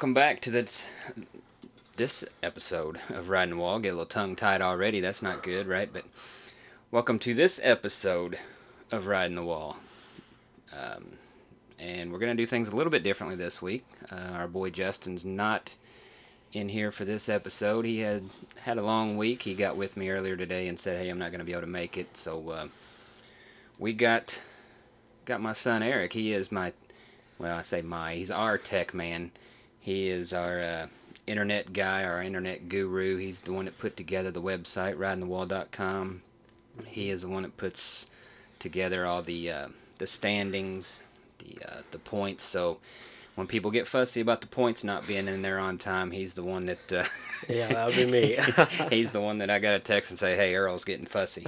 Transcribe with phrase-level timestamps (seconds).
[0.00, 0.90] welcome back to this
[1.98, 3.78] this episode of Riding the Wall.
[3.78, 5.00] Get a little tongue tied already.
[5.00, 5.92] That's not good, right?
[5.92, 6.06] But
[6.90, 8.38] welcome to this episode
[8.90, 9.76] of Riding the Wall.
[10.72, 11.04] Um,
[11.78, 13.84] and we're gonna do things a little bit differently this week.
[14.10, 15.76] Uh, our boy Justin's not
[16.54, 17.84] in here for this episode.
[17.84, 18.24] He had
[18.56, 19.42] had a long week.
[19.42, 21.66] He got with me earlier today and said, "Hey, I'm not gonna be able to
[21.66, 22.68] make it." So uh,
[23.78, 24.40] we got
[25.26, 26.14] got my son Eric.
[26.14, 26.72] He is my
[27.38, 28.14] well, I say my.
[28.14, 29.30] He's our tech man.
[29.80, 30.86] He is our uh,
[31.26, 33.16] internet guy, our internet guru.
[33.16, 36.22] He's the one that put together the website, ridingthewall.com.
[36.86, 38.10] He is the one that puts
[38.58, 41.02] together all the uh, the standings,
[41.38, 42.44] the uh, the points.
[42.44, 42.78] So
[43.34, 46.42] when people get fussy about the points not being in there on time, he's the
[46.42, 46.92] one that.
[46.92, 47.04] Uh,
[47.48, 48.36] yeah, that would be me.
[48.90, 51.46] he's the one that I got to text and say, "Hey, Earl's getting fussy."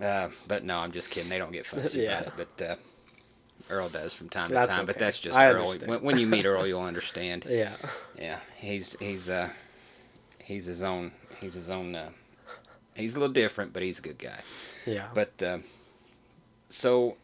[0.00, 1.28] Uh, but no, I'm just kidding.
[1.28, 2.20] They don't get fussy Yeah.
[2.20, 2.48] about it.
[2.56, 2.76] But uh,
[3.70, 4.86] Earl does from time to That's time.
[4.86, 5.72] But that's just I Earl.
[5.86, 7.46] When, when you meet Earl, you'll understand.
[7.48, 7.74] yeah.
[8.18, 9.48] Yeah, he's he's uh
[10.42, 12.10] he's his own he's his own uh,
[12.94, 14.40] he's a little different, but he's a good guy.
[14.86, 15.06] Yeah.
[15.14, 15.58] But uh,
[16.68, 17.16] so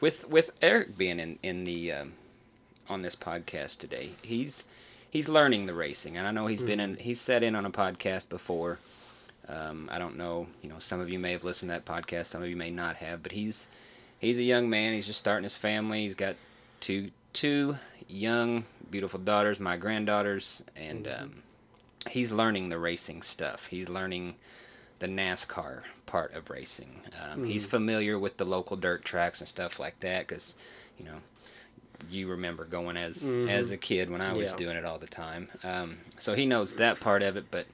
[0.00, 2.12] with with Eric being in in the um,
[2.88, 4.64] on this podcast today, he's
[5.10, 7.70] he's learning the racing, and I know he's been in he's sat in on a
[7.70, 8.78] podcast before.
[9.48, 12.26] Um, I don't know, you know, some of you may have listened to that podcast,
[12.26, 13.68] some of you may not have, but he's
[14.18, 14.92] he's a young man.
[14.92, 16.02] He's just starting his family.
[16.02, 16.36] He's got
[16.80, 17.76] two two
[18.08, 21.42] young, beautiful daughters, my granddaughters, and um,
[22.10, 23.66] he's learning the racing stuff.
[23.66, 24.34] He's learning
[24.98, 27.02] the NASCAR part of racing.
[27.22, 30.56] Um, He's familiar with the local dirt tracks and stuff like that because,
[30.98, 31.18] you know,
[32.10, 33.48] you remember going as Mhm.
[33.48, 34.56] as a kid when I was Yeah.
[34.56, 35.50] doing it all the time.
[35.62, 37.66] Um, so he knows that part of it, but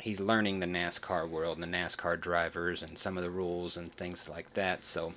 [0.00, 3.92] he's learning the NASCAR world and the NASCAR drivers and some of the rules and
[3.92, 4.84] things like that.
[4.84, 5.12] So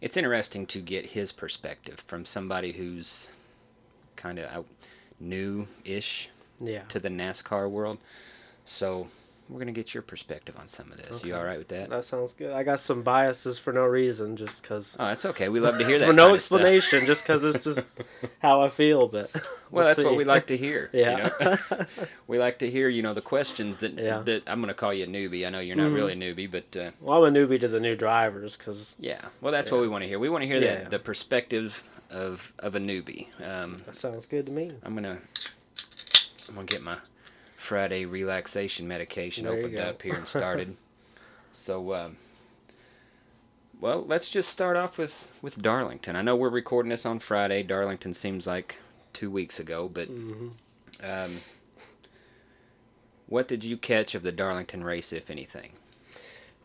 [0.00, 3.28] it's interesting to get his perspective from somebody who's
[4.16, 4.64] kind of
[5.20, 6.30] new-ish
[6.60, 6.82] Yeah.
[6.88, 7.98] to the NASCAR world.
[8.64, 9.08] So
[9.48, 11.24] we're gonna get your perspective on some of this.
[11.24, 11.88] You all right with that?
[11.90, 12.52] That sounds good.
[12.52, 14.96] I got some biases for no reason, just because.
[15.00, 15.48] Oh, that's okay.
[15.48, 16.06] We love to hear that.
[16.06, 16.60] for no kind of stuff.
[16.60, 17.88] explanation, just because it's just
[18.40, 19.08] how I feel.
[19.08, 19.30] But
[19.70, 20.88] Well, we'll that's what we like to hear.
[20.94, 21.28] you Yeah.
[21.40, 21.56] know?
[22.26, 24.20] we like to hear, you know, the questions that Yeah.
[24.22, 25.46] that I'm gonna call you a newbie.
[25.46, 25.94] I know you're not Mhm.
[25.94, 29.20] really a newbie, but uh, well, I'm a newbie to the new drivers because yeah.
[29.40, 30.18] Well, that's what we want to hear.
[30.18, 30.84] We want to hear Yeah.
[30.84, 33.26] the the perspective of of a newbie.
[33.46, 34.72] Um, that sounds good to me.
[34.82, 35.18] I'm gonna
[36.48, 36.96] I'm gonna get my
[37.68, 40.74] Friday relaxation medication There opened up here and started.
[41.52, 42.16] so, um,
[43.78, 46.16] well, let's just start off with with Darlington.
[46.16, 47.62] I know we're recording this on Friday.
[47.62, 48.78] Darlington seems like
[49.12, 50.48] two weeks ago, but hmm
[51.04, 51.30] um,
[53.26, 55.72] what did you catch of the Darlington race, if anything?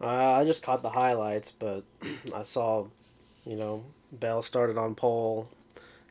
[0.01, 1.83] Uh, I just caught the highlights, but
[2.33, 2.87] I saw,
[3.45, 5.49] you know, Bell started on pole,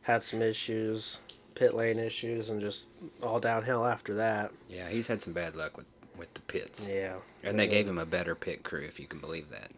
[0.02, 1.20] had some issues,
[1.54, 2.88] pit lane issues, and just
[3.22, 4.50] all downhill after that.
[4.68, 5.86] Yeah, he's had some bad luck with
[6.18, 7.14] with the pits, Yeah.
[7.42, 9.70] and they gave him a better pit crew, if you can believe that.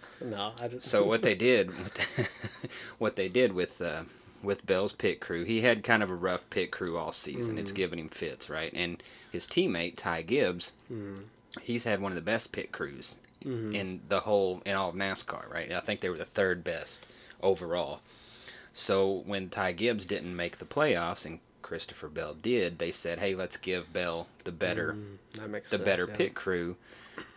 [0.24, 0.86] no, I just.
[0.88, 1.70] So what they did,
[2.98, 4.02] what they did with uh,
[4.42, 7.58] with Bell's pit crew, he had kind of a rough pit crew all season.
[7.58, 7.76] It's Mhm.
[7.76, 8.72] given him fits, right?
[8.74, 11.24] And his teammate Ty Gibbs, Mm,
[11.60, 13.74] he's had one of the best pit crews mhm.
[13.74, 15.70] in the whole in all of NASCAR, right?
[15.70, 17.04] I think they were the third best
[17.42, 18.00] overall.
[18.78, 23.34] So when Ty Gibbs didn't make the playoffs and Christopher Bell did, they said, "Hey,
[23.34, 26.14] let's give Bell the better Mm, that makes the sense, better yeah.
[26.16, 26.76] pit crew.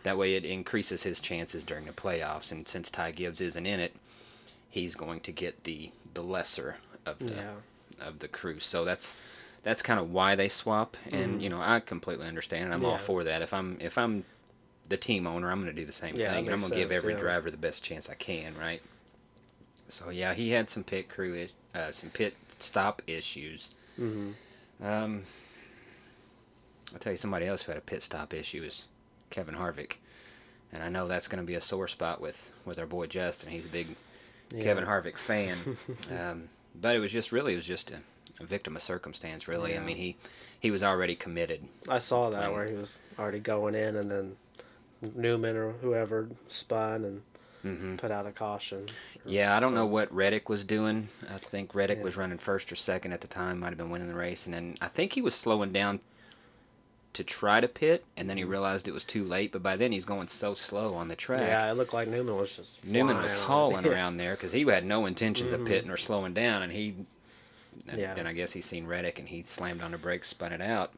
[0.04, 2.52] That way, it increases his chances during the playoffs.
[2.52, 3.96] And since Ty Gibbs isn't in it,
[4.70, 7.60] he's going to get the the lesser of the Yeah.
[8.00, 8.58] of the crew.
[8.60, 9.16] So that's
[9.62, 10.96] that's kind of why they swap.
[11.10, 11.42] And Mhm.
[11.42, 12.66] you know, I completely understand.
[12.66, 13.42] and I'm all for that.
[13.42, 14.24] If I'm if I'm
[14.88, 16.46] the team owner, I'm going to do the same Yeah, thing.
[16.46, 17.16] And I'm going to give every yeah.
[17.16, 18.82] driver the best chance I can, right?
[19.92, 23.74] So yeah, he had some pit crew, is- uh, some pit stop issues.
[24.00, 24.32] Mhm.
[24.82, 25.22] Um,
[26.92, 28.86] I'll tell you, somebody else who had a pit stop issue is
[29.30, 29.96] Kevin Harvick,
[30.72, 33.50] and I know that's going to be a sore spot with with our boy Justin.
[33.50, 33.86] He's a big
[34.50, 34.64] Yeah.
[34.64, 35.56] Kevin Harvick fan,
[36.18, 38.00] um, but it was just really it was just a,
[38.40, 39.46] a victim of circumstance.
[39.46, 40.16] Really, I mean he
[40.60, 41.62] he was already committed.
[41.88, 44.36] I saw that Um, where he was already going in, and then
[45.14, 47.22] Newman or whoever spun and
[47.62, 48.86] hmm put out a caution.
[49.24, 51.08] Yeah, I don't know what Reddick was doing.
[51.32, 52.04] I think Reddick Yeah.
[52.04, 54.54] was running first or second at the time, might have been winning the race, and
[54.54, 56.00] then I think he was slowing down
[57.12, 59.52] to try to pit, and then he realized it was too late.
[59.52, 61.42] But by then he's going so slow on the track.
[61.42, 62.84] Yeah, it looked like Newman was just.
[62.86, 65.66] Newman was hauling around there because he had no intentions of Mhm.
[65.66, 66.94] pitting or slowing down, and he.
[67.88, 68.14] And Yeah.
[68.14, 70.92] Then I guess he seen Reddick and he slammed on the brakes, spun it out,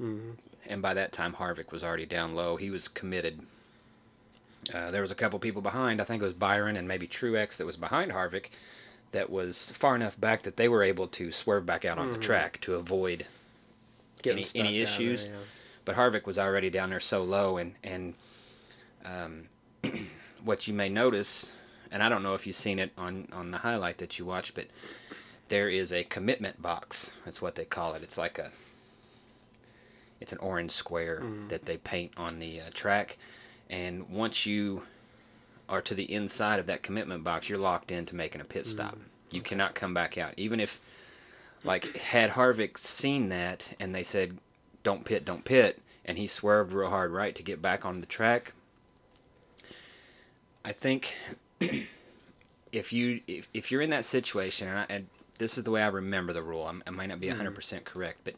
[0.00, 0.30] Mm-hmm.
[0.66, 2.56] and by that time Harvick was already down low.
[2.56, 3.40] He was committed.
[4.72, 6.00] Uh, there was a couple people behind.
[6.00, 8.50] I think it was Byron and maybe Truex that was behind Harvick.
[9.12, 12.18] that was far enough back that they were able to swerve back out on the
[12.18, 12.22] Mhm.
[12.22, 13.24] track to avoid
[14.22, 15.26] Getting Any- any down there, issues?
[15.28, 15.32] yeah.
[15.84, 18.14] but Harvick was already down there so low, and and
[19.04, 19.48] um,
[20.42, 21.52] what you may notice,
[21.92, 24.54] and I don't know if you've seen it on on the highlight that you watched,
[24.56, 24.66] but
[25.48, 27.12] there is a commitment box.
[27.24, 28.02] That's what they call it.
[28.02, 28.50] It's like a
[30.20, 31.48] it's an orange square Mhm.
[31.50, 33.16] that they paint on the uh, track,
[33.70, 34.82] and once you
[35.68, 38.92] are to the inside of that commitment box, you're locked into making a pit stop.
[38.94, 39.36] Mm-hmm.
[39.36, 40.80] You cannot come back out, even if
[41.64, 44.36] like had Harvick seen that and they said
[44.82, 48.06] don't pit, don't pit, and he swerved real hard right to get back on the
[48.06, 48.52] track.
[50.64, 51.16] I think
[51.60, 55.06] if you if, if you're in that situation, and, I, and
[55.38, 57.84] this is the way I remember the rule, I'm, I might not be 100% mm-hmm.
[57.84, 58.34] correct, but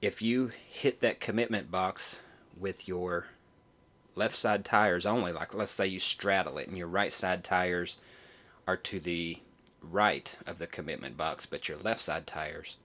[0.00, 2.20] if you hit that commitment box
[2.58, 3.26] with your
[4.14, 7.98] left side tires only, like let's say you straddle it and your right side tires
[8.66, 9.38] are to the
[9.82, 12.76] right of the commitment box, but your left side tires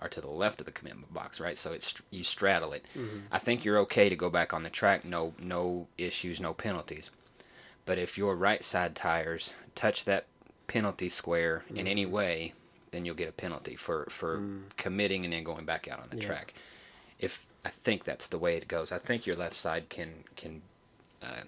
[0.00, 1.56] are to the left of the commitment box, right?
[1.56, 2.84] So it's you straddle it.
[2.94, 3.22] Mhm.
[3.32, 7.10] I think you're okay to go back on the track, no no issues, no penalties.
[7.86, 10.26] But if your right side tires touch that
[10.66, 12.52] penalty square in any way,
[12.90, 14.76] then you'll get a penalty for for Mm.
[14.76, 16.26] committing and then going back out on the Yeah.
[16.26, 16.54] track.
[17.18, 18.92] If I think that's the way it goes.
[18.92, 20.62] I think your left side can can
[21.20, 21.42] uh,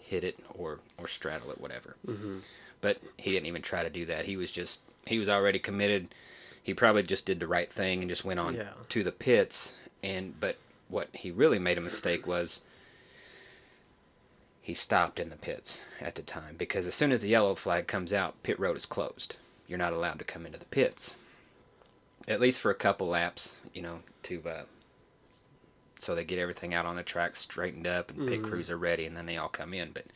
[0.00, 1.96] hit it or or straddle it, whatever.
[2.06, 2.42] Mhm.
[2.80, 4.26] But he didn't even try to do that.
[4.26, 6.14] He was just he was already committed.
[6.62, 8.74] He probably just did the right thing and just went on Yeah.
[8.90, 9.74] to the pits.
[10.04, 10.54] And but
[10.86, 12.60] what he really made a mistake was
[14.62, 17.88] he stopped in the pits at the time because as soon as the yellow flag
[17.88, 19.34] comes out, pit road is closed.
[19.66, 21.14] You're not allowed to come into the pits.
[22.28, 24.62] At least for a couple laps, you know, to uh,
[26.00, 28.46] so they get everything out on the track straightened up and pit Mhm.
[28.46, 29.92] crews are ready, and then they all come in.
[29.92, 30.06] But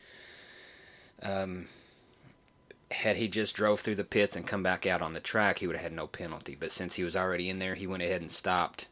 [1.21, 1.67] um,
[2.91, 5.67] had he just drove through the pits and come back out on the track, he
[5.67, 6.55] would have had no penalty.
[6.59, 8.87] But since he was already in there, he went ahead and stopped,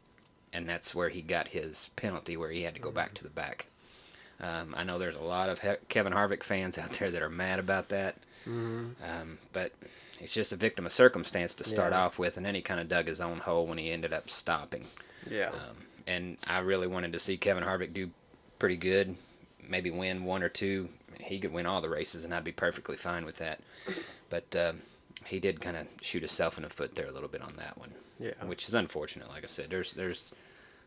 [0.52, 3.28] and that's where he got his penalty, where he had to go back to the
[3.30, 3.66] back.
[4.40, 7.30] Um, I know there's a lot of he- Kevin Harvick fans out there that are
[7.30, 8.94] mad about that, Mhm.
[9.02, 9.72] um, but
[10.20, 12.02] it's just a victim of circumstance to start Yeah.
[12.04, 14.28] off with, and then he kind of dug his own hole when he ended up
[14.28, 14.88] stopping.
[15.30, 15.50] Yeah.
[15.50, 18.10] Um, and I really wanted to see Kevin Harvick do
[18.58, 19.16] pretty good,
[19.68, 20.88] maybe win one or two.
[21.20, 23.60] He could win all the races, and I'd be perfectly fine with that.
[24.30, 24.82] But um,
[25.24, 27.78] he did kind of shoot himself in the foot there a little bit on that
[27.78, 28.32] one, yeah.
[28.44, 29.28] which is unfortunate.
[29.28, 30.34] Like I said, there's there's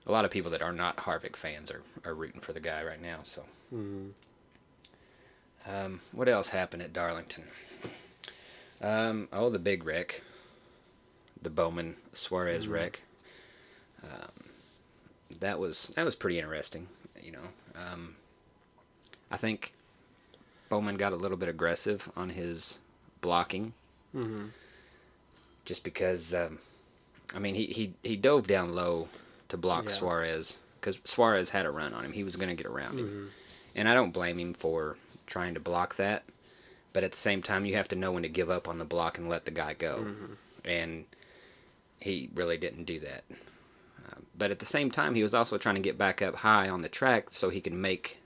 [0.05, 2.83] a lot of people that are not Harvick fans are, are rooting for the guy
[2.83, 3.19] right now.
[3.23, 3.43] So,
[3.73, 4.11] Mhm.
[5.65, 7.45] um, what else happened at Darlington?
[8.81, 10.21] Um, oh, the big wreck,
[11.41, 12.71] the Bowman Suarez Mhm.
[12.71, 13.01] wreck.
[14.03, 14.46] Um,
[15.39, 16.87] that was that was pretty interesting.
[17.21, 18.15] You know, um,
[19.31, 19.73] I think
[20.69, 22.79] Bowman got a little bit aggressive on his
[23.21, 23.73] blocking,
[24.15, 24.49] Mhm.
[25.65, 26.33] just because.
[26.33, 26.59] Um,
[27.35, 29.09] I mean, he, he he dove down low
[29.49, 29.91] to block Yeah.
[29.91, 32.13] Suarez because Suarez had a run on him.
[32.13, 33.07] He was going to get around him.
[33.09, 33.29] Mhm.
[33.75, 34.95] And I don't blame him for
[35.25, 36.23] trying to block that.
[36.93, 38.85] But at the same time, you have to know when to give up on the
[38.85, 40.05] block and let the guy go.
[40.05, 40.37] Mhm.
[40.63, 41.05] And
[41.99, 43.23] he really didn't do that.
[44.37, 46.81] But at the same time, he was also trying to get back up high on
[46.81, 48.19] the track so he could make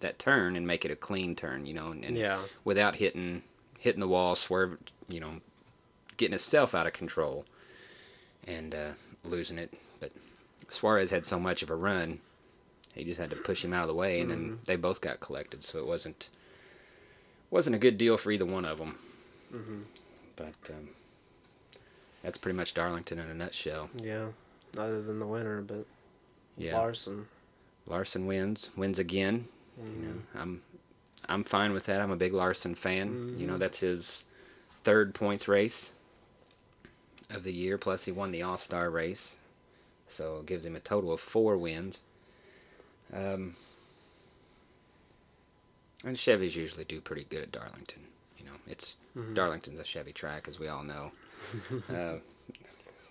[0.00, 2.40] that turn and make it a clean turn, you know, and, and Yeah.
[2.64, 3.42] without hitting
[3.78, 5.40] hitting the wall, swerve, you know,
[6.16, 7.44] getting himself out of control
[8.46, 8.92] and uh,
[9.24, 9.72] losing it.
[10.00, 10.10] But
[10.68, 12.18] Suarez had so much of a run,
[12.94, 15.20] he just had to push him out of the way, and then they both got
[15.20, 15.62] collected.
[15.64, 16.30] So it wasn't
[17.50, 18.98] wasn't a good deal for either one of them.
[19.52, 19.84] Mhm.
[20.34, 20.88] But um,
[22.22, 23.90] that's pretty much Darlington in a nutshell.
[24.02, 24.28] Yeah.
[24.76, 25.86] Other than the winner, but
[26.58, 27.26] Yeah, Larson.
[27.86, 29.48] Larson wins, wins again.
[29.76, 30.02] You Mhm.
[30.08, 30.62] know, I'm
[31.28, 32.00] I'm fine with that.
[32.00, 33.18] I'm a big Larson fan.
[33.36, 33.58] You know, Mhm.
[33.58, 34.24] that's his
[34.82, 35.92] third points race
[37.30, 37.78] of the year.
[37.78, 39.36] Plus, he won the All Star race,
[40.08, 42.02] so it gives him a total of four wins.
[43.12, 43.54] Um,
[46.04, 48.02] and Chevys usually do pretty good at Darlington.
[48.38, 49.34] You know, it's Mhm.
[49.34, 51.12] Darlington's a Chevy track, as we all know.
[51.90, 52.18] uh,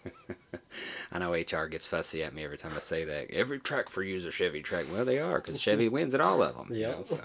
[1.12, 3.30] I know HR gets fussy at me every time I say that.
[3.32, 4.86] Every track for you is a Chevy track.
[4.92, 6.76] Well, they are, because Chevy wins at all of them.
[6.76, 7.22] You know, so.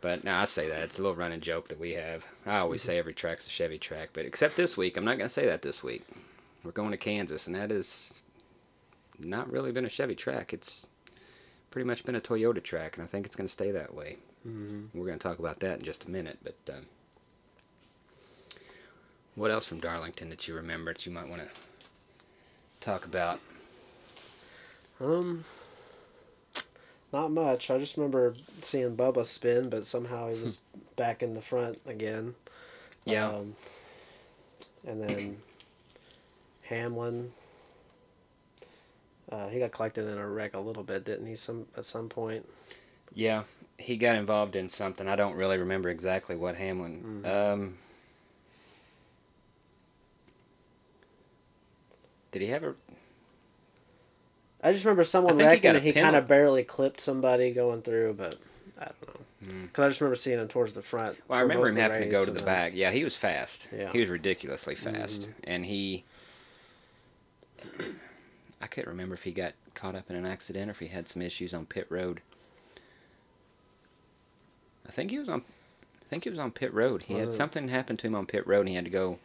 [0.00, 2.26] But now I say that it's a little running joke that we have.
[2.44, 5.28] I always say every track's a Chevy track, but except this week, I'm not going
[5.28, 6.02] to say that this week.
[6.64, 8.22] We're going to Kansas, and that has
[9.18, 10.52] not really been a Chevy track.
[10.52, 10.86] It's
[11.70, 14.16] pretty much been a Toyota track, and I think it's going to stay that way.
[14.46, 14.88] Mhm.
[14.92, 16.38] We're going to talk about that in just a minute.
[16.42, 16.86] But um,
[19.34, 21.48] what else from Darlington that you remember that you might want to
[22.80, 23.40] talk about?
[25.00, 25.44] Um,
[27.12, 27.70] not much.
[27.70, 30.60] I just remember seeing Bubba spin, but somehow he was
[30.96, 32.34] back in the front again.
[33.04, 33.28] Yeah.
[33.28, 33.54] Um,
[34.86, 35.36] and then
[36.64, 37.32] Hamlin.
[39.30, 41.36] Uh, he got collected in a wreck a little bit, didn't he?
[41.36, 42.46] Some at some point.
[43.14, 43.44] Yeah,
[43.78, 45.08] he got involved in something.
[45.08, 47.24] I don't really remember exactly what Hamlin.
[47.24, 47.74] Um,
[52.32, 52.74] did he have a?
[54.64, 56.64] I just remember someone I think he wrecking got a and he kind of barely
[56.64, 58.38] clipped somebody going through, but
[58.80, 59.20] I don't know.
[59.52, 59.66] Hmm.
[59.66, 61.16] Because I just remember seeing him towards the front.
[61.28, 62.72] Well, I remember him having to go to the then- back.
[62.74, 63.68] Yeah, he was fast.
[63.76, 63.90] Yeah.
[63.92, 65.32] He was ridiculously fast, Mhm.
[65.44, 66.04] and he.
[68.60, 71.08] I can't remember if he got caught up in an accident or if he had
[71.08, 72.20] some issues on pit road.
[74.86, 75.42] I think he was on.
[76.02, 77.02] I think he was on pit road.
[77.02, 77.32] He had it?
[77.32, 79.18] something happen to him on pit road, and he had to go.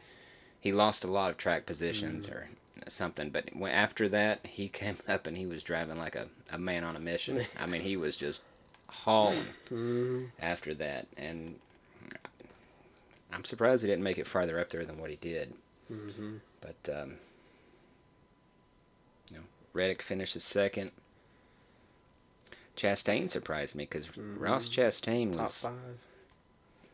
[0.60, 1.68] He lost a lot of track Mm.
[1.68, 2.50] positions or
[2.88, 6.84] something, but after that, he came up and he was driving like a, a man
[6.84, 7.40] on a mission.
[7.60, 8.44] I mean, he was just
[8.90, 10.30] hauling Mhm.
[10.40, 11.60] after that, and
[13.34, 15.54] I'm surprised he didn't make it farther up there than what he did.
[15.92, 16.40] Mhm.
[16.62, 17.18] But um,
[19.32, 19.44] you know,
[19.74, 20.92] Reddick finishes second.
[22.76, 24.40] Chastain surprised me because Mhm.
[24.40, 25.36] Ross Chastain was.
[25.38, 25.98] Top five.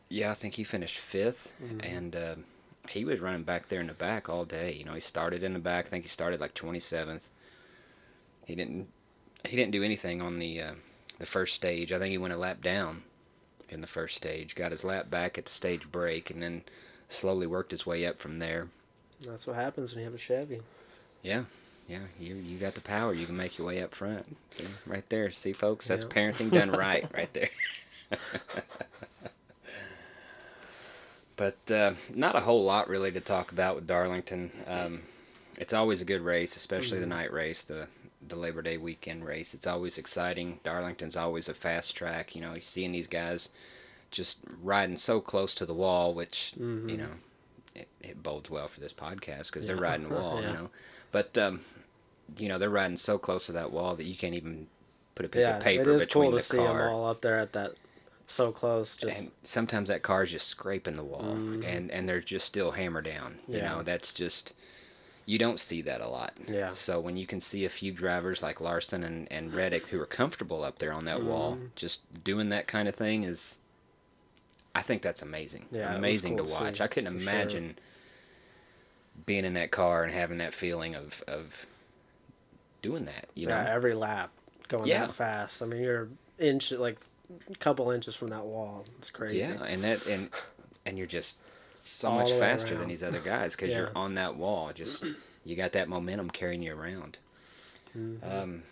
[0.08, 1.80] yeah, I think he finished 5th Mhm.
[1.84, 2.34] and uh,
[2.88, 4.72] he was running back there in the back all day.
[4.72, 5.86] You know, he started in the back.
[5.86, 7.30] I think he started like 27th.
[8.46, 8.88] He didn't
[9.44, 10.74] he didn't do anything on the uh,
[11.18, 11.92] the first stage.
[11.92, 13.02] I think he went a lap down
[13.68, 14.54] in the first stage.
[14.54, 16.62] Got his lap back at the stage break, and then
[17.08, 18.68] slowly worked his way up from there.
[19.20, 20.62] That's what happens when you have a Chevy.
[21.22, 21.44] Yeah,
[21.88, 23.12] yeah, you you got the power.
[23.14, 24.36] You can make your way up front.
[24.52, 25.30] See, right there.
[25.30, 26.08] See, folks, that's Yeah.
[26.08, 27.50] parenting done right, right there.
[31.36, 34.50] but uh, not a whole lot really to talk about with Darlington.
[34.66, 35.02] Um,
[35.58, 37.00] it's always a good race, especially Mhm.
[37.00, 37.88] the night race, the
[38.28, 39.54] the Labor Day weekend race.
[39.54, 40.58] It's always exciting.
[40.64, 42.34] Darlington's always a fast track.
[42.34, 43.50] You know, you're seeing these guys
[44.10, 46.54] just riding so close to the wall, which
[46.88, 46.98] you Mhm.
[46.98, 47.10] know,
[47.74, 50.42] it, it bodes well for this podcast because they're riding the wall.
[50.42, 50.48] Yeah.
[50.48, 50.70] You know,
[51.12, 51.60] but um,
[52.38, 54.66] you know they're riding so close to that wall that you can't even
[55.14, 56.78] put a piece yeah, of paper it is between cool to the see car.
[56.78, 57.74] them all up there at that
[58.26, 58.96] so close.
[58.96, 61.64] Just and sometimes that car's just scraping the wall, Mhm.
[61.64, 63.38] and and they're just still hammer down.
[63.46, 63.72] You Yeah.
[63.72, 64.54] know, that's just
[65.26, 66.34] you don't see that a lot.
[66.46, 69.98] yeah, So when you can see a few drivers like Larson and, and Reddick who
[69.98, 71.70] are comfortable up there on that wall, Mhm.
[71.76, 73.56] just doing that kind of thing is,
[74.74, 75.66] I think that's amazing.
[75.70, 76.76] Yeah, amazing cool to to watch.
[76.76, 77.32] see, I couldn't for sure.
[77.32, 77.78] imagine
[79.24, 81.64] being in that car and having that feeling of, of
[82.82, 83.28] doing that.
[83.34, 84.30] You know, yeah, every lap
[84.68, 85.06] going Yeah.
[85.06, 85.62] that fast.
[85.62, 86.98] I mean, you're inch like
[87.58, 88.84] couple inches from that wall.
[88.98, 89.38] It's crazy.
[89.38, 90.30] yeah, and that and
[90.86, 91.38] and you're just
[91.76, 93.78] so All much faster than these other guys because Yeah.
[93.80, 94.72] you're on that wall.
[94.74, 95.04] Just
[95.44, 97.18] you got that momentum carrying you around.
[97.96, 98.22] Mhm.
[98.42, 98.62] Um,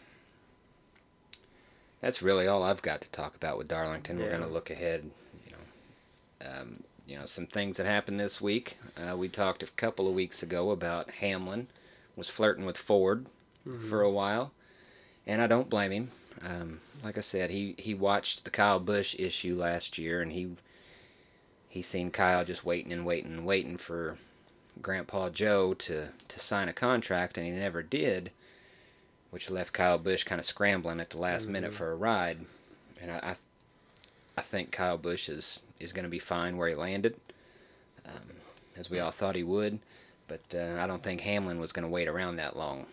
[2.00, 4.18] that's really all I've got to talk about with Darlington.
[4.18, 5.10] We're going to look ahead.
[5.46, 8.78] You know, um, you know some things that happened this week.
[8.96, 11.68] Uh, we talked a couple of weeks ago about Hamlin
[12.16, 13.26] was flirting with Ford
[13.66, 13.88] Mhm.
[13.88, 14.52] for a while,
[15.26, 16.10] and I don't blame him.
[16.44, 20.56] Um, like I said, he he watched the Kyle Busch issue last year, and he
[21.68, 24.18] he seen Kyle just waiting and waiting and waiting for
[24.80, 28.30] Grandpa Joe to to sign a contract, and he never did,
[29.30, 31.74] which left Kyle Busch kind of scrambling at the last minute Mhm.
[31.74, 32.44] for a ride.
[33.00, 33.36] And I I,
[34.36, 37.14] I think Kyle Busch is is going to be fine where he landed,
[38.04, 38.36] um,
[38.76, 39.78] as we all thought he would.
[40.28, 42.86] But uh, I don't think Hamlin was going to wait around that long.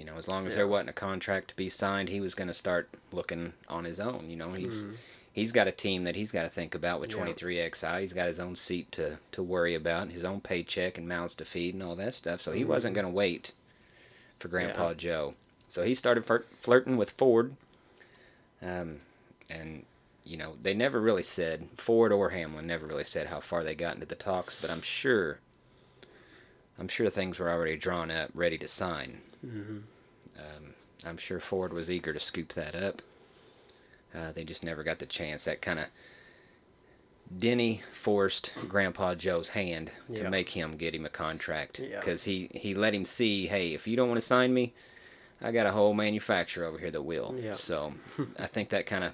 [0.00, 2.48] You know, as long as there wasn't a contract to be signed, he was going
[2.48, 4.30] to start looking on his own.
[4.30, 4.94] You know, he's Mhm.
[5.34, 7.18] he's got a team that he's got to think about with Yeah.
[7.18, 8.00] 23XI.
[8.00, 11.44] He's got his own seat to, to worry about, his own paycheck and mouths to
[11.44, 12.40] feed and all that stuff.
[12.40, 12.94] So he wasn't Mhm.
[12.94, 13.52] going to wait
[14.38, 15.34] for Grandpa Joe.
[15.68, 17.54] So he started flirt- flirting with Ford.
[18.62, 19.00] Um,
[19.50, 19.84] and,
[20.24, 23.74] you know, they never really said, Ford or Hamlin never really said how far they
[23.74, 25.40] got into the talks, but I'm sure,
[26.78, 29.20] I'm sure things were already drawn up, ready to sign.
[29.44, 29.82] Mhm.
[30.38, 30.74] Um,
[31.06, 33.02] I'm sure Ford was eager to scoop that up.
[34.14, 35.44] Uh, they just never got the chance.
[35.44, 35.86] That kind of
[37.38, 42.00] Denny forced Grandpa Joe's hand to make him get him a contract Yeah.
[42.00, 44.72] because he he let him see, hey, if you don't want to sign me,
[45.40, 47.36] I got a whole manufacturer over here that will.
[47.38, 47.54] Yeah.
[47.54, 47.94] So
[48.38, 49.12] I think that kind of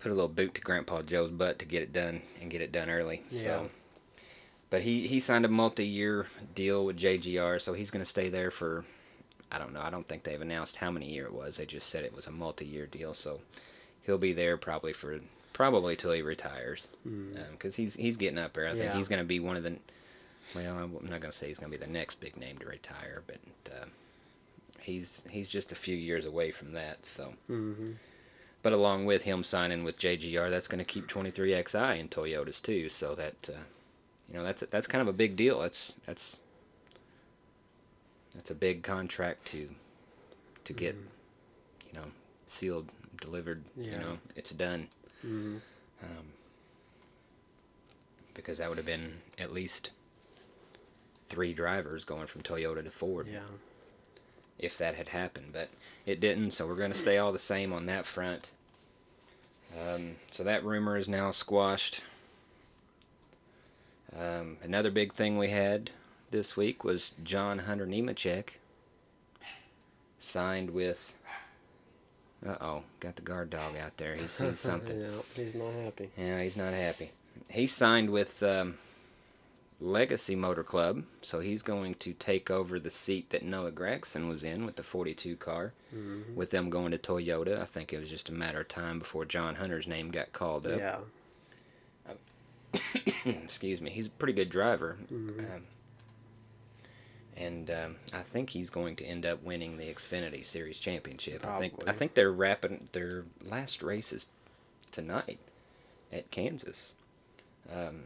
[0.00, 2.72] put a little boot to Grandpa Joe's butt to get it done and get it
[2.72, 3.22] done early.
[3.28, 3.68] So.
[4.70, 8.50] But he, he signed a multi-year deal with JGR, so he's going to stay there
[8.52, 8.84] for,
[9.50, 11.56] I don't know, I don't think they've announced how many year it was.
[11.56, 13.40] They just said it was a multi-year deal, so
[14.02, 15.18] he'll be there probably for
[15.52, 16.88] probably till he retires,
[17.52, 18.66] because he's he's getting up there.
[18.68, 18.96] I think Yeah.
[18.96, 19.76] he's going to be one of the,
[20.54, 22.66] well, I'm not going to say he's going to be the next big name to
[22.66, 23.38] retire, but
[23.72, 23.86] uh,
[24.80, 27.04] he's he's just a few years away from that.
[27.04, 27.96] So, Mhm.
[28.62, 32.88] but along with him signing with JGR, that's going to keep 23XI in Toyotas too.
[32.88, 33.58] So that uh,
[34.30, 35.60] you know that's that's kind of a big deal.
[35.60, 36.40] That's that's
[38.34, 39.68] that's a big contract to
[40.64, 40.94] to get
[41.92, 42.06] you know
[42.46, 42.88] sealed,
[43.20, 43.62] delivered.
[43.76, 43.92] Yeah.
[43.92, 44.88] You know, it's done.
[45.22, 45.56] hmm
[46.02, 46.26] Um,
[48.34, 49.90] because that would have been at least
[51.28, 53.40] three drivers going from Toyota to Ford Yeah.
[54.58, 55.68] if that had happened, but
[56.06, 56.52] it didn't.
[56.52, 58.52] So we're going to stay all the same on that front.
[59.88, 62.02] Um, so that rumor is now squashed.
[64.18, 65.90] Um, another big thing we had
[66.30, 68.50] this week was John Hunter Nemechek
[70.18, 71.16] signed with.
[72.46, 74.14] Uh oh, got the guard dog out there.
[74.14, 74.98] He sees something.
[75.00, 76.08] yeah, he's not happy.
[76.16, 77.10] Yeah, he's not happy.
[77.50, 78.78] He signed with um,
[79.80, 84.42] Legacy Motor Club, so he's going to take over the seat that Noah Gragson was
[84.44, 85.72] in with the 42 car.
[85.90, 88.98] hmm With them going to Toyota, I think it was just a matter of time
[88.98, 90.78] before John Hunter's name got called up.
[90.78, 90.98] Yeah.
[93.24, 93.90] Excuse me.
[93.90, 94.96] He's a pretty good driver.
[95.08, 95.62] hmm Um,
[97.36, 101.46] and um, I think he's going to end up winning the Xfinity Series championship.
[101.46, 104.26] I think I think they're wrapping their last races
[104.90, 105.38] tonight
[106.12, 106.94] at Kansas.
[107.72, 108.02] Um,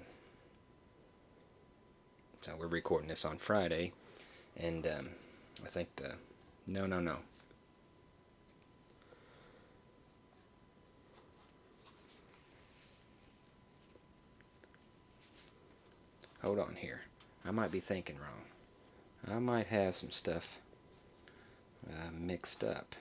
[2.42, 3.92] so we're recording this on Friday,
[4.56, 5.09] and um,
[5.64, 6.12] I think the
[6.68, 7.16] no no no.
[16.44, 17.00] Hold on here.
[17.46, 19.34] I might be thinking wrong.
[19.34, 20.58] I might have some stuff
[21.88, 22.94] uh, mixed up.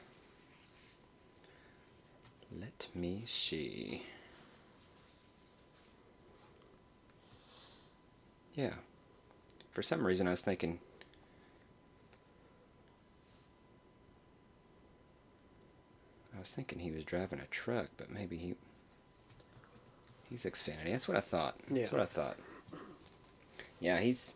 [2.57, 4.01] Let me see.
[8.55, 8.75] Yeah.
[9.71, 10.79] For some reason, I was thinking.
[16.33, 18.55] I was thinking he was driving a truck, but maybe he.
[20.29, 20.91] He's Xfinity.
[20.91, 21.55] That's what I thought.
[21.69, 22.37] That's what I thought.
[23.83, 24.35] Yeah, he's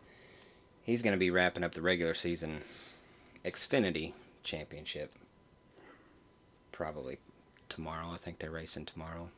[0.84, 2.60] he's going to be wrapping up the regular season
[3.46, 4.12] Xfinity
[4.44, 5.10] championship
[6.70, 7.18] probably
[7.70, 8.08] tomorrow.
[8.12, 9.30] I think they're racing tomorrow.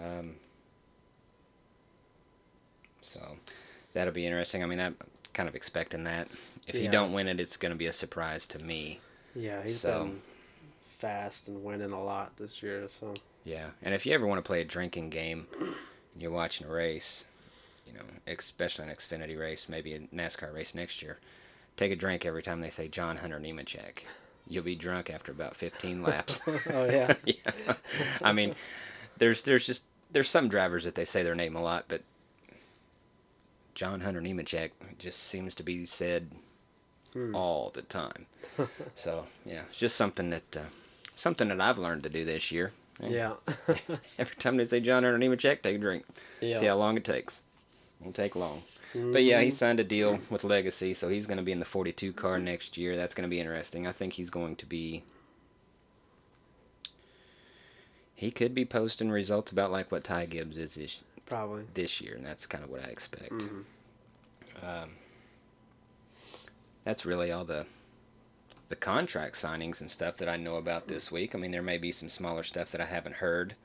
[0.00, 0.36] Um,
[3.00, 3.20] so
[3.92, 4.62] that'll be interesting.
[4.62, 4.96] I mean, I'm
[5.32, 6.28] kind of expecting that.
[6.68, 6.90] If you Yeah.
[6.92, 9.00] don't win it, it's going to be a surprise to me.
[9.34, 10.22] Yeah, he's So- been
[10.86, 12.88] fast and winning a lot this year.
[12.88, 13.14] So
[13.44, 16.70] Yeah, and if you ever want to play a drinking game, and you're watching a
[16.70, 17.24] race,
[17.86, 21.18] you know, especially an Xfinity race, maybe a NASCAR race next year,
[21.76, 24.04] take a drink every time they say John Hunter Nemechek.
[24.48, 26.40] You'll be drunk after about 15 laps.
[26.72, 27.14] oh yeah.
[27.24, 27.74] yeah.
[28.22, 28.54] I mean,
[29.18, 32.02] there's there's just there's some drivers that they say their name a lot, but
[33.74, 36.28] John Hunter Nemechek just seems to be said
[37.12, 37.32] Hmm.
[37.32, 38.26] all the time.
[38.96, 40.62] so yeah, it's just something that uh,
[41.14, 42.72] something that I've learned to do this year.
[43.00, 43.34] yeah.
[44.18, 46.04] Every time they say John Hunter Nemechek, take a drink.
[46.40, 46.56] yeah.
[46.56, 47.42] See how long it takes.
[48.00, 48.62] Won't take long.
[48.92, 49.52] But yeah, he Mhm.
[49.52, 52.76] signed a deal with Legacy, so he's going to be in the 42 car next
[52.76, 52.96] year.
[52.96, 53.86] That's going to be interesting.
[53.86, 55.02] I think he's going to be.
[58.14, 61.64] He could be posting results about like what Ty Gibbs is this, probably.
[61.74, 63.32] this year, and that's kind of what I expect.
[63.32, 63.64] Mhm.
[64.62, 64.90] Um,
[66.84, 67.66] that's really all the
[68.68, 71.34] the contract signings and stuff that I know about this week.
[71.34, 73.56] I mean, there may be some smaller stuff that I haven't heard,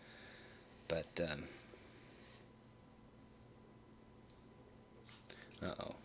[0.89, 1.47] but um,
[5.63, 5.95] uh oh,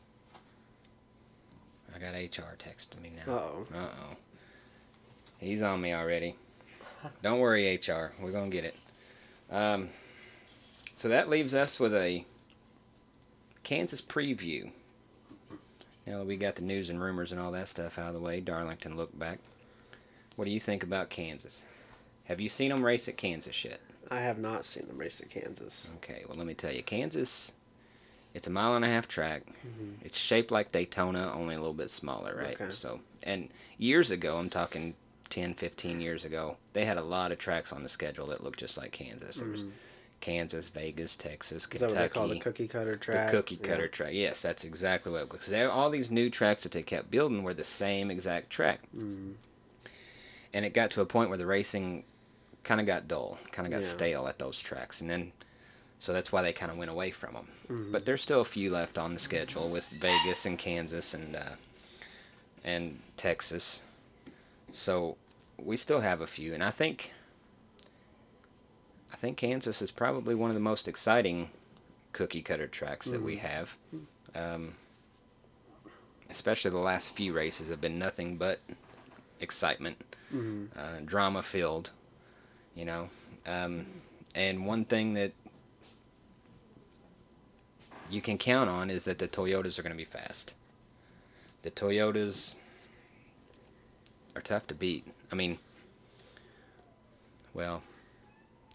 [1.95, 3.33] I got HR texting me now.
[3.33, 3.67] Uh oh.
[3.75, 4.17] Uh oh,
[5.39, 6.37] he's on me already.
[7.23, 8.75] Don't worry, HR, we're gonna get it.
[9.51, 9.89] Um,
[10.95, 12.25] so that leaves us with a
[13.63, 14.71] Kansas preview.
[16.07, 18.21] Now that we got the news and rumors and all that stuff out of the
[18.21, 19.39] way, Darlington look back.
[20.37, 21.65] What do you think about Kansas?
[22.25, 23.81] Have you seen them race at Kansas yet?
[24.11, 25.91] I have not seen them race at Kansas.
[25.97, 27.53] Okay, well let me tell you, Kansas,
[28.35, 29.43] it's a mile and a half track.
[29.67, 29.95] Mhm.
[30.03, 32.61] It's shaped like Daytona, only a little bit smaller, right?
[32.61, 32.71] Okay.
[32.71, 34.95] So, and years ago, I'm talking
[35.31, 38.59] 10, 15 years ago, they had a lot of tracks on the schedule that looked
[38.59, 39.37] just like Kansas.
[39.37, 39.71] There was Mhm.
[40.21, 41.95] Kansas, Vegas, Texas, Is that Kentucky.
[41.95, 43.31] what they call the cookie cutter track?
[43.31, 43.69] The cookie Yeah.
[43.69, 44.11] cutter track.
[44.13, 45.41] Yes, that's exactly what it was.
[45.41, 48.81] 'Cause they- all these new tracks that they kept building were the same exact track.
[48.97, 49.35] Mhm.
[50.53, 52.05] And it got to a point where the racing
[52.63, 53.89] kind of got dull, kind of got Yeah.
[53.89, 55.01] stale at those tracks.
[55.01, 55.33] And then,
[56.05, 57.49] so that's why they kind of went away from them.
[57.71, 57.93] Mhm.
[57.93, 61.57] But there's still a few left on the schedule with Vegas and Kansas and uh,
[62.63, 63.83] and Texas.
[64.71, 65.17] So
[65.57, 67.13] we still have a few, and I think
[69.11, 71.49] I think Kansas is probably one of the most exciting
[72.13, 73.41] cookie cutter tracks that we Mhm.
[73.41, 73.77] have.
[74.35, 74.75] Um,
[76.29, 78.61] especially the last few races have been nothing but
[79.41, 80.69] excitement, Mhm.
[80.77, 81.93] uh, drama filled.
[82.75, 83.11] You know,
[83.47, 83.87] um,
[84.35, 85.33] and one thing that
[88.15, 90.55] you can count on is that the Toyotas are going to be fast.
[91.63, 92.55] The Toyotas
[94.37, 95.05] are tough to beat.
[95.33, 95.59] I mean,
[97.55, 97.83] well,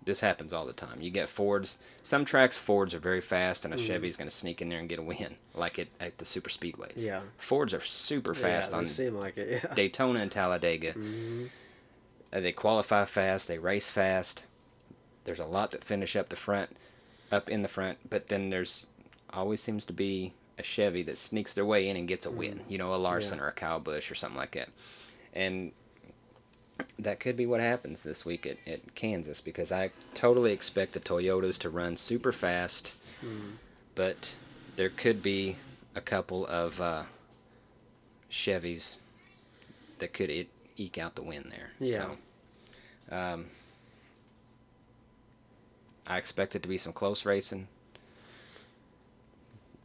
[0.03, 1.01] this happens all the time.
[1.01, 1.79] You get Fords.
[2.03, 3.85] Some tracks Fords are very fast, and a Mhm.
[3.87, 6.49] Chevy's going to sneak in there and get a win, like it at the super
[6.49, 7.05] speedways.
[7.05, 7.21] Yeah.
[7.37, 9.63] Fords are super fast yeah, on seem like it.
[9.63, 9.73] Yeah.
[9.73, 10.91] Daytona and Talladega.
[10.93, 11.45] hmm
[12.31, 13.47] Uh, they qualify fast.
[13.47, 14.45] They race fast.
[15.23, 16.75] There's a lot that finish up the front,
[17.31, 17.97] up in the front.
[18.09, 18.87] But then there's
[19.33, 22.59] always seems to be a Chevy that sneaks their way in and gets a win.
[22.67, 24.69] You know, a Larson or a Kyle Busch or something like that.
[25.33, 25.71] And
[26.97, 30.99] that could be what happens this week at, at Kansas because I totally expect the
[30.99, 33.57] Toyotas to run super fast, Mm.
[33.95, 34.35] but
[34.77, 35.57] there could be
[35.95, 37.03] a couple of uh,
[38.31, 38.99] Chevys
[39.97, 41.69] that could eke out the win there.
[41.79, 41.97] Yeah.
[43.09, 43.45] So, um,
[46.07, 47.67] I expect it to be some close racing.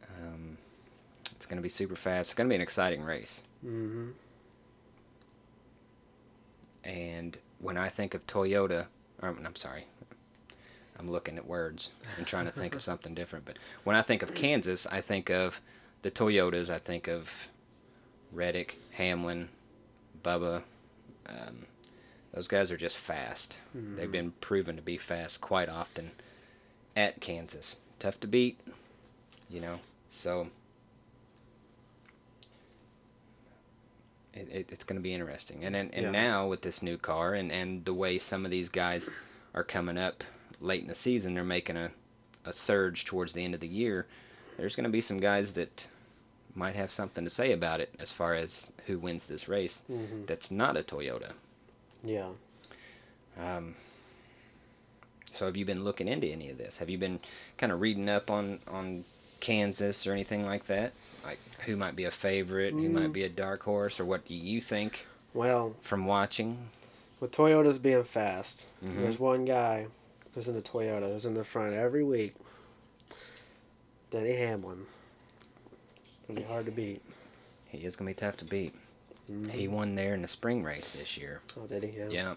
[0.09, 0.57] Um,
[1.35, 2.27] it's going to be super fast.
[2.27, 3.43] It's going to be an exciting race.
[3.61, 4.09] hmm
[6.83, 8.85] And when I think of Toyota,
[9.21, 9.85] or I'm sorry,
[10.99, 13.45] I'm looking at words and trying to think of something different.
[13.45, 15.59] But when I think of Kansas, I think of
[16.03, 16.69] the Toyotas.
[16.69, 17.49] I think of
[18.31, 19.49] Reddick, Hamlin,
[20.23, 20.63] Bubba.
[21.27, 21.65] Um,
[22.33, 23.59] those guys are just fast.
[23.73, 26.11] They've been proven to be fast quite often
[26.95, 27.77] at Kansas.
[27.97, 28.59] Tough to beat,
[29.49, 29.79] you know.
[30.09, 30.47] So
[34.35, 35.63] it, it, it's going to be interesting.
[35.63, 36.11] And then and Yeah.
[36.11, 39.09] now with this new car and, and the way some of these guys
[39.53, 40.23] are coming up
[40.59, 41.91] late in the season, they're making a,
[42.45, 44.05] a surge towards the end of the year.
[44.57, 45.87] There's going to be some guys that
[46.53, 49.83] might have something to say about it as far as who wins this race.
[49.87, 51.31] hmm That's not a Toyota.
[52.03, 52.29] Yeah.
[53.37, 53.75] Um,
[55.29, 56.77] so have you been looking into any of this?
[56.77, 57.19] Have you been
[57.57, 59.03] kind of reading up on on
[59.49, 60.91] Kansas or anything like that?
[61.23, 63.13] Like who might be a favorite, who might Mm.
[63.13, 65.05] be a dark horse, or what do you think
[65.35, 66.69] Well, from watching?
[67.19, 68.95] with Toyotas being fast, Mhm.
[68.95, 69.85] there's one guy
[70.33, 72.33] who's in the Toyota who's in the front every week.
[74.09, 74.85] Denny Hamlin.
[76.25, 77.01] Pretty hard to beat.
[77.69, 78.73] He is gonna be tough to beat.
[79.29, 79.51] Mhm.
[79.51, 81.41] He won there in the spring race this year.
[81.57, 81.89] Oh, did he?
[81.99, 82.35] Yeah, Yeah.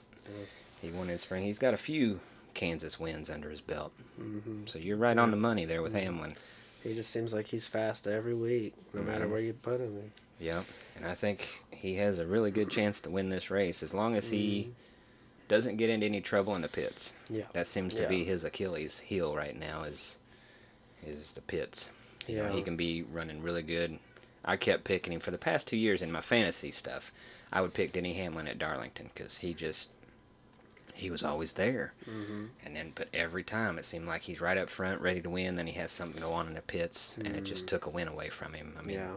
[0.82, 1.44] he won in spring.
[1.44, 2.20] He's got a few
[2.54, 6.34] Kansas wins under his belt, hmm so you're right on the money there with Hamlin.
[6.88, 9.30] He just seems like he's fast every week, no matter Mhm.
[9.30, 10.10] where you put him.
[10.40, 10.64] Yeah,
[10.96, 14.16] and I think he has a really good chance to win this race as long
[14.16, 14.72] as he Mhm.
[15.48, 17.14] doesn't get into any trouble in the pits.
[17.28, 17.44] Yeah.
[17.52, 18.08] That seems to Yeah.
[18.08, 20.18] be his Achilles heel right now is
[21.06, 21.90] is the pits.
[22.26, 22.52] You know, Yeah.
[22.56, 23.98] he can be running really good.
[24.44, 27.12] I kept picking him for the past two years in my fantasy stuff.
[27.52, 29.90] I would pick Denny Hamlin at Darlington because he just
[30.98, 31.94] he was always there.
[32.04, 35.30] hmm And then, but every time it seemed like he's right up front, ready to
[35.30, 35.54] win.
[35.54, 37.68] Then he has something go on in the pits, and it just Mhm.
[37.68, 38.74] took a win away from him.
[38.78, 39.16] I mean, Yeah.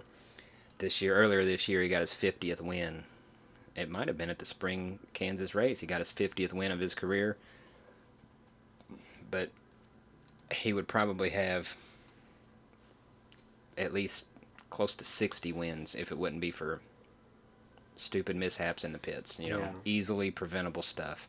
[0.77, 3.05] this year, earlier this year, he got his 50th win.
[3.75, 5.79] It might have been at the spring Kansas race.
[5.79, 7.35] He got his 50th win of his career.
[9.29, 9.49] But
[10.51, 11.77] he would probably have
[13.77, 14.27] at least
[14.69, 16.81] close to 60 wins if it wouldn't be for
[17.95, 19.39] stupid mishaps in the pits.
[19.39, 19.73] You know, Yeah.
[19.85, 21.27] easily preventable stuff.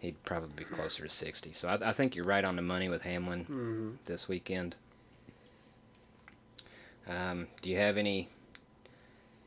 [0.00, 1.52] He'd probably be closer to 60.
[1.52, 4.74] So I, I think you're right on the money with Hamlin hmm this weekend.
[7.06, 8.28] Um, do you have any?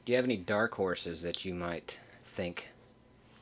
[0.05, 2.69] Do you have any dark horses that you might think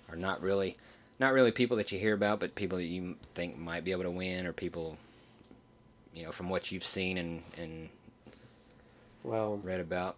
[0.10, 0.78] are not really,
[1.19, 4.04] not really people that you hear about, but people that you think might be able
[4.04, 4.97] to win, or people,
[6.13, 7.89] you know, from what you've seen and and
[9.24, 10.15] Well, read about?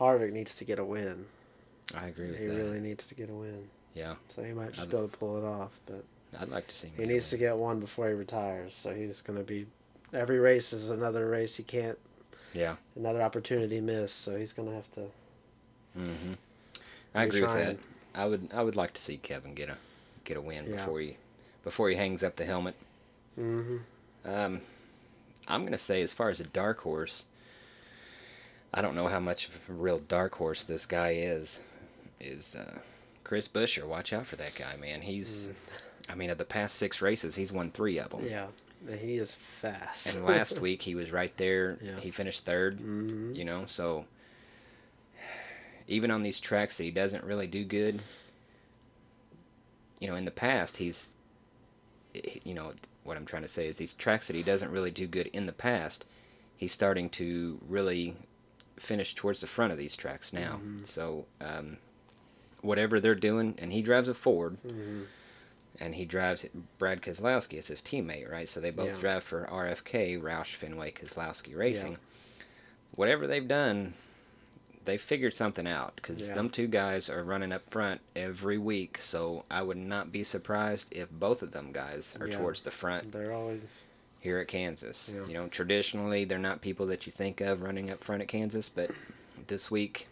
[0.00, 1.26] Harvick needs to get a win.
[1.94, 2.54] I agree with He that.
[2.54, 3.68] really needs to get a win.
[3.94, 6.04] Yeah, So he might just I'd- be able to pull it off, but
[6.40, 6.88] I'd like to see.
[6.88, 8.74] him he needs to get one before he retires.
[8.74, 9.66] So he's going to be.
[10.12, 11.98] Every race is another race he can't.
[12.54, 12.74] Yeah.
[12.96, 14.20] Another opportunity missed.
[14.22, 15.00] So he's going to have to.
[15.98, 16.32] Mm-hmm.
[17.14, 17.76] I agree with that.
[18.16, 19.76] I would I would like to see Kevin get a
[20.24, 20.76] get a win Yeah.
[20.76, 21.16] before he
[21.62, 22.74] before he hangs up the helmet.
[23.36, 23.78] hmm
[24.24, 24.60] Um,
[25.46, 27.26] I'm gonna say as far as a dark horse,
[28.72, 31.60] I don't know how much of a real dark horse this guy is.
[32.20, 32.78] Is uh,
[33.34, 33.84] Chris Buescher?
[33.84, 35.00] Watch out for that guy, man.
[35.02, 35.50] He's,
[36.08, 38.20] I mean, of the past six races, he's won three of them.
[38.20, 38.30] Mm.
[38.30, 38.46] Yeah.
[38.96, 40.14] He is fast.
[40.14, 41.76] And last week he was right there.
[41.82, 41.98] Yeah.
[41.98, 42.78] He finished third.
[42.78, 44.04] hmm You know, so
[45.88, 48.00] even on these tracks that he doesn't really do good,
[49.98, 51.16] you know, in the past he's,
[52.44, 55.08] you know, what I'm trying to say is these tracks that he doesn't really do
[55.08, 56.06] good in the past,
[56.56, 58.14] he's starting to really
[58.76, 60.60] finish towards the front of these tracks now.
[60.64, 60.86] Mhm.
[60.86, 61.78] So um,
[62.64, 65.02] whatever they're doing, and he drives a Ford, hmm
[65.80, 66.46] and he drives
[66.78, 68.48] Brad Keselowski as his teammate, right?
[68.48, 69.00] So they both Yeah.
[69.00, 71.98] drive for RFK, Roush Fenway Keselowski Racing.
[72.92, 73.94] Whatever they've done,
[74.84, 76.34] they figured something out because Yeah.
[76.34, 78.98] them two guys are running up front every week.
[79.00, 82.36] So I would not be surprised if both of them guys are Yeah.
[82.36, 83.86] towards the front They're always
[84.20, 85.10] here at Kansas.
[85.12, 85.26] Yeah.
[85.26, 88.68] You know, traditionally they're not people that you think of running up front at Kansas,
[88.68, 88.90] but
[89.48, 90.06] this week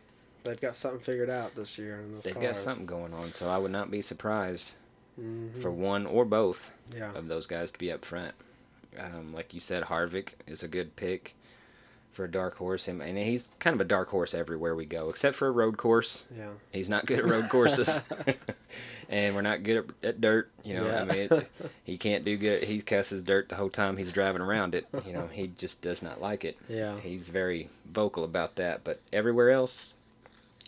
[0.45, 2.47] they've got something figured out this year in those they've cars.
[2.47, 3.31] got something going on.
[3.33, 4.75] So I would not be surprised
[5.21, 5.61] Mhm.
[5.61, 8.35] for one or both yeah, of those guys to be up front.
[8.99, 11.35] Um, like you said, Harvick is a good pick
[12.13, 12.87] for a dark horse.
[12.87, 15.77] Him and he's kind of a dark horse everywhere we go, except for a road
[15.79, 16.25] course.
[16.37, 18.01] yeah, He's not good at road courses,
[19.09, 20.51] and we're not good at, at dirt.
[20.65, 21.51] You know, I mean, it,
[21.85, 22.63] he can't do good.
[22.63, 24.87] He cusses dirt the whole time he's driving around it.
[25.07, 26.57] You know, he just does not like it.
[26.69, 28.85] yeah, He's very vocal about that.
[28.85, 29.95] But everywhere else,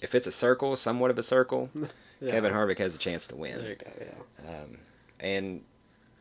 [0.02, 1.70] if it's a circle, somewhat of a circle,
[2.20, 2.30] yeah.
[2.30, 3.58] Kevin Harvick has a chance to win.
[3.58, 3.90] There you go.
[4.00, 4.78] Yeah, Um,
[5.20, 5.62] and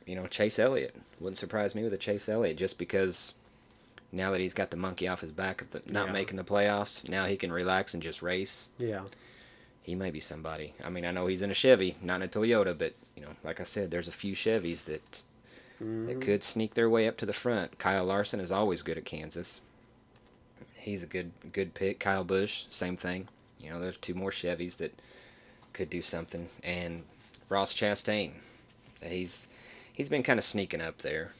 [0.05, 3.33] you know Chase Elliott wouldn't surprise me with a Chase Elliott just because
[4.11, 6.11] now that he's got the monkey off his back of the, not Yeah.
[6.13, 8.69] making the playoffs, now he can relax and just race.
[8.77, 9.01] yeah,
[9.81, 10.73] He may be somebody.
[10.83, 13.35] I mean, I know he's in a Chevy, not in a Toyota, but you know,
[13.43, 15.23] like I said, there's a few Chevys that
[15.79, 16.21] that Mhm.
[16.21, 17.77] could sneak their way up to the front.
[17.79, 19.59] Kyle Larson is always good at Kansas.
[20.75, 21.99] He's a good good pick.
[21.99, 23.27] Kyle Busch, same thing.
[23.63, 24.93] You know, there's two more Chevys that
[25.73, 27.03] could do something, and
[27.49, 28.31] Ross Chastain.
[29.03, 29.47] He's
[29.93, 31.31] he's been kind of sneaking up there.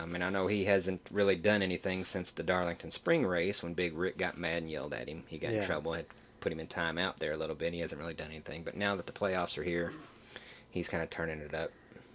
[0.00, 3.74] Um, and I know he hasn't really done anything since the Darlington Spring race when
[3.74, 5.22] Big Rick got mad and yelled at him.
[5.28, 6.06] He got in trouble, had
[6.40, 7.74] put him in time out there a little bit.
[7.74, 8.62] He hasn't really done anything.
[8.62, 9.92] But now that the playoffs are here,
[10.70, 11.70] he's kind of turning it up.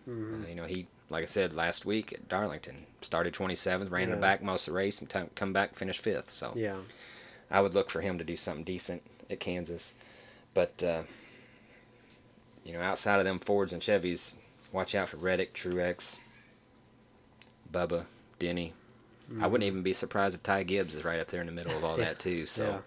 [0.08, 0.44] Mhm.
[0.44, 4.10] Uh, you know, he, like I said last week at Darlington, started 27th, ran in
[4.10, 6.32] the back most of the race, and t- come back finished fifth.
[6.32, 6.76] So yeah,
[7.52, 9.94] I would look for him to do something decent at Kansas.
[10.54, 11.04] But, uh,
[12.64, 14.34] you know, outside of them Fords and Chevys,
[14.72, 16.20] watch out for Reddick, Truex,
[17.72, 18.06] Bubba,
[18.40, 18.74] Denny.
[19.40, 21.76] I wouldn't even be surprised if Ty Gibbs is right up there in the middle
[21.78, 22.02] of all Mm-hmm.
[22.02, 22.08] Yeah.
[22.10, 22.46] that too.
[22.48, 22.80] So Yeah.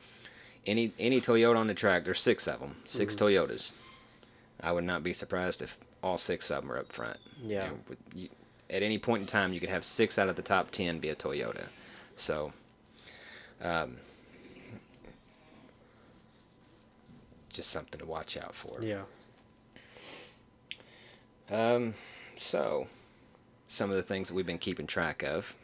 [0.66, 3.24] any any Toyota on the track, there's six of them, 6 Mm-hmm.
[3.24, 3.72] Toyotas.
[4.60, 7.16] I would not be surprised if all six of them are up front.
[7.42, 7.70] yeah,
[8.14, 8.28] you-
[8.70, 11.10] at any point in time, you could have six out of the top ten be
[11.10, 11.66] a Toyota.
[12.16, 12.52] So,
[13.60, 13.98] um,
[17.52, 18.78] just something to watch out for.
[18.82, 19.02] yeah.
[21.50, 21.92] Um,
[22.36, 22.86] so,
[23.68, 25.54] some of the things that we've been keeping track of.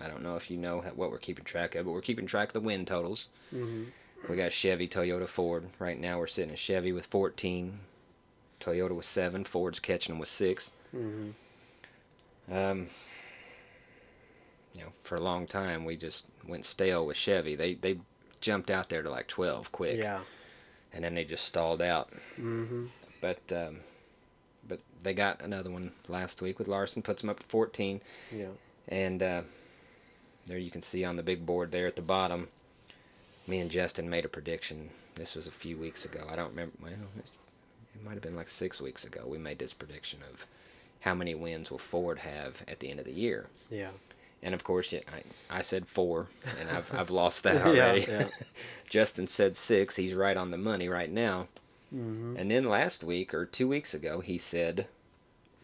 [0.00, 2.48] I don't know if you know what we're keeping track of, but we're keeping track
[2.48, 3.28] of the win totals.
[3.50, 3.84] hmm
[4.28, 5.68] We got Chevy, Toyota, Ford.
[5.78, 7.78] Right now, we're sitting at Chevy with 14,
[8.60, 10.72] Toyota with seven, Ford's catching them with six.
[10.92, 11.30] hmm
[12.50, 12.86] Um,
[14.76, 17.54] you know, for a long time we just went stale with Chevy.
[17.54, 17.98] They they
[18.40, 20.20] jumped out there to like 12 quick, Yeah.
[20.94, 22.08] And then they just stalled out.
[22.36, 22.86] hmm
[23.20, 23.80] But um,
[24.66, 28.00] but they got another one last week with Larson, puts them up to 14,
[28.32, 28.46] Yeah.
[28.88, 29.42] and uh,
[30.46, 32.48] there you can see on the big board there at the bottom.
[33.46, 34.88] Me and Justin made a prediction.
[35.16, 36.26] This was a few weeks ago.
[36.30, 36.72] I don't remember.
[36.82, 39.24] Well, it might have been like six weeks ago.
[39.26, 40.46] We made this prediction of
[41.00, 43.46] how many wins will Ford have at the end of the year.
[43.70, 43.90] Yeah.
[44.44, 45.00] And of course, yeah,
[45.50, 46.28] I, I said four,
[46.60, 48.02] and I've, I've lost that already.
[48.06, 48.28] yeah.
[48.90, 49.96] Justin said six.
[49.96, 51.48] He's right on the money right now.
[51.90, 54.86] hmm And then last week, or two weeks ago, he said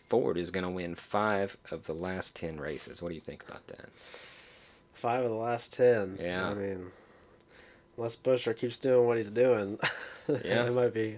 [0.09, 3.01] Ford is going to win five of the last 10 races.
[3.03, 3.91] What do you think about that?
[4.95, 6.19] Five of the last ten.
[6.21, 6.49] Yeah.
[6.49, 6.87] I mean,
[7.97, 9.79] unless Buescher keeps doing what he's doing,
[10.29, 10.67] Yeah.
[10.67, 11.17] it might be.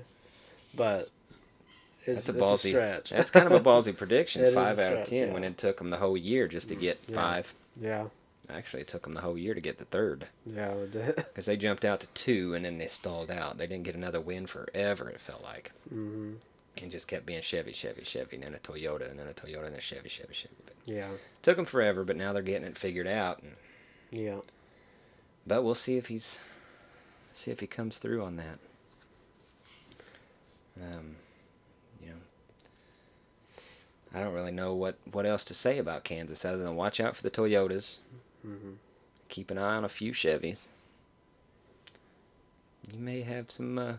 [0.76, 1.08] But
[2.04, 2.70] it's, That's a ballsy.
[2.70, 3.10] stretch.
[3.10, 4.42] That's kind of a ballsy prediction.
[4.54, 5.32] Five out of 10 yeah.
[5.34, 7.14] when it took them the whole year just to get Yeah.
[7.16, 7.54] five.
[7.76, 8.06] yeah.
[8.50, 10.72] Actually, it took them the whole year to get the third Yeah.
[10.72, 11.16] It did.
[11.16, 13.56] because they jumped out to two and then they stalled out.
[13.56, 15.70] They didn't get another win forever, it felt like.
[15.94, 16.32] Mm-hmm.
[16.82, 19.66] and just kept being Chevy, Chevy, Chevy, and then a Toyota, and then a Toyota,
[19.66, 20.54] and then Chevy, Chevy, Chevy.
[20.66, 21.08] But Yeah.
[21.42, 23.40] took them forever, but now they're getting it figured out.
[23.42, 23.52] And,
[24.10, 24.40] Yeah.
[25.46, 26.40] but we'll see if he's
[27.34, 28.58] see if he comes through on that.
[30.82, 31.16] Um,
[34.14, 37.16] I don't really know what what else to say about Kansas other than watch out
[37.16, 37.98] for the Toyotas,
[38.42, 38.74] hmm
[39.28, 40.68] keep an eye on a few Chevys.
[42.92, 43.96] You may have some uh,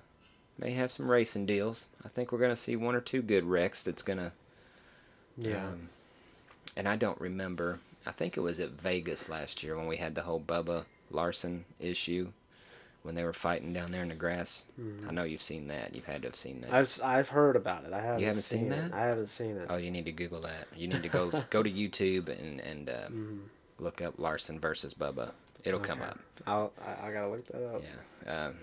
[0.57, 1.89] may have some racing deals.
[2.05, 3.81] I think we're gonna see one or two good wrecks.
[3.83, 4.33] That's gonna
[5.37, 5.67] Yeah.
[5.67, 5.89] Um,
[6.75, 7.79] and I don't remember.
[8.05, 11.65] I think it was at Vegas last year when we had the whole Bubba Larson
[11.79, 12.31] issue
[13.03, 14.65] when they were fighting down there in the grass.
[14.79, 15.07] Mhm.
[15.07, 15.93] I know you've seen that.
[15.93, 16.73] You've had to have seen that.
[16.73, 17.93] I've I've heard about it.
[17.93, 18.21] I haven't.
[18.21, 18.91] You haven't seen it.
[18.91, 18.93] that?
[18.93, 19.67] I haven't seen it.
[19.69, 20.67] oh, you need to Google that.
[20.75, 23.39] You need to go go to YouTube and and uh, Mhm.
[23.79, 25.31] look up Larson versus Bubba.
[25.65, 26.19] It'll come up.
[26.47, 27.83] I'll, I, I gotta look that up.
[28.25, 28.45] Yeah.
[28.47, 28.55] Um,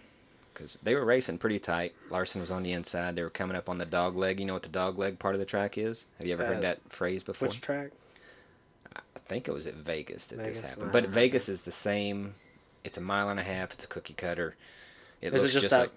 [0.53, 1.95] because they were racing pretty tight.
[2.11, 3.15] Larson was on the inside.
[3.17, 4.41] They were coming up on the dog leg.
[4.41, 6.07] You know what the dog leg part of the track is?
[6.19, 7.49] Have you ever Uh, heard that phrase before?
[7.49, 7.93] Which track?
[8.97, 10.93] I think it was at Vegas that this happened.
[10.93, 11.07] But.
[11.09, 12.35] Vegas is the same.
[12.85, 13.73] It's a mile and a half.
[13.73, 14.57] It's a cookie cutter.
[15.21, 15.91] It Is it just, just that like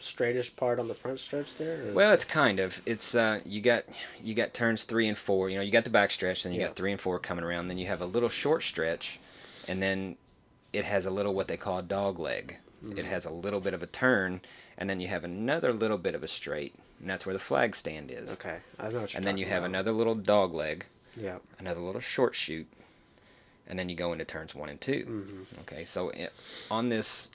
[0.00, 1.92] straightish part on the front stretch there?
[1.94, 2.80] Well, it's kind of.
[2.86, 3.84] It's uh, you got
[4.22, 5.48] you got turns three and four.
[5.48, 6.66] You know, you got the back stretch, then you Yeah.
[6.66, 7.68] got three and four coming around.
[7.68, 9.20] Then you have a little short stretch,
[9.68, 10.16] and then
[10.72, 12.56] it has a little what they call a dog leg.
[12.84, 12.98] Mm.
[12.98, 14.40] It has a little bit of a turn,
[14.76, 17.76] and then you have another little bit of a straight, and that's where the flag
[17.76, 18.32] stand is.
[18.34, 18.58] okay.
[18.80, 19.68] I know what you're And then you have about.
[19.70, 20.84] another little dog leg,
[21.16, 21.38] Yeah.
[21.60, 22.66] another little short chute,
[23.66, 26.32] and then you go into turns one and 2 hmm Okay, so it,
[26.70, 27.30] on this,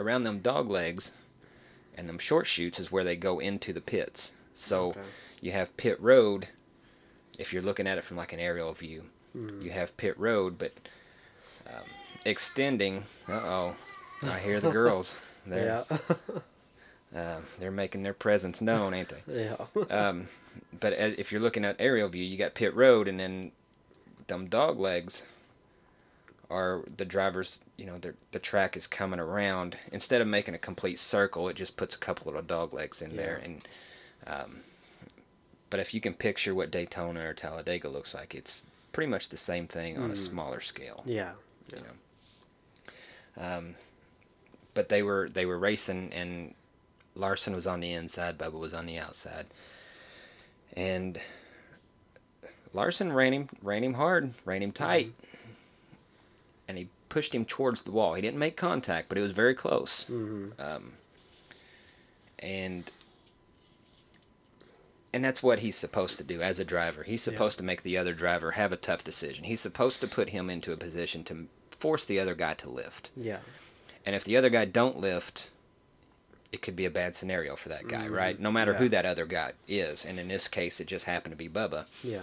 [0.00, 1.12] around them dog legs,
[1.94, 4.34] and them short chutes is where they go into the pits.
[4.54, 5.00] So Okay.
[5.40, 6.48] you have pit road.
[7.38, 9.04] If you're looking at it from like an aerial view,
[9.36, 9.62] Mhm.
[9.62, 10.72] you have pit road, but
[11.66, 11.90] um,
[12.24, 13.04] extending.
[13.28, 13.76] Uh oh,
[14.26, 15.18] I hear the girls.
[15.46, 15.96] They're Yeah.
[17.14, 19.22] uh, they're making their presence known, ain't they?
[19.44, 19.66] yeah.
[19.90, 20.28] Um,
[20.78, 23.52] but a- if you're looking at aerial view, you got pit road, and then
[24.26, 25.24] them dog legs
[26.50, 27.60] are the drivers.
[27.76, 29.76] You know, the the track is coming around.
[29.92, 33.14] Instead of making a complete circle, it just puts a couple little dog legs in
[33.16, 33.40] there.
[33.44, 33.68] And
[34.26, 34.60] um,
[35.70, 39.36] but if you can picture what Daytona or Talladega looks like, it's pretty much the
[39.36, 40.16] same thing on a Mhm.
[40.16, 41.02] smaller scale.
[41.06, 41.34] yeah.
[41.72, 43.44] You know.
[43.44, 43.74] Um,
[44.74, 46.54] but they were they were racing, and
[47.14, 49.46] Larson was on the inside, Bubba was on the outside,
[50.74, 51.20] and
[52.72, 55.12] Larson ran him ran him hard, ran him tight,
[56.68, 58.14] and he pushed him towards the wall.
[58.14, 60.04] He didn't make contact, but it was very close.
[60.04, 60.92] hmm Um,
[62.38, 62.90] and
[65.12, 67.02] and that's what he's supposed to do as a driver.
[67.02, 67.32] He's Yeah.
[67.32, 69.44] supposed to make the other driver have a tough decision.
[69.44, 73.10] He's supposed to put him into a position to force the other guy to lift.
[73.16, 73.38] Yeah.
[74.04, 75.48] And if the other guy don't lift,
[76.52, 78.10] it could be a bad scenario for that guy, Mhm.
[78.10, 78.38] right?
[78.38, 80.04] No matter who that other guy is.
[80.04, 81.86] And in this case, it just happened to be Bubba.
[82.04, 82.22] Yeah.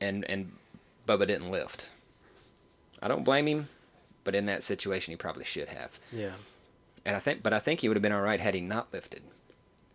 [0.00, 0.52] And and
[1.06, 1.90] Bubba didn't lift.
[3.04, 3.68] I don't blame him,
[4.24, 5.98] but in that situation, he probably should have.
[6.10, 6.32] Yeah.
[7.04, 8.92] And I think, but I think he would have been all right had he not
[8.94, 9.22] lifted.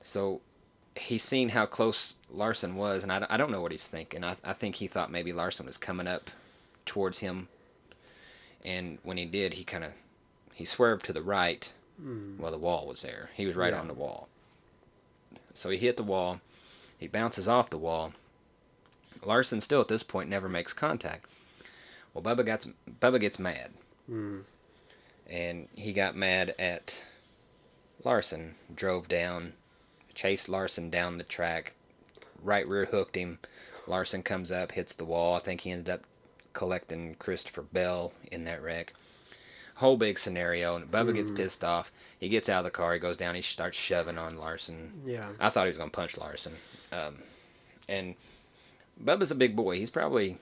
[0.01, 0.41] So
[0.95, 4.23] he's seen how close Larson was, and I, I don't know what he's thinking.
[4.23, 6.29] I, I think he thought maybe Larson was coming up
[6.85, 7.47] towards him,
[8.63, 9.91] and when he did, he kind of
[10.53, 11.73] he swerved to the right.
[12.01, 12.37] Mm.
[12.37, 13.31] Well, the wall was there.
[13.33, 13.79] He was right Yeah.
[13.79, 14.29] on the wall.
[15.55, 16.39] So he hit the wall.
[16.99, 18.13] He bounces off the wall.
[19.25, 21.25] Larson still at this point never makes contact.
[22.13, 22.67] Well, Bubba gets
[23.01, 23.71] Bubba gets mad
[24.09, 24.43] Mm.
[25.29, 27.03] and he got mad at
[28.03, 29.53] Larson, drove down,
[30.13, 31.73] chased Larson down the track,
[32.41, 33.39] right rear hooked him.
[33.87, 35.35] Larson comes up, hits the wall.
[35.35, 36.01] I think he ended up
[36.53, 38.93] collecting Christopher Bell in that wreck.
[39.75, 41.37] Whole big scenario, and Bubba gets Mhm.
[41.37, 41.91] pissed off.
[42.19, 45.01] He gets out of the car, he goes down, he starts shoving on Larson.
[45.05, 45.31] Yeah.
[45.39, 46.53] I thought he was going to punch Larson.
[46.91, 47.19] Um,
[47.87, 48.15] and
[49.01, 49.77] Bubba's a big boy.
[49.77, 50.37] He's probably,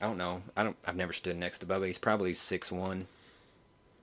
[0.00, 1.86] I don't know, I don't, I've never stood next to Bubba.
[1.86, 3.06] He's probably six one.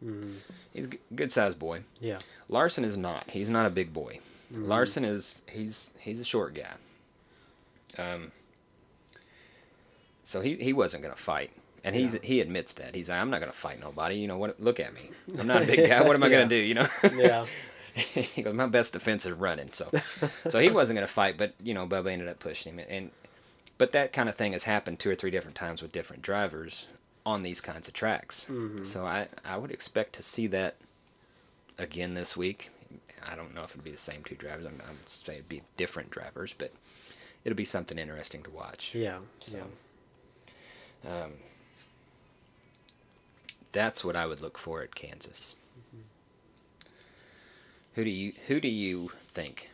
[0.05, 0.35] Mm.
[0.73, 1.81] He's a good sized boy.
[1.99, 2.19] Yeah.
[2.49, 3.27] Larson is not.
[3.29, 4.19] He's not a big boy.
[4.53, 4.67] Mhm.
[4.67, 6.71] Larson is he's he's a short guy.
[7.97, 8.31] Um.
[10.23, 11.51] So he he wasn't gonna fight,
[11.83, 12.19] and he's Yeah.
[12.23, 14.15] he admits that he's like, I'm not gonna fight nobody.
[14.15, 14.59] You know what?
[14.61, 15.09] Look at me.
[15.39, 16.01] I'm not a big guy.
[16.03, 16.37] What am I Yeah.
[16.37, 16.55] gonna do?
[16.57, 16.87] You know.
[17.15, 17.45] Yeah.
[17.95, 19.71] he goes, my best defense is running.
[19.71, 19.89] So
[20.47, 23.11] so he wasn't gonna fight, but you know Bubba ended up pushing him, and
[23.77, 26.87] but that kind of thing has happened two or three different times with different drivers
[27.25, 28.45] on these kinds of tracks.
[28.49, 28.85] Mhm.
[28.85, 30.75] So I I would expect to see that
[31.77, 32.69] again this week.
[33.29, 34.65] I don't know if it'd be the same two drivers.
[34.65, 36.71] I'm, I would say it'd be different drivers, but
[37.43, 38.95] it'll be something interesting to watch.
[38.95, 39.19] Yeah.
[39.39, 41.23] So, Yeah.
[41.23, 41.33] Um,
[43.71, 45.55] that's what I would look for at Kansas.
[47.95, 49.69] Who do you who do you think,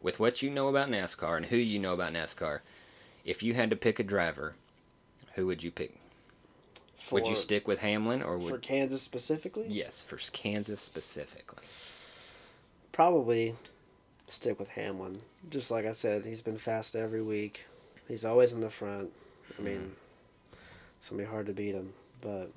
[0.00, 2.60] with what you know about NASCAR and who you know about NASCAR,
[3.24, 4.54] if you had to pick a driver,
[5.34, 5.96] who would you pick?
[6.96, 9.68] For, would you stick with Hamlin or for Kansas specifically?
[9.68, 11.64] yes for Kansas specifically?
[12.92, 13.54] Probably
[14.26, 15.20] stick with Hamlin.
[15.50, 17.64] Just like I said, he's been fast every week.
[18.08, 19.12] He's always in the front.
[19.58, 19.88] I mean, Mm-hmm.
[20.98, 22.50] it's gonna be hard to beat him, but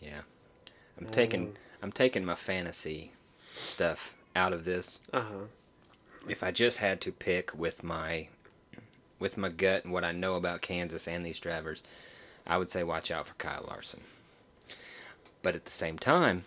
[0.00, 0.20] Yeah,
[0.98, 3.12] I'm I taking I'm taking my fantasy
[3.50, 5.44] stuff out of this Uh huh.
[6.28, 8.28] if I just had to pick with my
[9.18, 11.82] with my gut and what I know about Kansas and these drivers,
[12.46, 14.00] I would say watch out for Kyle Larson.
[15.42, 16.44] But at the same time,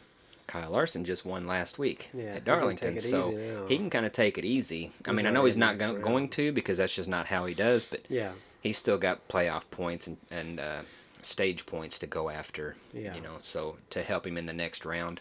[0.47, 2.35] Kyle Larson just won last week Yeah.
[2.35, 4.91] at Darlington, so he can kind of take it easy.
[5.05, 7.45] I He's mean, I know he's not go- going to because that's just not how
[7.45, 8.31] he does, but Yeah.
[8.61, 10.81] he's still got playoff points and, and uh,
[11.21, 12.75] stage points to go after.
[12.93, 13.13] Yeah.
[13.13, 15.19] You know, so to help him in the next round,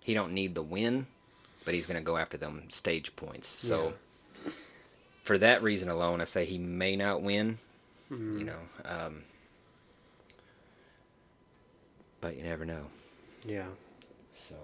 [0.00, 1.06] he don't need the win,
[1.64, 3.48] but he's going to go after them stage points.
[3.48, 3.94] So
[5.26, 7.58] for that reason alone, I say he may not win.
[8.12, 8.38] Mhm.
[8.38, 9.24] You know, um,
[12.20, 12.86] but you never know.
[13.44, 13.66] Yeah.
[14.30, 14.54] So,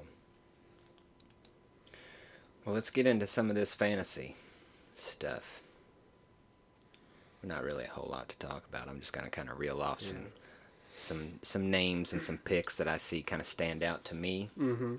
[2.65, 4.37] well, let's get into some of this fantasy
[4.95, 5.61] stuff.
[7.43, 8.89] Not really a whole lot to talk about.
[8.89, 10.29] I'm just gonna kind of reel off some Yeah.
[10.97, 14.49] some some names and some picks that I see kind of stand out to me.
[14.57, 14.97] Mm-hmm.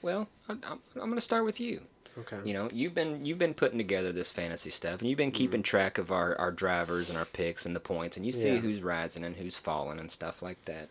[0.00, 1.82] Well, I, I'm, I'm gonna start with you.
[2.20, 2.38] Okay.
[2.44, 5.62] You know, you've been you've been putting together this fantasy stuff, and you've been keeping
[5.62, 8.60] track of our, our drivers and our picks and the points, and you see Yeah.
[8.60, 10.88] who's rising and who's falling and stuff like that.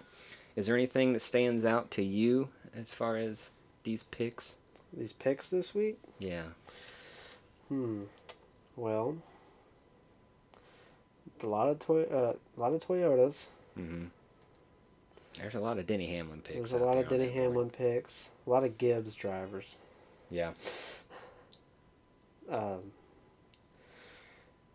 [0.55, 3.51] Is there anything that stands out to you as far as
[3.83, 4.55] these picks?
[4.93, 5.97] These picks this week?
[6.19, 6.43] Yeah.
[7.67, 8.03] Hmm.
[8.77, 9.17] Well,
[11.43, 13.47] a lot of toy, uh, a lot of Toyotas.
[13.75, 14.05] hmm
[15.39, 16.55] There's a lot of Denny Hamlin picks.
[16.55, 17.35] There's a lot there of Denny board.
[17.35, 18.29] Hamlin picks.
[18.45, 19.75] A lot of Gibbs drivers.
[20.29, 20.53] Yeah.
[22.49, 22.91] Um,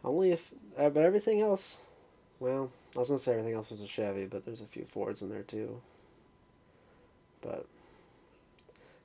[0.05, 1.81] only if, uh, but everything else.
[2.41, 5.23] Well, I was gonna say everything else was a Chevy, but there's a few Fords
[5.23, 5.81] in there too.
[7.41, 7.67] But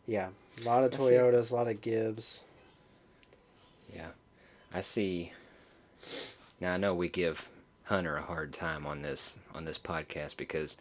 [0.08, 0.30] yeah,
[0.62, 2.44] a lot of Toyotas, a lot of Gibbs.
[3.94, 4.10] Yeah.
[4.74, 5.32] I see.
[6.60, 7.48] Now I know we give
[7.84, 10.78] Hunter a hard time on this on this podcast because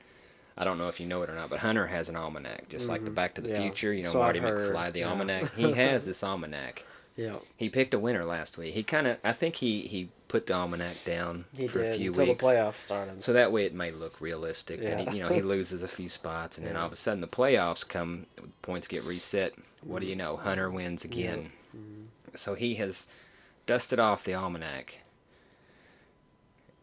[0.59, 2.89] I don't know if you know it or not, but Hunter has an almanac, just
[2.89, 3.15] like the Mhm.
[3.15, 3.59] Back to the Yeah.
[3.59, 3.93] Future.
[3.93, 5.11] You know, So Marty McFly, the yeah.
[5.11, 5.53] almanac.
[5.55, 6.85] He has this almanac.
[7.17, 8.75] Yeah, He picked a winner last week.
[8.75, 11.97] He kind of, I think he he put the almanac down he for did a
[11.97, 12.45] few until weeks.
[12.45, 13.23] the playoffs started.
[13.23, 14.81] So that way it may look realistic.
[14.81, 15.11] And Yeah.
[15.11, 17.27] he, you know, he loses a few spots, and then all of a sudden the
[17.27, 18.27] playoffs come,
[18.61, 19.55] points get reset.
[19.83, 20.37] What do you know?
[20.37, 21.53] Hunter wins again.
[21.75, 22.09] Mhm.
[22.37, 23.07] So he has
[23.65, 24.99] dusted off the almanac,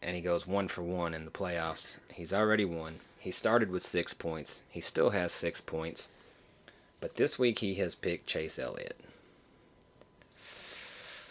[0.02, 2.00] and he goes one for one in the playoffs.
[2.12, 2.98] He's already won.
[3.20, 4.62] He started with six points.
[4.68, 6.08] He still has six points.
[7.00, 8.98] But this week he has picked Chase Elliott.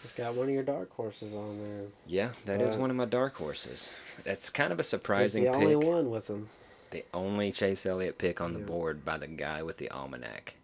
[0.04, 1.86] It's got one of your dark horses on there.
[2.06, 2.78] Yeah, that is Right.
[2.78, 3.90] one of my dark horses.
[4.22, 5.60] That's kind of a He's surprising the pick.
[5.60, 6.48] only one with him.
[6.90, 8.66] The only Chase Elliott pick on the Yeah.
[8.66, 10.54] board by the guy with the almanac.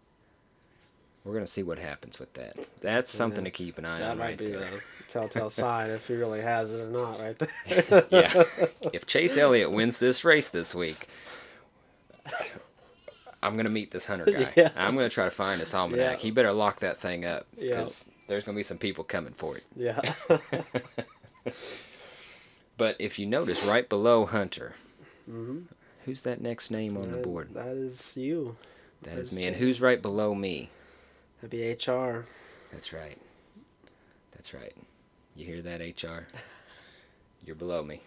[1.25, 2.55] We're gonna see what happens with that.
[2.81, 3.51] That's something Yeah.
[3.51, 4.69] to keep an eye That on might right be there.
[4.69, 8.05] the telltale sign if he really has it or not, right there.
[8.11, 8.43] Yeah.
[8.93, 11.07] If Chase Elliott wins this race this week,
[13.43, 14.53] I'm gonna meet this hunter guy.
[14.55, 14.69] Yeah.
[14.75, 16.17] I'm gonna try to find this almanac.
[16.17, 16.21] Yeah.
[16.21, 17.87] He better lock that thing up Yeah.
[18.31, 19.63] There's gonna be some people coming for it.
[19.75, 19.99] yeah.
[22.77, 24.75] but if you notice, right below Hunter,
[25.25, 25.59] hmm
[26.05, 27.49] who's that next name on the board?
[27.53, 28.55] That is you.
[29.03, 29.47] That is that's me.
[29.47, 30.69] And who's right below me?
[31.41, 32.23] That'd be HR.
[32.71, 33.17] That's right.
[34.31, 34.73] That's right.
[35.35, 36.25] You hear that, HR?
[37.45, 37.99] You're below me.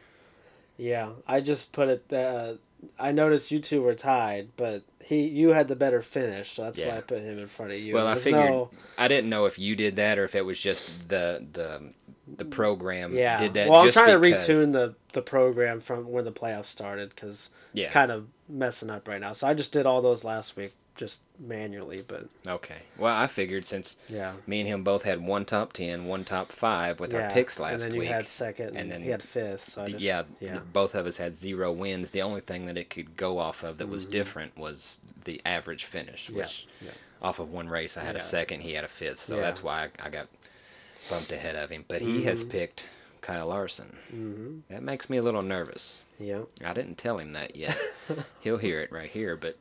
[0.79, 2.11] Yeah, I just put it.
[2.11, 2.55] Uh,
[2.99, 6.81] I noticed you two were tied, but he you had the better finish, so that's
[6.81, 7.95] why I put him in front of you.
[7.95, 10.61] Well, I figured no- I didn't know if you did that or if it was
[10.61, 11.93] just the the
[12.37, 13.39] the program yeah.
[13.39, 13.69] did that.
[13.69, 17.51] well, I'm trying because, to retune the the program from when the playoffs started because
[17.73, 17.85] Yeah.
[17.85, 19.33] it's kind of messing up right now.
[19.35, 22.05] So I just did all those last week, just manually.
[22.07, 22.83] But Okay.
[22.97, 26.49] Well, I figured since yeah, me and him both had one top ten, one top
[26.53, 27.21] five with yeah.
[27.29, 28.09] our picks last week, and then week.
[28.09, 29.63] you had second, and, and then he had fifth.
[29.71, 32.11] So I just, yeah, yeah, both of us had zero wins.
[32.11, 34.11] The only thing that it could go off of that was Mhm.
[34.11, 36.91] different was the average finish, which yeah.
[37.23, 39.85] off of one race I had a second, he had a fifth, so that's why
[40.01, 40.29] I, I got
[41.11, 41.85] bumped ahead of him.
[41.89, 42.51] But he has Mhm.
[42.51, 42.89] picked
[43.21, 43.97] Kyle Larson.
[44.11, 46.03] hmm That makes me a little nervous.
[46.19, 46.43] yeah.
[46.65, 47.77] I didn't tell him that yet.
[48.41, 49.57] He'll hear it right here, but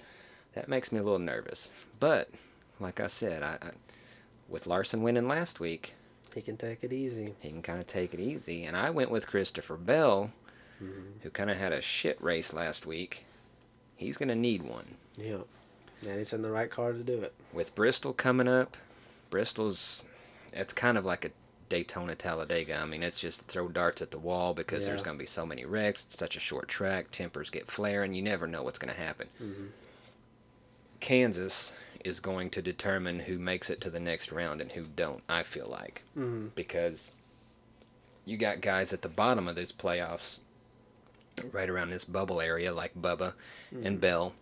[0.56, 1.72] that makes me a little nervous.
[2.00, 2.30] But
[2.80, 3.72] like I said, I, I
[4.50, 5.94] with Larson winning last week,
[6.36, 7.34] he can take it easy.
[7.40, 8.66] he can kind of take it easy.
[8.66, 10.32] And I went with Christopher Bell,
[10.80, 10.90] hmm
[11.22, 13.24] who kind of had a shit race last week.
[13.96, 14.86] He's going to need one.
[15.16, 15.38] Yeah,
[16.06, 17.34] and he's in the right car to do it.
[17.54, 18.76] With Bristol coming up,
[19.30, 20.04] Bristol's
[20.52, 21.32] it's kind of like a
[21.70, 22.76] Daytona Talladega.
[22.76, 25.46] I mean, it's just throw darts at the wall because there's going to be so
[25.46, 26.04] many wrecks.
[26.04, 27.10] It's such a short track.
[27.12, 28.14] Tempers get flaring.
[28.14, 29.28] You never know what's going to happen.
[29.38, 29.68] hmm
[31.04, 31.74] Kansas
[32.06, 35.44] is going to determine who makes it to the next round and who don't, I
[35.44, 36.02] feel like.
[36.16, 37.12] hmm Because
[38.26, 40.40] you got guys at the bottom of this playoffs,
[41.52, 43.34] right around this bubble area, like Bubba
[43.84, 44.34] and Bell.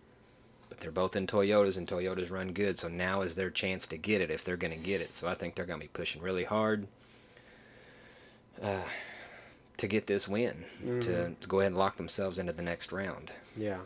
[0.68, 2.78] But they're both in Toyotas, and Toyotas run good.
[2.78, 5.12] So now is their chance to get it if they're going to get it.
[5.14, 6.86] So I think they're going to be pushing really hard
[8.62, 8.84] uh,
[9.78, 10.64] to get this win,
[11.00, 11.40] to, Mhm.
[11.40, 13.80] to go ahead and lock themselves into the next round Yeah.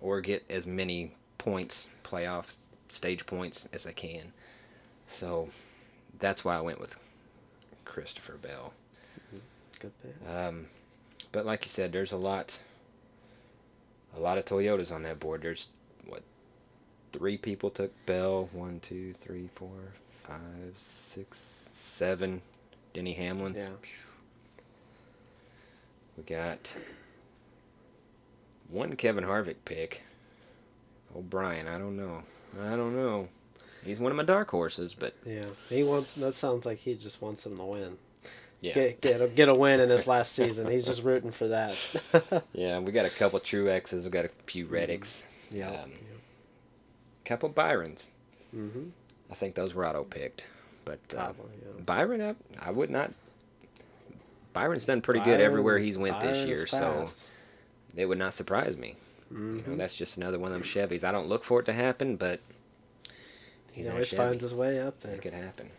[0.00, 2.54] or get as many points, playoff
[2.88, 4.32] stage points as I can.
[5.08, 5.48] So
[6.18, 6.96] that's why I went with
[7.84, 8.72] Christopher Bell.
[9.80, 10.14] Good pick.
[10.30, 10.66] Um,
[11.32, 12.60] but like you said, there's a lot,
[14.16, 15.40] a lot of Toyotas on that board.
[15.40, 15.68] There's
[16.06, 16.22] what,
[17.12, 18.50] three people took Bell.
[18.52, 19.78] One, two, three, four,
[20.22, 22.42] five, six, seven.
[22.92, 23.54] Denny Hamlin.
[23.56, 23.68] Yeah.
[26.16, 26.76] We got
[28.68, 30.02] one Kevin Harvick pick.
[31.16, 32.22] O'Brien, I don't know.
[32.62, 33.28] I don't know.
[33.84, 35.46] He's one of my dark horses, but Yeah.
[35.68, 36.14] He wants.
[36.16, 37.96] That sounds like he just wants him to win.
[38.60, 40.70] yeah, Get get a, get a win in his last season.
[40.70, 42.44] He's just rooting for that.
[42.52, 42.78] yeah.
[42.78, 44.04] We got a couple Truexes.
[44.04, 45.24] We got a few Reddicks.
[45.50, 45.70] yeah.
[45.70, 45.92] Um,
[47.24, 48.10] couple Byrons.
[48.54, 48.88] mm-hmm.
[49.30, 50.48] I think those were auto picked,
[50.84, 51.52] but uh, Probably.
[51.62, 51.82] Yeah.
[51.86, 53.12] Byron, I, I would not.
[54.52, 57.08] Byron's done pretty good everywhere he's went this year, so
[57.96, 58.96] it would not surprise me.
[59.32, 59.58] Mm-hmm.
[59.58, 61.04] You know, that's just another one of them Chevys.
[61.04, 62.40] I don't look for it to happen, but
[63.72, 65.14] he he's in a always finds his way up there.
[65.14, 65.70] It could happen.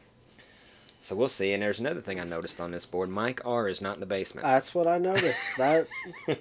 [1.04, 1.52] So we'll see.
[1.54, 3.10] And there's another thing I noticed on this board.
[3.10, 4.46] Mike R is not in the basement.
[4.46, 5.58] That's what I noticed.
[5.58, 5.88] That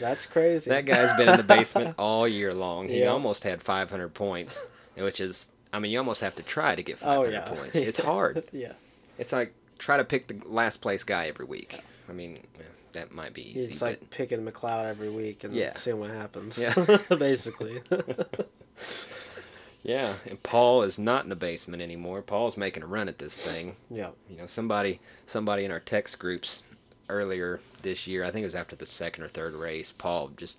[0.00, 0.70] that's crazy.
[0.70, 2.88] that guy's been in the basement all year long.
[2.88, 3.08] He Yeah.
[3.08, 6.96] almost had 500 points, which is, I mean, you almost have to try to get
[7.02, 7.40] Oh 500 yeah.
[7.42, 7.76] points.
[7.76, 8.44] It's hard.
[8.52, 8.72] yeah.
[9.18, 11.82] It's like try to pick the last place guy every week.
[12.08, 12.64] I mean, yeah,
[12.94, 15.74] that might be easy, but like picking McLeod every week and Yeah.
[15.74, 16.58] seeing what happens.
[16.58, 16.74] Yeah.
[17.18, 17.80] Basically.
[19.82, 20.14] yeah.
[20.28, 22.22] And Paul is not in the basement anymore.
[22.22, 23.76] Paul's making a run at this thing.
[23.90, 24.10] yeah.
[24.28, 26.64] You know, somebody somebody in our text groups
[27.08, 30.58] earlier this year, I think it was after the second or third race, Paul just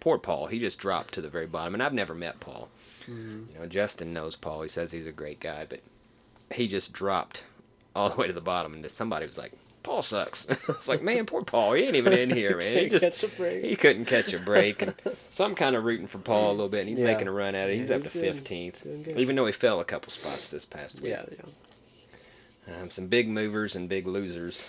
[0.00, 1.74] poor Paul, he just dropped to the very bottom.
[1.74, 2.68] And I've never met Paul.
[3.06, 3.52] Mhm.
[3.52, 4.62] You know, Justin knows Paul.
[4.62, 5.80] He says he's a great guy, but
[6.52, 7.44] he just dropped
[7.96, 9.52] all the way to the bottom and somebody was like,
[9.82, 10.44] Paul sucks.
[10.68, 11.72] it's like, man, poor Paul.
[11.74, 12.84] He ain't even in here, man.
[12.84, 13.64] He just catch a break.
[13.64, 14.82] he couldn't catch a break.
[14.82, 14.94] And
[15.30, 17.06] so I'm kind of rooting for Paul a little bit, and he's Yeah.
[17.06, 17.76] making a run at it.
[17.76, 21.00] He's Yeah, up to he's 15th, even though he fell a couple spots this past
[21.00, 21.12] week.
[21.12, 22.80] Yeah, yeah.
[22.82, 24.66] Um, some big movers and big losers.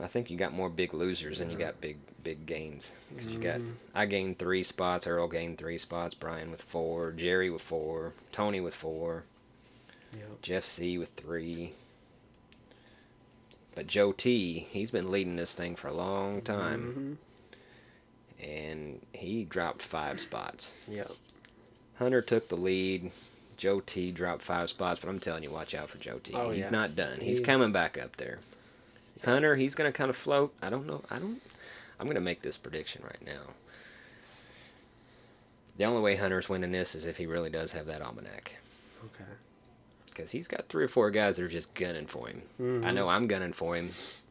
[0.00, 3.40] I think you got more big losers than you got big big gains because you
[3.40, 3.72] got Mhm.
[3.96, 5.08] I gained three spots.
[5.08, 6.14] Earl gained three spots.
[6.14, 7.10] Brian with four.
[7.12, 8.12] Jerry with four.
[8.30, 9.24] Tony with four.
[10.16, 10.22] Yeah.
[10.40, 11.72] Jeff C with three.
[13.78, 17.16] But Joe T, he's been leading this thing for a long time,
[18.42, 18.44] Mhm.
[18.44, 20.74] and he dropped five spots.
[20.88, 21.06] Yeah.
[21.96, 23.12] Hunter took the lead.
[23.56, 26.34] Joe T dropped five spots, but I'm telling you, watch out for Joe T.
[26.34, 26.70] Oh, he's yeah.
[26.72, 27.20] not done.
[27.20, 28.40] He's He- coming back up there.
[29.24, 30.52] Hunter, he's gonna kind of float.
[30.60, 31.04] I don't know.
[31.08, 31.40] I don't.
[32.00, 33.54] I'm gonna make this prediction right now.
[35.76, 38.56] The only way Hunter's winning this is if he really does have that almanac,
[39.04, 39.30] Okay.
[40.18, 42.42] Because he's got three or four guys that are just gunning for him.
[42.58, 42.94] I Mhm.
[42.94, 43.90] know I'm gunning for him.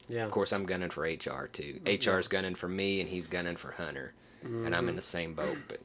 [0.10, 0.26] Yeah.
[0.26, 1.80] Of course, I'm gunning for HR too.
[1.86, 1.94] Yeah.
[1.94, 4.12] HR's gunning for me, and he's gunning for Hunter,
[4.44, 4.98] and I'm in Mhm.
[4.98, 5.58] the same boat.
[5.70, 5.80] But,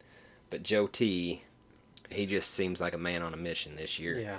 [0.51, 1.43] but Joe T,
[2.11, 4.19] he just seems like a man on a mission this year.
[4.19, 4.39] Yeah.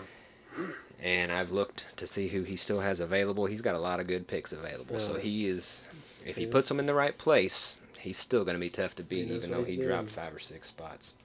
[1.01, 3.45] and I've looked to see who he still has available.
[3.47, 5.81] He's got a lot of good picks available, so he is.
[6.25, 8.95] If he He puts them in the right place, he's still going to be tough
[8.95, 11.15] to beat, even though he dropped five or six spots.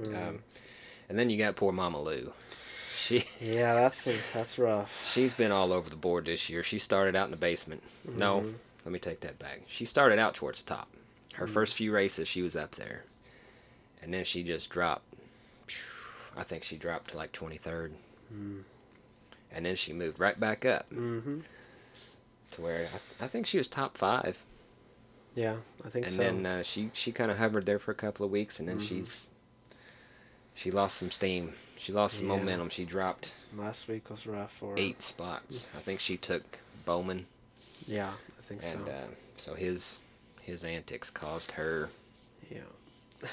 [0.00, 0.16] Mhm.
[0.28, 0.42] Um,
[1.10, 2.32] and then you got poor Mama Lou.
[2.98, 5.06] She yeah, that's that's rough.
[5.06, 6.62] she's been all over the board this year.
[6.62, 7.82] She started out in the basement.
[8.04, 8.54] No, Mhm.
[8.84, 9.62] let me take that back.
[9.68, 10.88] She started out towards the top.
[11.34, 11.50] Her Mhm.
[11.50, 13.04] first few races, she was up there,
[14.02, 15.04] and then she just dropped.
[16.36, 17.94] I think she dropped to like 23rd,
[18.32, 18.62] Mm.
[19.52, 20.90] and then she moved right back up.
[20.90, 21.44] Mhm.
[22.52, 22.88] to where
[23.20, 24.42] I, I think she was top five,
[25.34, 26.22] Yeah, I think and so.
[26.22, 28.68] And then uh, she she kind of hovered there for a couple of weeks, and
[28.68, 28.88] then Mhm.
[28.88, 29.28] she's
[30.54, 31.54] she lost some steam.
[31.78, 32.36] She lost some Yeah.
[32.36, 32.68] momentum.
[32.70, 34.78] She dropped Last week was rough for her.
[34.78, 35.68] eight spots.
[35.76, 36.42] I think she took
[36.84, 37.26] Bowman,
[37.86, 38.92] Yeah, I think and so.
[38.92, 39.06] uh,
[39.36, 40.00] so his
[40.42, 41.88] his antics caused her
[42.50, 43.28] yeah.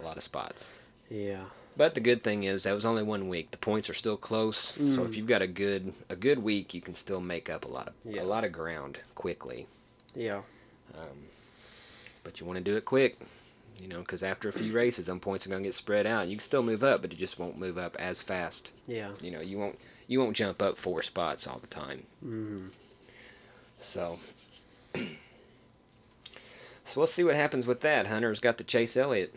[0.00, 0.70] a lot of spots.
[1.10, 1.44] Yeah.
[1.76, 3.50] But the good thing is that was only one week.
[3.50, 5.04] The points are still close, so Mm.
[5.06, 7.88] if you've got a good a good week, you can still make up a lot
[7.88, 8.22] of Yeah.
[8.22, 9.66] a lot of ground quickly.
[10.14, 10.42] Yeah.
[10.94, 11.28] Um,
[12.24, 13.18] but you want to do it quick,
[13.80, 16.28] you know, because after a few races, some points are gonna get spread out.
[16.28, 18.72] You can still move up, but you just won't move up as fast.
[18.86, 19.10] Yeah.
[19.20, 22.02] You know, you won't you won't jump up four spots all the time.
[22.24, 22.70] Mm.
[23.78, 24.18] So,
[24.94, 25.00] so
[26.96, 28.06] we'll see what happens with that.
[28.06, 29.34] Hunter's got to Chase Elliott.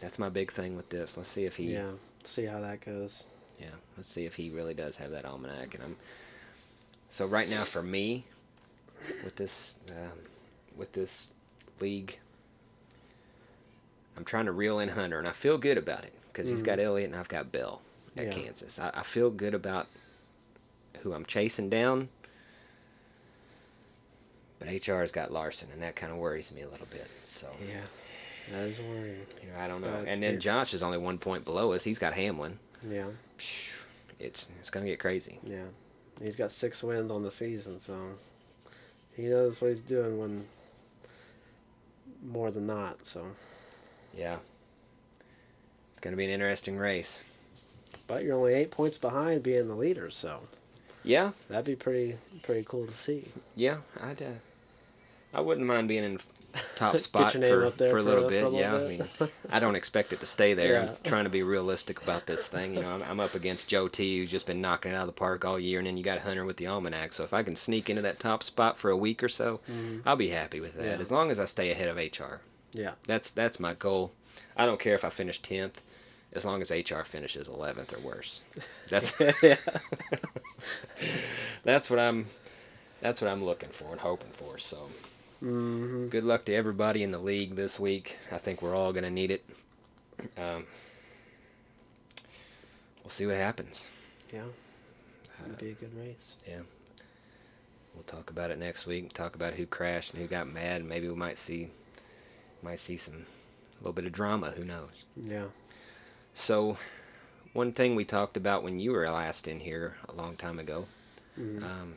[0.00, 1.16] That's my big thing with this.
[1.16, 1.92] Let's see if he Yeah.
[2.24, 3.26] See how that goes.
[3.60, 5.74] Yeah, let's see if he really does have that almanac.
[5.74, 5.96] And I'm
[7.08, 8.24] so right now for me,
[9.24, 10.18] with this um,
[10.76, 11.32] with this
[11.80, 12.18] league,
[14.16, 16.78] I'm trying to reel in Hunter, and I feel good about it because he's got
[16.78, 16.84] mm.
[16.84, 17.80] Elliott and I've got Bell
[18.16, 18.30] at Yeah.
[18.32, 18.78] Kansas.
[18.78, 19.86] I, I feel good about
[21.00, 22.08] who I'm chasing down.
[24.58, 27.08] But HR's got Larson, and that kind of worries me a little bit.
[27.24, 27.80] So Yeah.
[28.50, 29.24] That is worrying.
[29.42, 29.94] you know, I don't know.
[30.00, 31.84] But and then Josh is only one point below us.
[31.84, 32.58] He's got Hamlin.
[32.88, 33.06] Yeah.
[34.18, 35.38] It's it's gonna get crazy.
[35.44, 35.64] Yeah.
[36.20, 37.96] He's got six wins on the season, so
[39.16, 40.44] he knows what he's doing when
[42.22, 43.06] more than not.
[43.06, 43.24] So
[44.16, 44.36] Yeah.
[45.92, 47.22] It's going to be an interesting race.
[48.06, 50.40] But you're only eight points behind being the leader, so
[51.04, 53.24] Yeah, that'd be pretty pretty cool to see.
[53.56, 54.20] yeah, I'd.
[54.22, 54.26] Uh,
[55.34, 56.18] I wouldn't mind being in
[56.76, 58.44] top spot name for, for a little for bit.
[58.44, 58.82] a little yeah, bit.
[59.20, 60.72] I mean, I don't expect it to stay there.
[60.72, 60.90] Yeah.
[60.90, 62.74] I'm trying to be realistic about this thing.
[62.74, 65.06] You know, I'm, I'm up against Joe T, who's just been knocking it out of
[65.06, 67.14] the park all year, and then you got Hunter with the almanac.
[67.14, 70.02] So if I can sneak into that top spot for a week or so, Mhm.
[70.04, 70.84] I'll be happy with that.
[70.84, 71.00] Yeah.
[71.00, 72.40] As long as I stay ahead of HR.
[72.72, 72.92] Yeah.
[73.06, 74.12] That's that's my goal.
[74.56, 75.82] I don't care if I finish tenth,
[76.32, 78.42] as long as HR finishes eleventh or worse.
[78.88, 79.56] That's yeah.
[81.64, 82.26] that's what I'm
[83.00, 84.58] that's what I'm looking for and hoping for.
[84.58, 84.88] So
[85.40, 88.16] hmm good luck to everybody in the league this week.
[88.30, 89.44] I think we're all gonna need it.
[90.38, 90.66] Um,
[93.02, 93.88] we'll see what happens.
[94.32, 94.44] Yeah.
[95.40, 96.36] That'd be a good race.
[96.48, 96.60] Yeah.
[97.94, 99.12] We'll talk about it next week.
[99.12, 100.84] Talk about who crashed and who got mad.
[100.84, 101.68] Maybe we might see
[102.62, 103.26] might see some
[103.74, 104.50] a little bit of drama.
[104.52, 105.04] Who knows?
[105.16, 105.46] Yeah.
[106.32, 106.76] So,
[107.52, 110.86] one thing we talked about when you were last in here a long time ago,
[111.38, 111.62] Mhm.
[111.62, 111.94] um,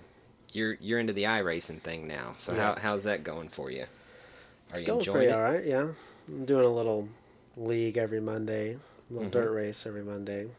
[0.51, 2.34] you're you're into the iRacing thing now.
[2.38, 2.76] So Yeah.
[2.76, 3.84] how how's that going for you?
[3.84, 3.88] Are
[4.72, 5.36] It's you going enjoying pretty it?
[5.36, 5.63] all right.
[5.63, 5.93] Yeah.
[6.28, 7.07] I'm doing a little
[7.55, 9.32] league every Monday, a little Mhm.
[9.32, 10.49] dirt race every Monday.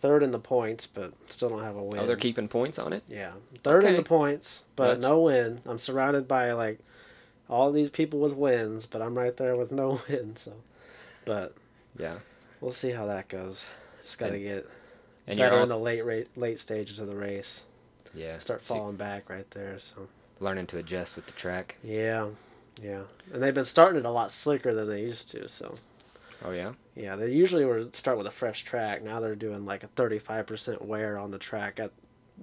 [0.00, 2.00] Third in the points, but still don't have a win.
[2.00, 3.04] Oh, they're keeping points on it.
[3.08, 3.32] Yeah,
[3.62, 5.60] third in the points, but That's- no win.
[5.64, 6.80] I'm surrounded by like
[7.52, 10.40] all these people with wins, but I'm right there with no wins.
[10.42, 10.54] So,
[11.24, 11.54] but
[11.98, 12.16] Yeah.
[12.60, 13.66] we'll see how that goes.
[14.02, 14.66] Just got to get
[15.26, 17.64] And better all, in the late rate, late stages of the race.
[18.14, 19.78] yeah Start so falling back right there.
[19.78, 20.08] So
[20.40, 21.76] learning to adjust with the track.
[21.84, 22.28] yeah,
[22.82, 25.48] yeah, and they've been starting it a lot slicker than they used to.
[25.48, 25.76] So
[26.44, 26.72] Oh yeah.
[26.96, 29.02] yeah, they usually would start with a fresh track.
[29.02, 31.92] Now they're doing like a 35% wear on the track at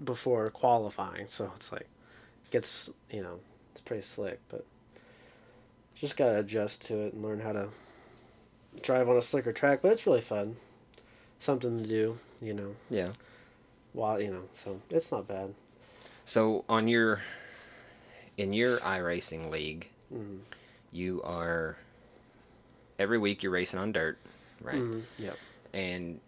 [0.05, 1.28] before qualifying.
[1.28, 1.88] So it's like
[2.45, 3.39] it gets you know
[3.74, 4.66] it's pretty slick, but
[6.00, 7.70] just gotta adjust to it and learn how to
[8.82, 9.82] drive on a slicker track.
[9.82, 10.56] But it's really fun,
[11.39, 12.18] something to do.
[12.41, 13.10] You know, Yeah.
[13.93, 15.54] while you know, so it's not bad.
[16.26, 17.22] So on your
[18.38, 20.39] in your iRacing league, Mm.
[20.93, 21.78] you are
[22.97, 24.18] every week you're racing on dirt,
[24.62, 24.76] right?
[24.78, 25.04] Mm.
[25.18, 25.38] Yep.
[25.74, 26.20] And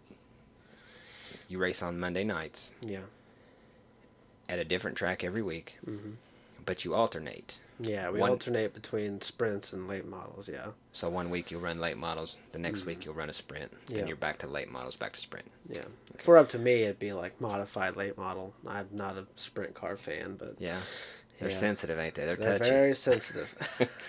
[1.48, 3.04] you race on Monday nights Yeah.
[4.48, 6.12] at a different track every week, hmm
[6.64, 7.60] but you alternate.
[7.82, 10.48] Yeah, we One- alternate between sprints and late models.
[10.48, 10.68] Yeah.
[10.92, 13.08] So one week you'll run late models, the next week mm-hmm.
[13.08, 13.98] you'll run a sprint, then.
[13.98, 14.06] Yeah.
[14.06, 15.46] you're back to late models, back to sprint.
[15.68, 15.84] Yeah.
[16.18, 18.54] If we're up to me, it'd be like modified late model.
[18.66, 20.78] I'm not a sprint car fan, but Yeah.
[21.38, 21.56] They're yeah.
[21.56, 22.24] sensitive, ain't they?
[22.24, 23.52] They're, They're touchy, very sensitive.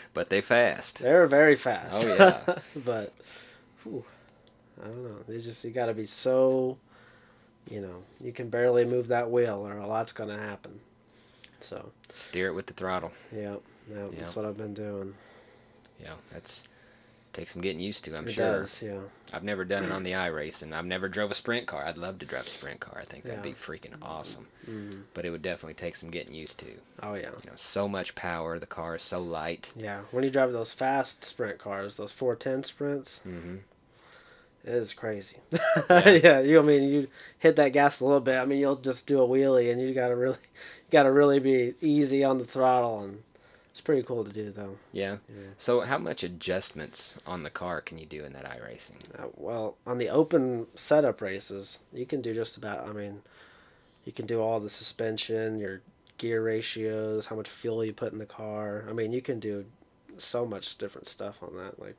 [0.14, 1.00] but they fast.
[1.00, 2.06] They're very fast.
[2.06, 2.60] Oh, yeah.
[2.86, 3.12] but
[3.84, 4.06] whew,
[4.82, 5.18] I don't know.
[5.28, 6.78] They just you got to be so,
[7.72, 10.80] you know, you can barely move that wheel, or a lot's gonna happen.
[11.64, 13.12] So Steer it with the throttle.
[13.32, 13.56] yeah,
[13.90, 15.14] yeah, that's what I've been doing.
[16.02, 16.68] Yeah, that's
[17.32, 18.16] takes some getting used to.
[18.16, 18.60] I'm it sure.
[18.62, 19.00] does, yeah.
[19.34, 21.84] I've never done it on the iRace, and I've never drove a sprint car.
[21.86, 23.00] I'd love to drive a sprint car.
[23.02, 23.52] I think that'd Yeah.
[23.52, 24.46] be freaking awesome.
[24.70, 25.02] Mm.
[25.16, 26.74] But it would definitely take some getting used to.
[27.02, 28.60] Oh yeah, You know, so much power.
[28.60, 29.74] The car is so light.
[29.76, 30.02] yeah.
[30.12, 33.58] When you drive those fast sprint cars, those 410 sprints, hmm
[34.64, 35.38] It is crazy.
[35.90, 36.10] Yeah.
[36.10, 36.40] yeah.
[36.40, 36.60] you.
[36.60, 37.08] I mean, you
[37.40, 38.40] hit that gas a little bit.
[38.40, 40.38] I mean, you'll just do a wheelie, and you gotta really,
[40.92, 43.22] gotta really be easy on the throttle, and
[43.72, 44.78] it's pretty cool to do though.
[44.92, 45.18] Yeah.
[45.30, 45.48] Yeah.
[45.58, 49.20] So, how much adjustments on the car can you do in that iRacing?
[49.20, 52.88] Uh, well, on the open setup races, you can do just about.
[52.88, 53.22] I mean,
[54.06, 55.82] you can do all the suspension, your
[56.18, 58.86] gear ratios, how much fuel you put in the car.
[58.90, 59.66] I mean, you can do
[60.18, 61.80] so much different stuff on that.
[61.80, 61.96] Like,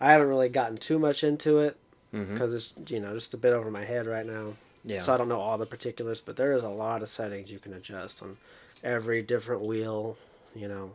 [0.00, 1.76] I haven't really gotten too much into it
[2.14, 2.32] Mm-hmm.
[2.32, 4.52] because it's you know just a bit over my head right now.
[4.84, 5.00] Yeah.
[5.00, 7.58] So I don't know all the particulars, but there is a lot of settings you
[7.58, 8.36] can adjust on
[8.84, 10.16] every different wheel,
[10.54, 10.92] you know,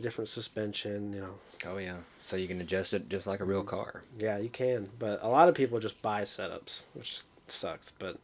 [0.00, 1.34] different suspension, you know.
[1.66, 1.96] oh yeah.
[2.20, 4.02] So you can adjust it just like a real car.
[4.16, 8.16] Yeah, you can, but a lot of people just buy setups, which sucks, but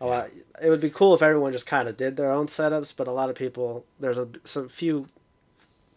[0.00, 0.30] a lot
[0.62, 3.12] it would be cool if everyone just kind of did their own setups, but a
[3.12, 5.06] lot of people there's a some few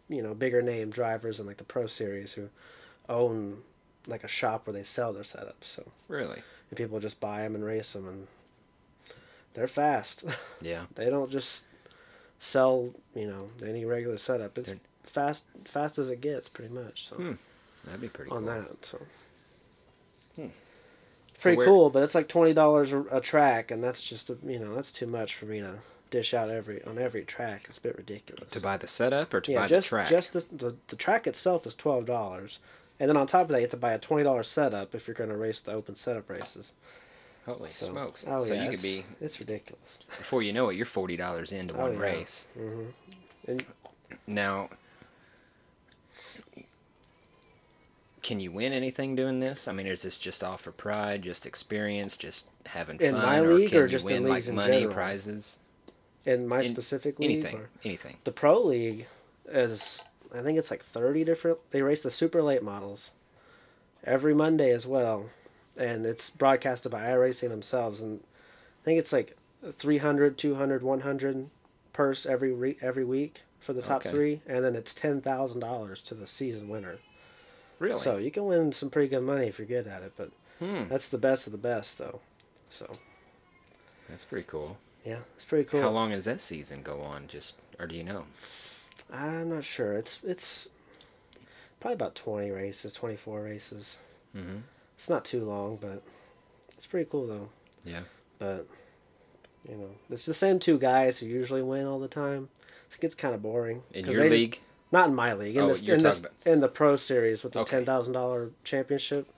[0.09, 2.49] you know, bigger name drivers in like the Pro Series who
[3.11, 3.57] own
[4.07, 5.63] like a shop where they sell their setups.
[5.65, 6.41] So, Really?
[6.69, 8.27] and people just buy them and race them and
[9.53, 10.23] they're fast.
[10.61, 10.85] Yeah.
[10.95, 11.65] they don't just
[12.39, 17.07] sell you know any regular setup it's They're- fast fast as it gets pretty much
[17.07, 17.33] so Hmm.
[17.85, 18.53] That'd be pretty on cool.
[18.53, 18.97] that so
[20.35, 20.47] Hmm.
[21.37, 24.37] So pretty where- cool but it's like $20 a, a track and that's just a,
[24.43, 25.75] you know that's too much for me to
[26.09, 29.41] dish out every on every track it's a bit ridiculous To buy the setup or
[29.41, 30.09] to yeah buy just the track?
[30.09, 32.57] just the, the the track itself is $12
[33.01, 35.15] and then on top of that you have to buy a $20 setup if you're
[35.15, 36.73] going to race the open setup races
[37.45, 38.23] Holy so, smokes!
[38.29, 41.17] oh so yeah you could it's, be it's ridiculous before you know it, you're forty
[41.17, 41.99] dollars into Oh, one yeah.
[41.99, 42.47] race.
[42.55, 42.83] hmm
[43.47, 43.65] and
[44.27, 44.69] Now,
[48.21, 49.67] can you win anything doing this?
[49.67, 53.39] I mean, is this just all for pride, just experience, just having In fun, my
[53.39, 54.93] or league can or you just in win leagues like money general?
[54.93, 55.59] prizes?
[56.27, 58.17] In my In specific league, Anything, or- anything.
[58.25, 59.07] the pro league
[59.49, 60.03] is
[60.33, 61.59] I think it's like thirty different.
[61.71, 63.11] They race the super late models
[64.03, 65.25] every Monday as well,
[65.77, 68.01] and it's broadcasted by iRacing themselves.
[68.01, 68.21] And
[68.81, 69.35] I think it's like
[69.71, 71.49] 300, 200, 100
[71.93, 74.09] purse every re- every week for the top Okay.
[74.09, 76.97] three, and then it's ten thousand dollars to the season winner.
[77.79, 77.99] Really?
[77.99, 80.13] So you can win some pretty good money if you're good at it.
[80.15, 80.29] But
[80.59, 82.21] hmm, that's the best of the best, though.
[82.69, 82.87] So
[84.09, 84.77] that's pretty cool.
[85.05, 85.81] yeah, it's pretty cool.
[85.81, 87.27] How long does that season go on?
[87.27, 88.25] Just or do you know?
[89.11, 89.93] I'm not sure.
[89.93, 90.69] It's it's
[91.79, 93.99] probably about twenty races, twenty four races.
[94.35, 94.57] Mm-hmm.
[94.95, 96.01] It's not too long, but
[96.75, 97.49] it's pretty cool though.
[97.85, 98.01] Yeah.
[98.39, 98.67] But
[99.69, 102.49] you know, it's the same two guys who usually win all the time.
[102.91, 103.81] It gets kind of boring.
[103.93, 104.59] In your they just- league?
[104.93, 105.55] not in my league.
[105.55, 107.77] In Oh, this, in this, in the pro series with the Okay.
[107.77, 109.29] ten thousand dollar championship.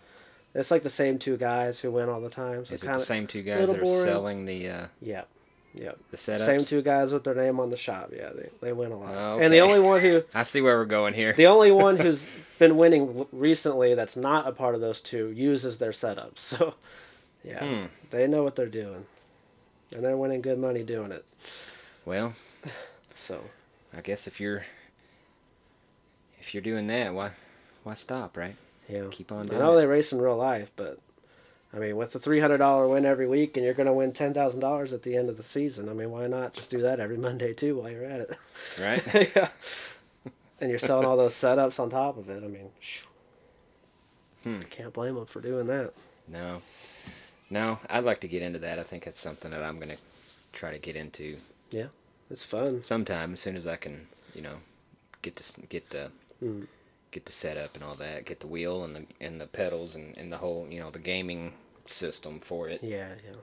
[0.56, 2.66] It's like the same two guys who win all the time.
[2.66, 4.04] So Is it kind the of same two guys that are boring.
[4.04, 5.24] selling the uh, yeah,
[5.74, 5.92] yeah.
[6.12, 6.46] the setups?
[6.46, 8.12] Same two guys with their name on the shop.
[8.16, 9.14] Yeah, they, they win a lot.
[9.14, 9.46] Okay.
[9.46, 11.34] And the only one who I see where we're going here.
[11.34, 15.78] The only one who's been winning recently that's not a part of those two uses
[15.78, 16.38] their setups.
[16.58, 16.74] So,
[17.44, 17.86] yeah, Hmm.
[18.10, 19.04] they know what they're doing,
[19.94, 21.26] and they're winning good money doing it.
[22.06, 22.34] Well,
[23.16, 23.42] So,
[23.96, 24.64] I guess if you're
[26.40, 27.32] if you're doing that, why
[27.84, 28.56] why stop, right?
[28.90, 29.82] yeah, Keep on I doing know it.
[29.82, 31.00] they race in real life, but
[31.76, 34.14] I mean, with the three hundred dollar win every week, and you're going to win
[34.14, 35.90] ten thousand dollars at the end of the season.
[35.90, 38.36] I mean, why not just do that every Monday too while you're at it?
[38.80, 39.32] Right?
[39.36, 39.50] yeah.
[40.62, 42.44] And you're selling all those setups on top of it.
[42.44, 42.70] I mean.
[44.44, 44.60] Hmm.
[44.70, 45.94] can't blame them for doing that.
[46.28, 46.62] No.
[47.50, 48.78] No, I'd like to get into that.
[48.78, 49.98] I think it's something that I'm gonna
[50.52, 51.38] try to get into
[51.72, 51.88] Yeah,
[52.30, 52.84] It's fun.
[52.84, 54.56] sometime as soon as I can, you know,
[55.22, 56.64] get the get the Hmm.
[57.12, 60.18] get the setup and all that, get the wheel and the and the pedals and,
[60.18, 61.54] and the whole, you know, the gaming
[61.86, 62.82] system for it.
[62.84, 63.36] Yeah, yeah,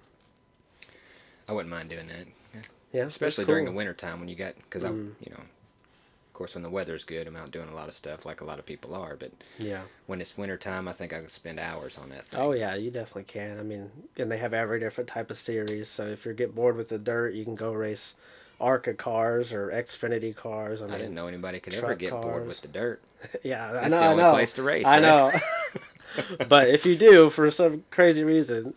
[1.49, 2.62] I wouldn't mind doing that,
[2.93, 3.05] yeah.
[3.05, 3.78] especially during the cool.
[3.78, 5.26] winter time when you got because I'm, Mm.
[5.26, 8.24] you know, of course when the weather's good, I'm out doing a lot of stuff
[8.24, 9.82] like a lot of people are, but Yeah.
[10.07, 12.41] when it's winter time, I think I could spend hours on that thing.
[12.41, 13.59] Oh yeah, you definitely can.
[13.59, 15.88] I mean, and they have every different type of series.
[15.88, 18.14] So if you get bored with the dirt, you can go race
[18.61, 20.82] ARCA cars or Xfinity cars.
[20.82, 23.03] I mean, I, didn't know anybody could ever get bored with the dirt.
[23.43, 23.99] yeah, I That's know.
[23.99, 24.86] the I only place to race.
[24.86, 25.03] I right?
[25.03, 25.32] know.
[26.49, 28.75] but if you do, for some crazy reason,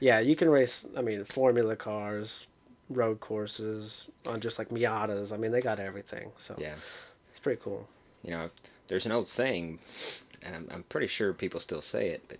[0.00, 0.86] yeah, you can race.
[0.96, 2.46] I mean, formula cars,
[2.90, 5.32] road courses on just like Miatas.
[5.32, 6.30] I mean, they got everything.
[6.38, 6.74] So Yeah.
[7.30, 7.88] it's pretty cool.
[8.24, 8.48] You know,
[8.88, 9.78] there's an old saying,
[10.42, 12.38] and I'm, I'm pretty sure people still say it, but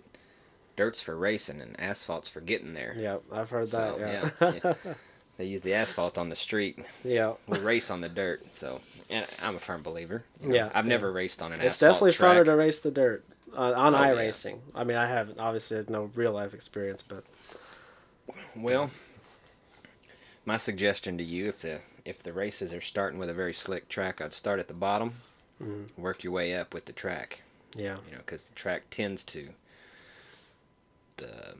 [0.75, 2.95] dirt's for racing and asphalt's for getting there.
[2.97, 4.31] Yeah, I've heard So, that.
[4.41, 4.51] Yeah.
[4.63, 4.93] yeah,
[5.37, 6.79] They use the asphalt on the street.
[7.05, 7.33] yeah.
[7.47, 8.41] We race on the dirt.
[8.53, 10.23] So, and I'm a firm believer.
[10.43, 10.55] you know.
[10.55, 10.89] Yeah, I've yeah.
[10.89, 12.37] never raced on an It's asphalt It's definitely track.
[12.37, 13.23] funner to race the dirt
[13.55, 14.31] uh, on Oh, yeah.
[14.75, 17.23] I mean, I have obviously no real life experience, but
[18.55, 18.91] Well,
[20.45, 23.87] my suggestion to you, if the if the races are starting with a very slick
[23.87, 25.13] track, I'd start at the bottom,
[25.61, 25.89] Mhm.
[25.97, 27.41] work your way up with the track.
[27.75, 29.53] yeah, You know, because the track tends to
[31.17, 31.55] the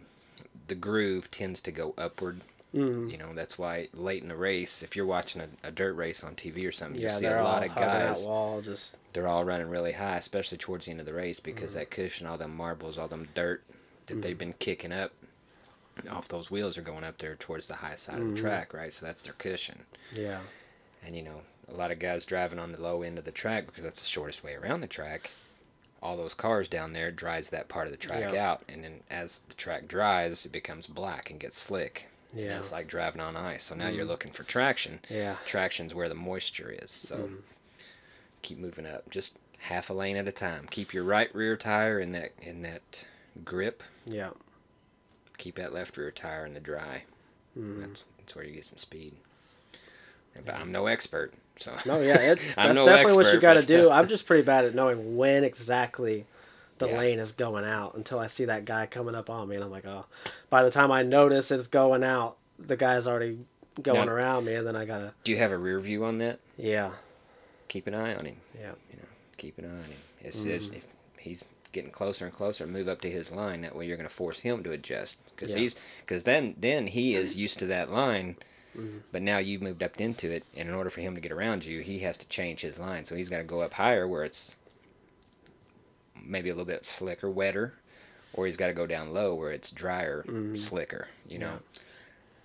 [0.68, 2.42] the groove tends to go upward.
[2.74, 5.94] Mm, You know, that's why late in the race, if you're watching a, a dirt
[5.94, 8.28] race on TV or something, you see a lot of guys.
[8.28, 8.62] wall.
[8.62, 11.80] Just They're all running really high, especially towards the end of the race, because Mm-hmm.
[11.80, 13.64] that cushion, all them marbles, all them dirt
[14.08, 15.12] that they've been kicking up
[16.10, 18.94] off those wheels are going up there towards the high side of the track, right?
[18.94, 19.86] So that's their cushion.
[20.16, 20.42] yeah,
[21.06, 23.66] And you know, a lot of guys driving on the low end of the track
[23.66, 25.30] because that's the shortest way around the track.
[26.02, 28.34] All those cars down there dries that part of the track Yeah.
[28.34, 32.08] out, and then as the track dries, it becomes black and gets slick.
[32.32, 33.64] And yeah, it's like driving on ice.
[33.64, 34.10] So now you're Mhm.
[34.10, 35.00] looking for traction.
[35.10, 35.36] yeah.
[35.46, 36.92] Traction's where the moisture is.
[36.92, 37.42] So Mm.
[38.42, 40.68] keep moving up, just half a lane at a time.
[40.70, 43.06] Keep your right rear tire in that in that
[43.44, 43.82] grip.
[44.06, 44.30] Yeah.
[45.38, 47.04] Keep that left rear tire in the dry.
[47.58, 47.80] Mm.
[47.80, 49.16] That's that's where you get some speed.
[50.46, 53.66] But I'm no expert, so No, yeah, it's that's no definitely what you got to
[53.66, 53.90] do.
[53.92, 56.26] I'm just pretty bad at knowing when exactly
[56.80, 56.98] the Yeah.
[56.98, 59.70] lane is going out until I see that guy coming up on me, and I'm
[59.72, 60.06] like, oh.
[60.50, 63.40] By the time I notice it's going out, the guy's already
[63.82, 66.18] going Now- around me, and then I gotta, Do you have a rear view on
[66.20, 66.40] that?
[66.58, 66.92] yeah,
[67.68, 68.38] Keep an eye on him.
[68.60, 68.72] Yeah.
[68.92, 69.08] You know,
[69.38, 69.98] keep an eye on him.
[70.22, 70.74] It's Mhm.
[70.76, 70.86] if
[71.20, 73.62] he's getting closer and closer, move up to his line.
[73.62, 75.60] That way, you're going to force him to adjust because Yeah.
[75.60, 78.38] he's because then then he is used to that line.
[78.76, 79.02] Mhm.
[79.12, 81.64] But now you've moved up into it, and in order for him to get around
[81.64, 83.06] you, he has to change his line.
[83.06, 84.56] So he's got to go up higher where it's
[86.24, 87.74] maybe a little bit slicker, wetter,
[88.34, 90.58] or he's got to go down low where it's drier, Mhm.
[90.58, 91.08] slicker.
[91.28, 91.60] You know,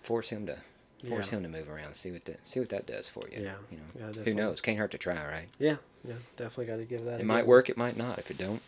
[0.03, 0.59] force him to
[1.05, 1.95] force yeah, him to move around.
[1.95, 3.43] See what that see what that does for you.
[3.43, 4.61] yeah, You know, yeah, who knows?
[4.61, 5.49] Can't hurt to try, right?
[5.59, 7.21] Yeah, yeah, definitely got to give that.
[7.21, 8.19] It might work, it might not.
[8.19, 8.63] If it don't,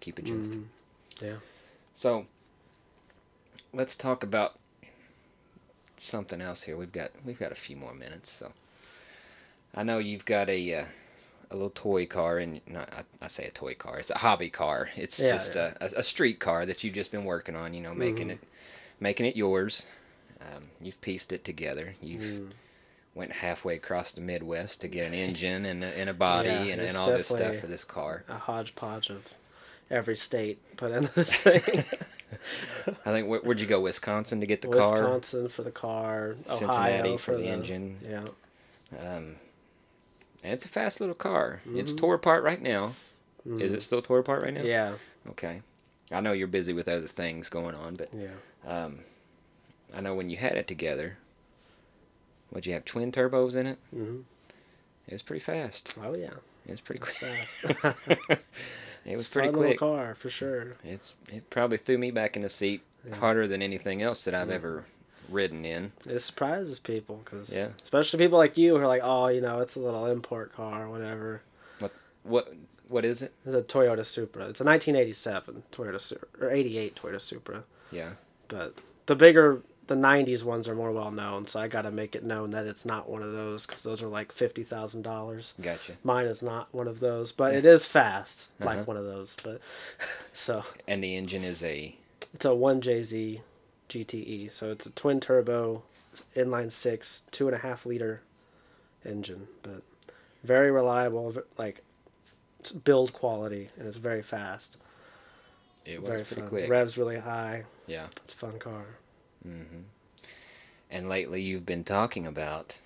[0.00, 0.60] keep adjusting.
[1.20, 1.22] Mhm.
[1.22, 1.36] Yeah.
[1.94, 2.26] So
[3.72, 4.58] let's talk about
[5.96, 6.76] something else here.
[6.76, 8.52] We've got we've got a few more minutes, so
[9.74, 10.84] I know you've got a uh,
[11.50, 13.98] a little toy car, and not I, I say a toy car.
[13.98, 14.90] It's a hobby car.
[14.96, 15.74] It's Yeah, just yeah.
[15.80, 17.74] A, a, street car that you've just been working on.
[17.74, 18.32] You know, making Mhm.
[18.32, 18.40] it
[19.00, 19.86] making it yours.
[20.40, 21.94] Um, you've pieced it together.
[22.00, 22.50] You've Mm.
[23.14, 26.72] went halfway across the Midwest to get an engine and a, and a body Yeah,
[26.74, 28.24] and, and all this stuff for this car.
[28.28, 29.26] A hodgepodge of
[29.90, 31.84] every state put into this thing.
[33.06, 33.80] I think where, where'd you go?
[33.80, 34.78] Wisconsin to get the car.
[34.78, 37.96] Wisconsin for the car, Cincinnati Ohio for the engine.
[38.02, 38.24] Yeah.
[38.98, 39.36] Um,
[40.42, 41.62] and it's a fast little car.
[41.74, 41.98] It's Mhm.
[41.98, 42.92] tore apart right now.
[43.46, 43.76] Is Mhm.
[43.76, 44.62] it still tore apart right now?
[44.62, 44.96] Yeah.
[45.30, 45.62] Okay.
[46.10, 48.34] I know you're busy with other things going on, but Yeah.
[48.66, 49.00] um,
[49.94, 51.18] I know when you had it together,
[52.52, 53.78] would you have twin turbos in it?
[53.90, 54.20] hmm
[55.08, 55.94] It was pretty fast.
[56.02, 56.34] Oh yeah.
[56.66, 57.14] It was pretty quick.
[57.14, 57.60] fast.
[57.64, 58.40] it
[59.06, 59.78] was It's a pretty quick.
[59.78, 60.72] car for sure.
[60.84, 63.16] It's it probably threw me back in the seat Yeah.
[63.16, 64.84] harder than anything else that I've ever
[65.30, 65.92] ridden in.
[66.06, 67.68] It surprises people because, Yeah.
[67.82, 70.84] especially people like you who are like, oh, you know, it's a little import car,
[70.86, 71.42] or whatever.
[71.80, 71.92] What
[72.22, 72.54] what
[72.88, 73.32] what is it?
[73.44, 74.48] It's a Toyota Supra.
[74.48, 77.64] It's a 1987 Toyota Supra or 88 Toyota Supra.
[77.90, 78.10] Yeah.
[78.48, 82.14] But the bigger, the 90s ones are more well known, so I got to make
[82.14, 85.54] it known that it's not one of those because those are like fifty thousand dollars.
[85.60, 85.94] Gotcha.
[86.04, 88.66] Mine is not one of those, but it is fast, Uh-huh.
[88.76, 89.36] like one of those.
[89.42, 89.60] But
[90.32, 91.96] so And the engine is a
[92.34, 93.40] it's a one JZ
[93.88, 95.82] GTE, so it's a twin turbo,
[96.34, 98.20] inline six, two and a half liter
[99.04, 99.82] engine, but
[100.44, 101.82] very reliable, like
[102.60, 104.78] it's build quality, and it's very fast.
[105.84, 106.48] it very pretty fun.
[106.48, 106.70] quick.
[106.70, 107.64] Revs really high.
[107.86, 108.06] Yeah.
[108.24, 108.84] It's a fun car.
[109.42, 109.82] hmm
[110.90, 112.80] And lately you've been talking about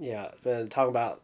[0.00, 1.20] Yeah, been talking about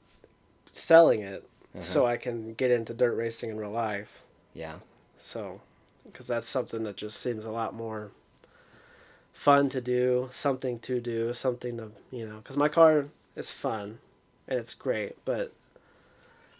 [0.73, 4.23] selling it uh-huh, so I can get into dirt racing in real life.
[4.55, 4.79] yeah.
[5.17, 5.61] So,
[6.05, 8.11] because that's something that just seems a lot more
[9.33, 13.99] fun to do, something to do, something to, you know, because my car is fun
[14.49, 15.53] and it's great, but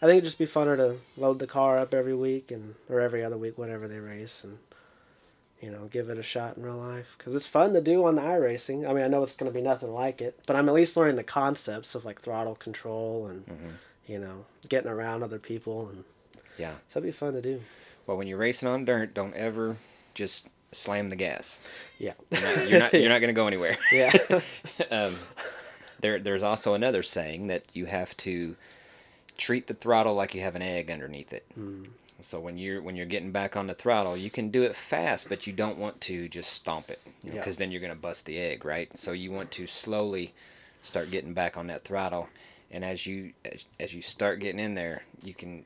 [0.01, 2.99] I think it'd just be funner to load the car up every week and, or
[2.99, 4.57] every other week, whatever they race, and,
[5.61, 7.15] you know, give it a shot in real life.
[7.17, 8.89] Because it's fun to do on the iRacing.
[8.89, 10.97] I mean, I know it's going to be nothing like it, but I'm at least
[10.97, 13.69] learning the concepts of like throttle control and, hmm
[14.05, 15.87] you know, getting around other people.
[15.87, 16.03] and
[16.57, 16.73] Yeah.
[16.89, 17.61] So it'd be fun to do.
[18.07, 19.77] Well, when you're racing on dirt, don't ever
[20.13, 21.67] just slam the gas.
[21.99, 22.13] Yeah.
[22.31, 23.77] You're not you're not, you're not going to go anywhere.
[23.91, 24.11] Yeah.
[24.91, 25.15] um,
[26.01, 28.55] there, there's also another saying that you have to
[29.37, 31.45] treat the throttle like you have an egg underneath it.
[31.57, 31.87] Mm.
[32.21, 35.29] So when you're when you're getting back on the throttle, you can do it fast,
[35.29, 37.59] but you don't want to just stomp it, because Yeah.
[37.59, 38.95] then you're gonna bust the egg, right?
[38.97, 40.33] So you want to slowly
[40.81, 42.29] start getting back on that throttle,
[42.71, 45.65] and as you as, as you start getting in there, you can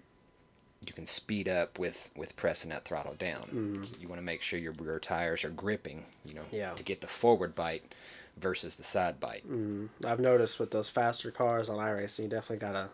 [0.87, 3.49] you can speed up with with pressing that throttle down.
[3.53, 4.01] Mhm.
[4.01, 6.73] You want to make sure your rear tires are gripping, you know, Yeah.
[6.73, 7.93] to get the forward bite
[8.37, 9.47] versus the side bite.
[9.47, 12.89] Mm, I've noticed with those faster cars on iRacing, you definitely gotta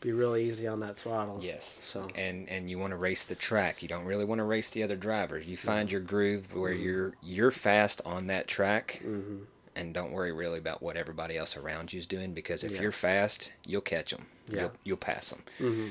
[0.00, 1.40] be real easy on that throttle.
[1.42, 1.78] Yes.
[1.82, 3.82] So and and you want to race the track.
[3.82, 5.46] You don't really want to race the other drivers.
[5.46, 6.82] You find your groove where Mhm.
[6.82, 9.44] you're you're fast on that track, hmm
[9.74, 12.80] and don't worry really about what everybody else around you's doing because if Yeah.
[12.80, 14.26] you're fast, you'll catch them.
[14.48, 14.62] Yeah.
[14.62, 15.42] You'll, you'll pass them.
[15.58, 15.88] hmm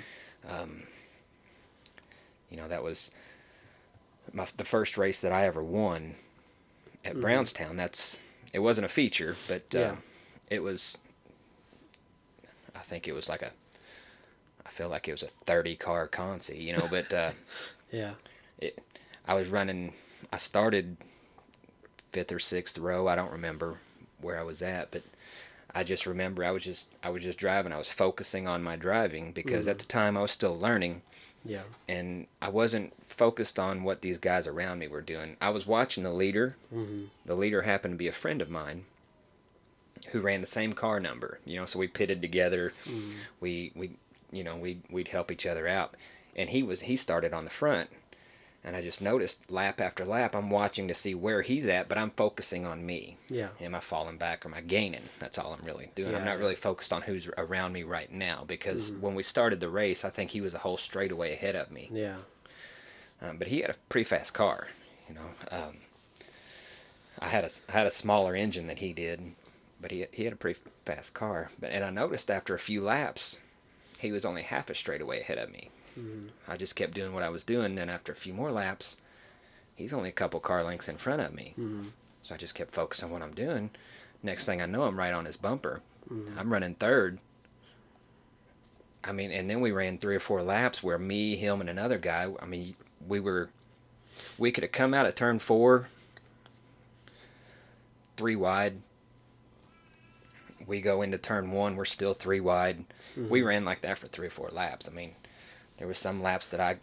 [0.48, 0.84] Um,
[2.56, 3.12] you know that was
[4.32, 6.16] my the first race that I ever won
[7.04, 7.22] at Mhm.
[7.22, 7.76] Brownstown.
[7.76, 8.18] That's
[8.54, 9.96] it wasn't a feature, but uh,
[10.50, 10.98] it was.
[12.74, 13.52] I think it was like a.
[14.66, 17.14] I feel like it was a thirty car consi, you know, but.
[17.14, 17.32] Uh,
[17.92, 18.14] Yeah.
[19.28, 19.94] I was running.
[20.32, 20.98] I started
[22.12, 23.08] fifth or sixth row.
[23.08, 23.80] I don't remember
[24.22, 25.04] where I was at, but
[25.74, 27.74] I just remember I was just I was just driving.
[27.74, 31.02] I was focusing on my driving because at the time I was still learning,
[31.46, 31.62] Yeah.
[31.88, 35.38] and I wasn't focused on what these guys around me were doing.
[35.40, 36.58] I was watching the leader.
[36.70, 38.86] hmm The leader happened to be a friend of mine
[40.12, 41.40] who ran the same car number.
[41.46, 42.74] You know, so we pitted together.
[42.86, 43.92] hmm We we
[44.32, 45.96] you know we we'd help each other out,
[46.36, 47.90] and he was he started on the front.
[48.66, 52.00] And I just noticed lap after lap, I'm watching to see where he's at, but
[52.00, 53.16] I'm focusing on me.
[53.30, 53.50] Yeah.
[53.62, 55.04] Am I falling back or am I gaining?
[55.20, 56.16] That's all I'm really doing.
[56.16, 56.40] I'm not yeah.
[56.40, 59.02] really focused on who's around me right now because Mhm.
[59.02, 61.90] when we started the race, I think he was a whole straightaway ahead of me.
[61.92, 62.18] Yeah.
[63.22, 64.68] Um, but he had a pretty fast car,
[65.08, 65.30] you know.
[65.52, 65.82] Um,
[67.20, 69.36] I had a I had a smaller engine than he did,
[69.80, 71.52] but he he had a pretty fast car.
[71.60, 73.38] But and I noticed after a few laps,
[74.00, 75.70] he was only half a straightaway ahead of me.
[75.96, 77.76] Hmm I just kept doing what I was doing.
[77.76, 78.98] Then after a few more laps,
[79.76, 81.54] he's only a couple car lengths in front of me.
[81.56, 81.86] hmm
[82.22, 83.70] So I just kept focused on what I'm doing.
[84.24, 85.82] Next thing I know, I'm right on his bumper.
[86.08, 87.20] hmm I'm running third.
[89.04, 92.00] I mean, and then we ran three or four laps where me, him, and another
[92.00, 92.28] guy.
[92.40, 92.76] I mean,
[93.08, 93.50] we were,
[94.40, 95.88] we could have come out at turn four,
[98.18, 98.82] three wide.
[100.66, 102.84] We go into turn one, we're still three wide.
[103.16, 103.30] Mhm.
[103.30, 104.90] We ran like that for three or four laps.
[104.90, 105.14] I mean,
[105.78, 106.78] there was some laps that I.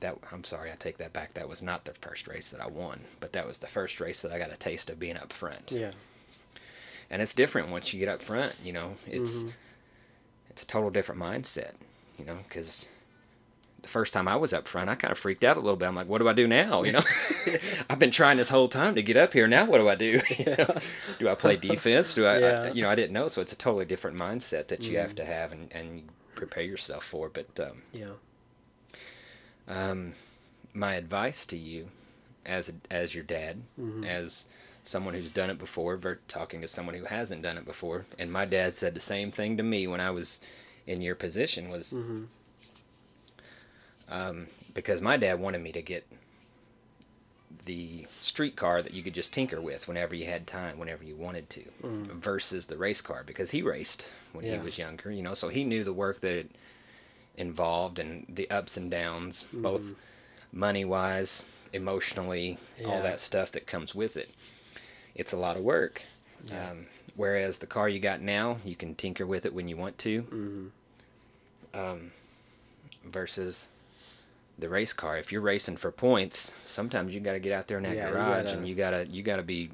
[0.00, 1.34] That I'm sorry, I take that back.
[1.34, 4.22] That was not the first race that I won, but that was the first race
[4.22, 5.72] that I got a taste of being up front.
[5.72, 5.92] Yeah.
[7.10, 8.60] And it's different once you get up front.
[8.64, 9.52] You know, it's Mhm.
[10.50, 11.72] it's a total different mindset.
[12.18, 12.88] You know, because
[13.82, 15.86] the first time I was up front, I kind of freaked out a little bit.
[15.86, 16.82] I'm like, what do I do now?
[16.82, 17.02] You know,
[17.90, 19.46] I've been trying this whole time to get up here.
[19.46, 20.20] Now what do I do?
[20.38, 20.76] You know?
[21.18, 22.12] Do I play defense?
[22.14, 22.72] Do I, I- Yeah.
[22.72, 23.28] you know, I didn't know.
[23.28, 25.16] So it's a totally different mindset that you have Mhm.
[25.16, 26.02] to have and, and
[26.46, 27.28] prepare yourself for.
[27.28, 28.14] But um, Yeah.
[29.66, 30.14] um,
[30.74, 31.88] my advice to you,
[32.44, 34.04] as a, as your dad, Mhm.
[34.04, 34.46] as
[34.84, 35.96] someone who's done it before,
[36.28, 39.56] talking to someone who hasn't done it before, and my dad said the same thing
[39.56, 40.40] to me when I was
[40.86, 42.26] in your position was Mhm.
[44.08, 46.06] um, because my dad wanted me to get
[47.64, 51.16] the street car that you could just tinker with whenever you had time, whenever you
[51.16, 52.06] wanted to, Mhm.
[52.20, 55.64] versus the race car because he raced when he was younger, you know, so he
[55.64, 56.50] knew the work that it
[57.36, 59.96] involved and the ups and downs, both Mhm.
[60.52, 64.30] money wise, emotionally, all that stuff that comes with it.
[65.14, 66.02] It's a lot of work.
[66.46, 66.70] Yeah.
[66.70, 66.86] Um,
[67.16, 70.22] whereas the car you got now, you can tinker with it when you want to,
[70.22, 70.70] Mhm.
[71.72, 72.12] um,
[73.04, 73.68] versus
[74.58, 75.18] the race car.
[75.18, 78.06] If you're racing for points, sometimes you got to get out there in that Yeah,
[78.06, 79.70] you garage gotta- and you gotta you gotta be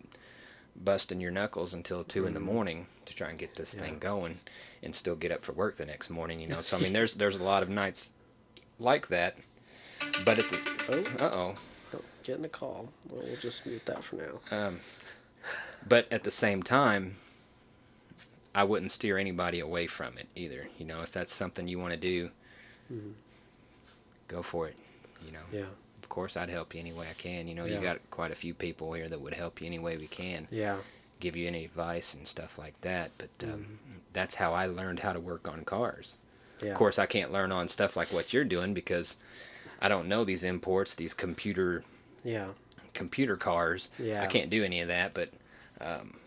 [0.77, 2.45] busting your knuckles until 2 in the Mhm.
[2.45, 3.81] morning to try and get this Yeah.
[3.81, 4.41] thing going,
[4.83, 6.41] and still get up for work the next morning.
[6.41, 8.13] You know, so I mean, there's there's a lot of nights
[8.79, 9.37] like that.
[10.25, 11.57] But at the Oh, uh oh.
[12.23, 12.93] getting a call.
[13.09, 14.41] Well, we'll just mute that for now.
[14.51, 14.81] Um,
[15.87, 17.17] but at the same time,
[18.55, 20.69] I wouldn't steer anybody away from it either.
[20.79, 22.31] You know, if that's something you want to do,
[22.93, 23.15] Mhm.
[24.31, 24.77] Go for it.
[25.25, 25.67] You know, Yeah.
[25.99, 27.49] of course I'd help you any way I can.
[27.49, 27.77] You know, Yeah.
[27.77, 30.49] you got quite a few people here that would help you any way we can,
[30.51, 30.79] Yeah.
[31.19, 33.11] give you any advice and stuff like that.
[33.19, 34.01] But um, Mhm.
[34.13, 36.19] that's how I learned how to work on cars.
[36.63, 36.71] Yeah.
[36.71, 39.17] Of course, I can't learn on stuff like what you're doing because
[39.81, 41.85] I don't know these imports, these computer
[42.25, 42.53] Yeah.
[42.95, 43.89] computer cars.
[43.99, 44.23] Yeah.
[44.23, 45.31] I can't do any of that, but
[45.81, 46.19] um,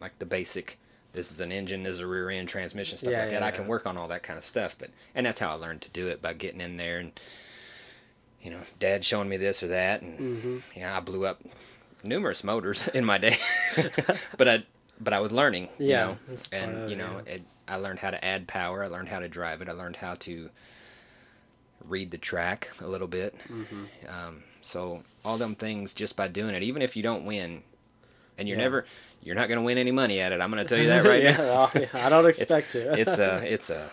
[0.00, 0.78] like the basic,
[1.18, 3.40] this is an engine, this is a rear end transmission, stuff Yeah, like that.
[3.40, 5.54] yeah, I can work on all that kind of stuff, but and that's how I
[5.54, 7.10] learned to do it by getting in there and
[8.40, 10.62] you know, Dad showing me this or that, and Mhm.
[10.76, 11.40] you know, I blew up
[12.04, 13.36] numerous motors in my day,
[14.38, 14.64] but I
[15.00, 16.18] but I was learning, you know,
[16.52, 17.34] and of you know, yeah.
[17.34, 19.96] it, I learned how to add power, I learned how to drive it, I learned
[19.96, 20.50] how to
[21.84, 23.34] read the track a little bit.
[23.50, 23.88] Mhm.
[24.08, 27.64] Um, so all them things just by doing it, even if you don't win,
[28.38, 28.64] and you're Yeah.
[28.64, 28.86] never,
[29.22, 30.40] you're not going to win any money at it.
[30.40, 31.70] I'm going to tell you that right yeah, now.
[31.74, 32.98] yeah, I don't expect to.
[32.98, 33.90] It's a, it's a,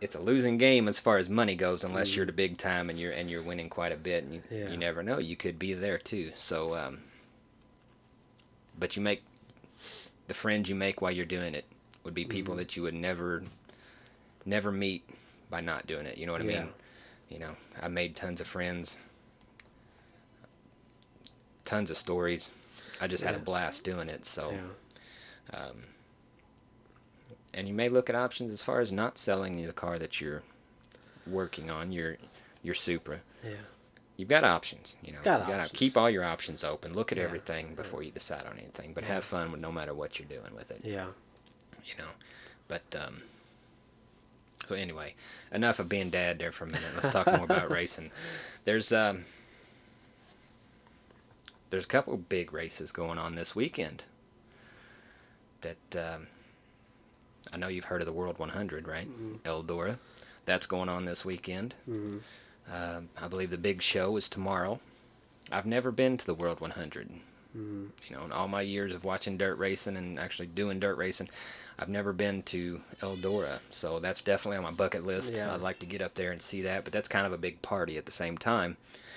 [0.00, 2.16] it's a losing game as far as money goes, unless Mm.
[2.16, 4.24] you're the big time and you're and you're winning quite a bit.
[4.24, 4.70] And you, Yeah.
[4.70, 6.32] you never know, you could be there too.
[6.36, 6.98] So, um,
[8.78, 9.22] but you make
[10.28, 11.64] the friends you make while you're doing it
[12.04, 12.58] would be people Mhm.
[12.58, 13.42] that you would never,
[14.44, 15.02] never meet
[15.50, 16.16] by not doing it.
[16.18, 16.50] You know what I Yeah.
[16.60, 16.72] mean?
[17.28, 18.98] You know, I made tons of friends,
[21.64, 22.50] tons of stories.
[23.00, 24.24] I just had a blast doing it.
[24.24, 25.58] So, yeah.
[25.58, 25.82] um,
[27.54, 30.42] and you may look at options as far as not selling the car that you're
[31.26, 32.16] working on, your
[32.62, 33.20] your Supra.
[33.44, 33.52] Yeah.
[34.16, 35.20] You've got options, you know.
[35.22, 35.78] Got you gotta options.
[35.78, 36.92] keep all your options open.
[36.92, 38.92] Look at Yeah, everything before you decide on anything.
[38.92, 39.14] But Yeah.
[39.14, 40.80] have fun with no matter what you're doing with it.
[40.82, 41.06] Yeah.
[41.84, 42.10] You know.
[42.66, 43.22] But um
[44.66, 45.14] so anyway,
[45.52, 46.90] enough of being dad there for a minute.
[46.96, 48.10] Let's talk more about racing.
[48.64, 49.24] There's um
[51.70, 54.04] there's a couple big races going on this weekend.
[55.62, 56.26] That um,
[57.52, 59.08] I know you've heard of the World 100, right?
[59.08, 59.40] Mhm.
[59.40, 59.98] Eldora.
[60.44, 61.74] That's going on this weekend.
[61.88, 62.20] Mhm.
[62.70, 64.80] Um, I believe the big show is tomorrow.
[65.50, 67.10] I've never been to the World 100.
[67.56, 67.90] Mhm.
[68.08, 71.28] You know, in all my years of watching dirt racing and actually doing dirt racing,
[71.78, 73.60] I've never been to Eldora.
[73.70, 75.34] So that's definitely on my bucket list.
[75.34, 75.52] Yeah.
[75.54, 77.62] I'd like to get up there and see that, but that's kind of a big
[77.62, 78.76] party at the same time,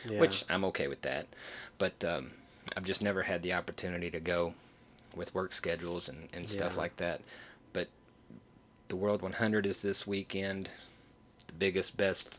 [0.09, 0.19] Yeah.
[0.19, 1.27] which I'm okay with that.
[1.77, 2.31] But um,
[2.75, 4.53] I've just never had the opportunity to go
[5.15, 6.81] with work schedules and, and stuff Yeah.
[6.81, 7.21] like that.
[7.73, 7.89] But
[8.87, 10.69] the World 100 is this weekend,
[11.47, 12.37] the biggest, best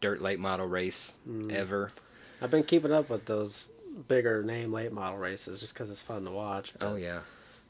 [0.00, 1.50] dirt late model race Mhm.
[1.50, 1.92] ever.
[2.40, 3.70] I've been keeping up with those
[4.08, 6.74] bigger name late model races just because it's fun to watch.
[6.80, 7.20] Oh yeah,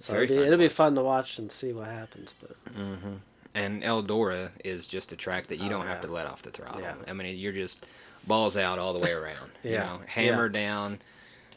[0.01, 0.73] So it'll, be, fun to it'll be watch.
[0.73, 2.35] fun to watch and see what happens.
[2.41, 3.17] But hmm
[3.55, 6.51] And Eldora is just a track that you Oh, don't have to let off the
[6.51, 6.81] throttle.
[6.83, 6.95] Yeah.
[7.09, 7.87] I mean, you're just
[8.27, 9.51] balls out all the way around.
[9.63, 9.85] You Yeah.
[9.85, 11.01] know, hammer down,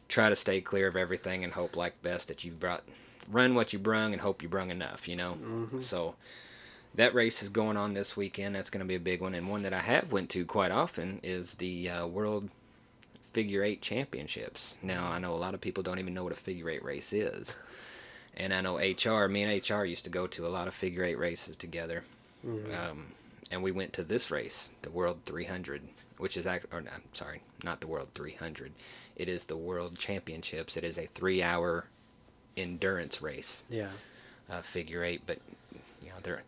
[0.10, 2.84] try to stay clear of everything, and hope like best that you brought,
[3.30, 5.08] run what you brung, and hope you brung enough.
[5.08, 5.38] You know.
[5.42, 5.82] Mhm.
[5.82, 6.16] So,
[6.96, 8.56] that race is going on this weekend.
[8.56, 10.72] That's going to be a big one, and one that I have went to quite
[10.72, 12.50] often is the uh, World
[13.32, 14.76] Figure Eight Championships.
[14.82, 17.14] Now I know a lot of people don't even know what a figure eight race
[17.14, 17.58] is,
[18.36, 19.28] and I know HR.
[19.28, 22.04] Me and HR used to go to a lot of figure eight races together,
[22.44, 22.76] Mhm.
[22.76, 23.12] um,
[23.52, 25.82] and we went to this race, the World 300,
[26.18, 26.66] which is act.
[26.72, 28.72] Or I'm sorry, not the World 300.
[29.16, 30.78] It is the World Championships.
[30.78, 31.86] It is a three-hour
[32.58, 33.90] endurance race yeah.
[34.50, 35.40] uh, figure eight, but
[36.04, 36.42] you know they're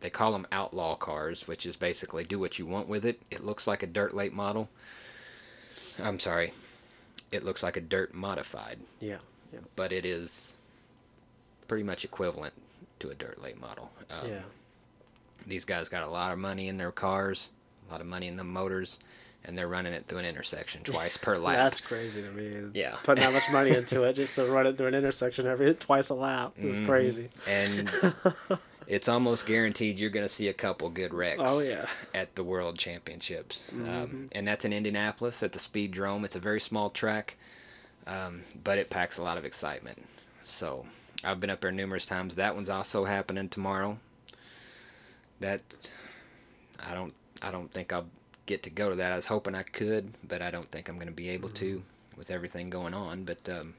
[0.00, 3.20] they call them outlaw cars, which is basically do what you want with it.
[3.30, 4.68] It looks like a dirt late model.
[6.02, 6.52] I'm sorry,
[7.32, 9.18] it looks like a dirt modified, Yeah.
[9.74, 10.56] but it is
[11.66, 12.54] pretty much equivalent
[13.00, 13.90] to a dirt late model.
[14.10, 14.42] Um, yeah.
[15.48, 17.50] These guys got a lot of money in their cars,
[17.88, 19.00] a lot of money in the motors,
[19.44, 21.56] and they're running it through an intersection twice per lap.
[21.56, 22.70] That's crazy to me.
[22.74, 22.96] Yeah.
[23.02, 26.10] Putting that much money into it just to run it through an intersection every twice
[26.10, 26.86] a lap is Mhm.
[26.86, 27.28] crazy.
[27.48, 27.90] and
[28.86, 31.40] it's almost guaranteed you're going to see a couple good wrecks.
[31.44, 31.86] oh yeah.
[32.14, 34.28] at the World Championships, um, Mhm.
[34.32, 36.24] and that's in Indianapolis at the Speed Speedrome.
[36.26, 37.36] It's a very small track,
[38.06, 40.04] um, but it packs a lot of excitement.
[40.42, 40.84] So
[41.24, 42.34] I've been up there numerous times.
[42.34, 43.98] That one's also happening tomorrow.
[45.40, 45.62] That
[46.88, 48.06] I don't I don't think I'll
[48.46, 49.12] get to go to that.
[49.12, 51.82] I was hoping I could, but I don't think I'm going to be able to
[52.16, 53.24] with everything going on.
[53.24, 53.74] But um,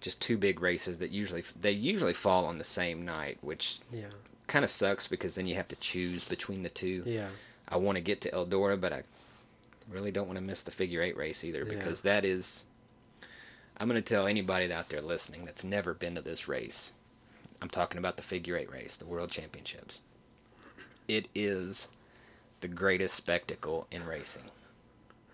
[0.00, 4.06] just two big races that usually they usually fall on the same night, which Yeah.
[4.46, 7.02] kind of sucks because then you have to choose between the two.
[7.06, 7.28] Yeah.
[7.68, 9.02] I want to get to Eldora, but I
[9.90, 11.74] really don't want to miss the figure eight race either Yeah.
[11.74, 12.66] because that is.
[13.78, 16.92] I'm going to tell anybody out there listening that's never been to this race.
[17.64, 20.02] I'm talking about the figure eight race, the World Championships.
[21.08, 21.88] It is
[22.60, 24.42] the greatest spectacle in racing.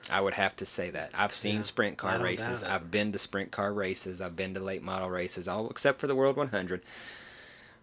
[0.08, 1.10] I would have to say that.
[1.12, 2.62] I've seen Yeah, sprint car races.
[2.62, 4.20] I've been to sprint car races.
[4.20, 6.82] I've been to late model races, all except for the World 100.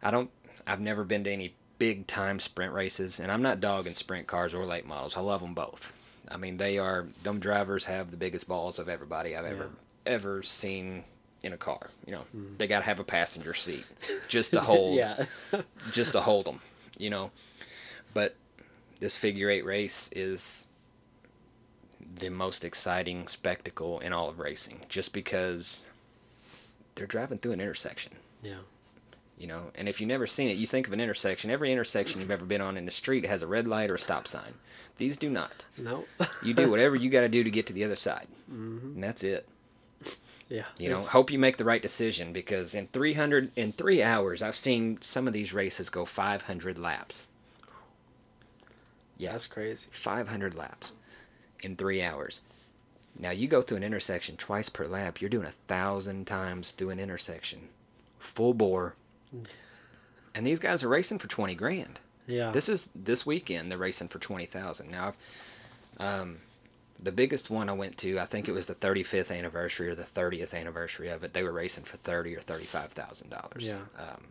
[0.01, 0.29] I don't.
[0.65, 4.53] I've never been to any big time sprint races, and I'm not dogging sprint cars
[4.53, 5.17] or late models.
[5.17, 5.91] I love them both.
[6.31, 7.05] I mean, they are.
[7.23, 9.71] Them drivers have the biggest balls of everybody I've ever
[10.05, 11.03] ever seen
[11.43, 11.88] in a car.
[12.05, 12.57] You know, Mhm.
[12.57, 13.85] they got to have a passenger seat
[14.29, 15.25] just to hold yeah.
[15.91, 16.59] just to hold them,
[16.97, 17.31] you know.
[18.13, 18.35] But
[18.99, 20.67] this figure eight race is
[22.19, 25.83] the most exciting spectacle in all of racing, just because
[26.95, 28.55] they're driving through an intersection, yeah.
[29.38, 29.71] you know.
[29.75, 31.51] And if you've never seen it, you think of an intersection.
[31.51, 33.99] Every intersection you've ever been on in the street has a red light or a
[33.99, 34.51] stop sign.
[34.97, 35.65] These do not.
[35.77, 36.05] No.
[36.43, 39.03] You do whatever you got to do to get to the other side, hmm and
[39.03, 39.47] that's it.
[40.49, 40.65] Yeah.
[40.79, 44.55] You know, hope you make the right decision because in 300 in 3 hours I've
[44.55, 47.27] seen some of these races go 500 laps.
[49.17, 49.33] Yeah.
[49.33, 49.87] That's crazy.
[49.91, 50.93] 500 laps
[51.61, 52.41] in 3 hours.
[53.19, 56.91] Now you go through an intersection twice per lap, you're doing a 1000 times through
[56.91, 57.67] an intersection.
[58.19, 58.95] Full bore.
[60.35, 61.99] And these guys are racing for 20 grand.
[62.27, 62.51] Yeah.
[62.51, 64.89] This is this weekend they're racing for 20,000.
[64.89, 65.17] Now I've
[65.99, 66.37] um
[67.01, 70.03] the biggest one I went to, I think it was the 35th anniversary or the
[70.03, 71.33] 30th anniversary of it.
[71.33, 73.65] They were racing for thirty or thirty-five thousand dollars.
[73.65, 73.79] Yeah.
[73.97, 74.23] Um,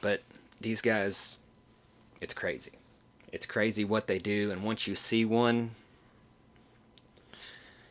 [0.00, 0.22] but
[0.60, 1.38] these guys,
[2.20, 2.72] it's crazy.
[3.32, 5.70] It's crazy what they do, and once you see one,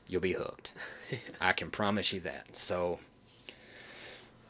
[0.08, 0.74] you'll be hooked.
[1.42, 2.56] I can promise you that.
[2.56, 3.00] So,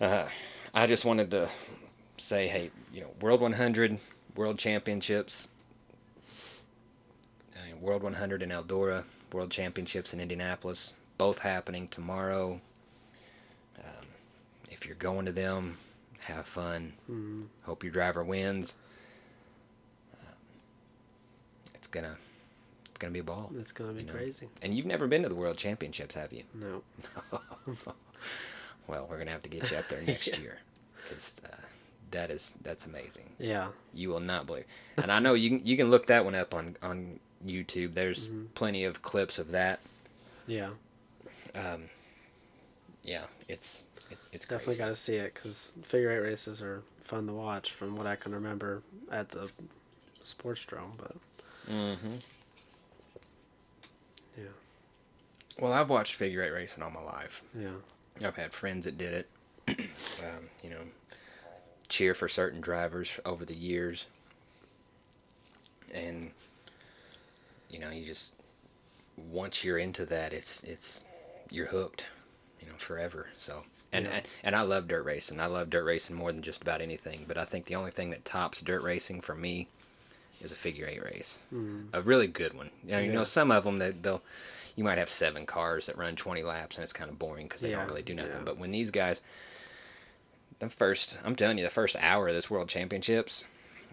[0.02, 0.26] uh,
[0.74, 1.50] I just wanted to
[2.18, 3.98] say, hey, you know, World 100,
[4.36, 5.50] World Championships,
[7.82, 9.04] World 100 in Eldora,
[9.34, 12.62] World Championships in Indianapolis, both happening tomorrow.
[13.80, 14.06] Um,
[14.70, 15.76] if you're going to them,
[16.20, 16.94] have fun.
[17.10, 17.48] Mhm.
[17.64, 18.78] Hope your driver wins.
[20.20, 20.36] Um,
[21.74, 22.18] it's gonna,
[22.86, 23.52] it's gonna be a ball.
[23.56, 24.14] It's gonna be You know.
[24.14, 24.48] crazy.
[24.62, 26.44] And you've never been to the World Championships, have you?
[26.54, 26.84] No.
[28.88, 30.38] well, we're gonna have to get you up there next Yeah.
[30.40, 30.60] year,
[31.46, 31.56] uh,
[32.12, 33.32] that is that's amazing.
[33.40, 33.70] Yeah.
[33.94, 34.66] You will not believe.
[34.98, 37.94] And I know you can you can look that one up on on YouTube.
[37.94, 38.48] There's Mhm.
[38.56, 39.80] plenty of clips of that.
[40.48, 40.72] Yeah.
[41.56, 41.90] Um,
[43.04, 47.28] yeah, it's it's it's Definitely got to see it because figure eight races are fun
[47.28, 48.82] to watch from what I can remember
[49.12, 49.50] at the
[50.24, 50.94] sports drome.
[50.98, 51.16] But
[51.70, 52.16] Mm-hmm.
[54.38, 54.44] Yeah.
[55.60, 57.44] Well, I've watched figure eight racing all my life.
[57.56, 57.76] yeah.
[58.24, 59.30] I've had friends that did it.
[60.24, 60.82] um, you know,
[61.88, 64.08] cheer for certain drivers over the years,
[65.94, 66.32] and
[67.72, 68.36] you know, you just
[69.18, 71.06] once you're into that, it's it's
[71.50, 72.06] you're hooked,
[72.62, 73.28] you know, forever.
[73.36, 74.12] So, and Yeah.
[74.16, 75.40] and, and I love dirt racing.
[75.40, 77.26] I love dirt racing more than just about anything.
[77.28, 79.68] But I think the only thing that tops dirt racing for me
[80.42, 81.90] is a figure eight race Mm.
[81.94, 82.72] a really good one.
[82.84, 84.22] You know, you know some of them that they'll
[84.76, 87.62] you might have seven cars that run 20 laps and it's kind of boring because
[87.62, 88.40] they Yeah, don't really do nothing.
[88.40, 88.46] yeah.
[88.46, 89.22] But when these guys
[90.60, 93.44] the first, I'm telling you, the first hour of this World Championships,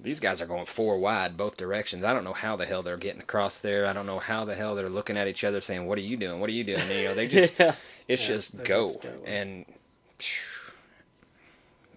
[0.01, 2.05] these guys are going four wide both directions.
[2.05, 3.87] I don't know how the hell they're getting across there.
[3.87, 6.17] I don't know how the hell they're looking at each other saying, "What are you
[6.17, 6.41] doing?
[6.41, 7.75] What are you doing?" And, you know, they just yeah.
[8.09, 9.65] it's Yeah, just go just and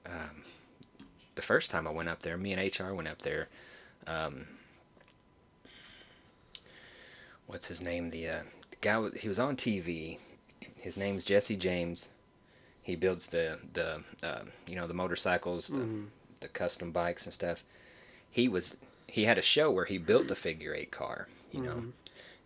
[0.05, 0.43] um,
[1.35, 3.47] the first time I went up there, me and HR went up there.
[4.07, 4.47] Um,
[7.47, 8.09] what's his name?
[8.09, 8.39] The, uh,
[8.71, 10.19] the guy he was on TV.
[10.77, 12.09] His name's Jesse James.
[12.81, 16.07] He builds the the uh, you know the motorcycles, the, Mhm.
[16.39, 17.63] the custom bikes and stuff.
[18.31, 18.77] He was
[19.07, 21.91] he had a show where he built a figure eight car, you know, Mhm.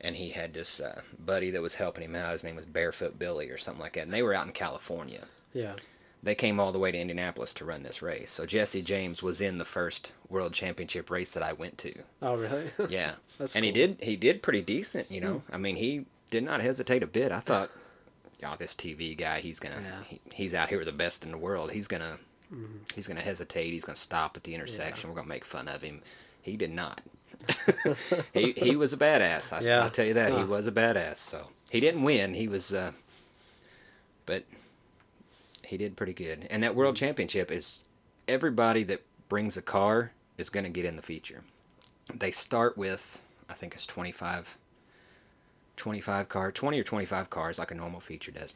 [0.01, 2.33] and he had this uh, buddy that was helping him out.
[2.33, 5.27] His name was Barefoot Billy or something like that, and they were out in California.
[5.53, 5.75] Yeah.
[6.23, 8.31] They came all the way to Indianapolis to run this race.
[8.31, 11.93] So Jesse James was in the first World Championship race that I went to.
[12.23, 12.71] Oh, really?
[12.89, 15.11] Yeah, That's and he did he did pretty decent.
[15.11, 17.31] You know, I mean he did not hesitate a bit.
[17.31, 17.69] I thought,
[18.41, 20.03] y'all, this TV guy, he's gonna Yeah.
[20.07, 21.71] he, he's out here with the best in the world.
[21.71, 22.17] He's gonna
[22.55, 22.79] Mhm.
[22.95, 23.71] he's gonna hesitate.
[23.71, 25.09] He's gonna stop at the intersection.
[25.09, 26.01] We're gonna make fun of him.
[26.41, 27.01] He did not.
[28.33, 29.51] he he was a badass.
[29.53, 29.83] I, Yeah.
[29.83, 31.17] I'll tell you that he was a badass.
[31.17, 32.33] So he didn't win.
[32.33, 32.91] He was, uh,
[34.25, 34.45] but
[35.63, 36.47] he did pretty good.
[36.49, 36.77] And that Mm-hmm.
[36.77, 37.85] world championship is
[38.27, 41.43] everybody that brings a car is going to get in the feature.
[42.13, 44.57] They start with I think it's 25
[45.77, 48.53] 25 car, 20 or 25 cars like a normal feature does.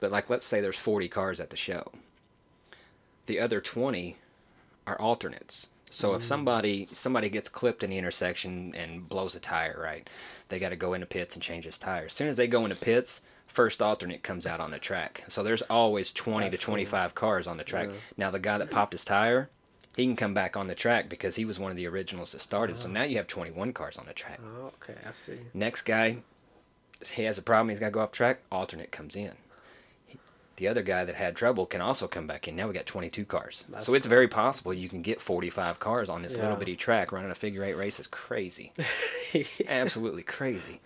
[0.00, 1.92] But like let's say there's 40 cars at the show.
[3.26, 4.16] The other 20
[4.86, 5.68] are alternates.
[5.90, 6.24] So if mm.
[6.24, 10.08] somebody somebody gets clipped in the intersection and blows a tire, right?
[10.48, 12.06] They got to go into pits and change his tire.
[12.06, 15.24] As soon as they go into pits, first alternate comes out on the track.
[15.28, 16.74] So there's always 20 That's to cool.
[16.74, 17.88] 25 cars on the track.
[17.90, 17.98] Yeah.
[18.16, 19.48] Now the guy that popped his tire,
[19.96, 22.42] he can come back on the track because he was one of the originals that
[22.42, 22.78] started.
[22.78, 22.92] So ah.
[22.92, 24.40] now you have 21 cars on the track.
[24.44, 25.38] Oh, okay, I see.
[25.54, 26.18] Next guy,
[27.10, 27.70] he has a problem.
[27.70, 28.40] He's got to go off track.
[28.52, 29.32] Alternate comes in.
[30.56, 32.56] The other guy that had trouble can also come back in.
[32.56, 33.64] Now we got 22 cars.
[33.68, 37.12] That's so it's very possible you can get 45 cars on this little bitty track
[37.12, 38.00] running a figure eight race.
[38.00, 38.72] is crazy.
[39.68, 40.80] Absolutely crazy.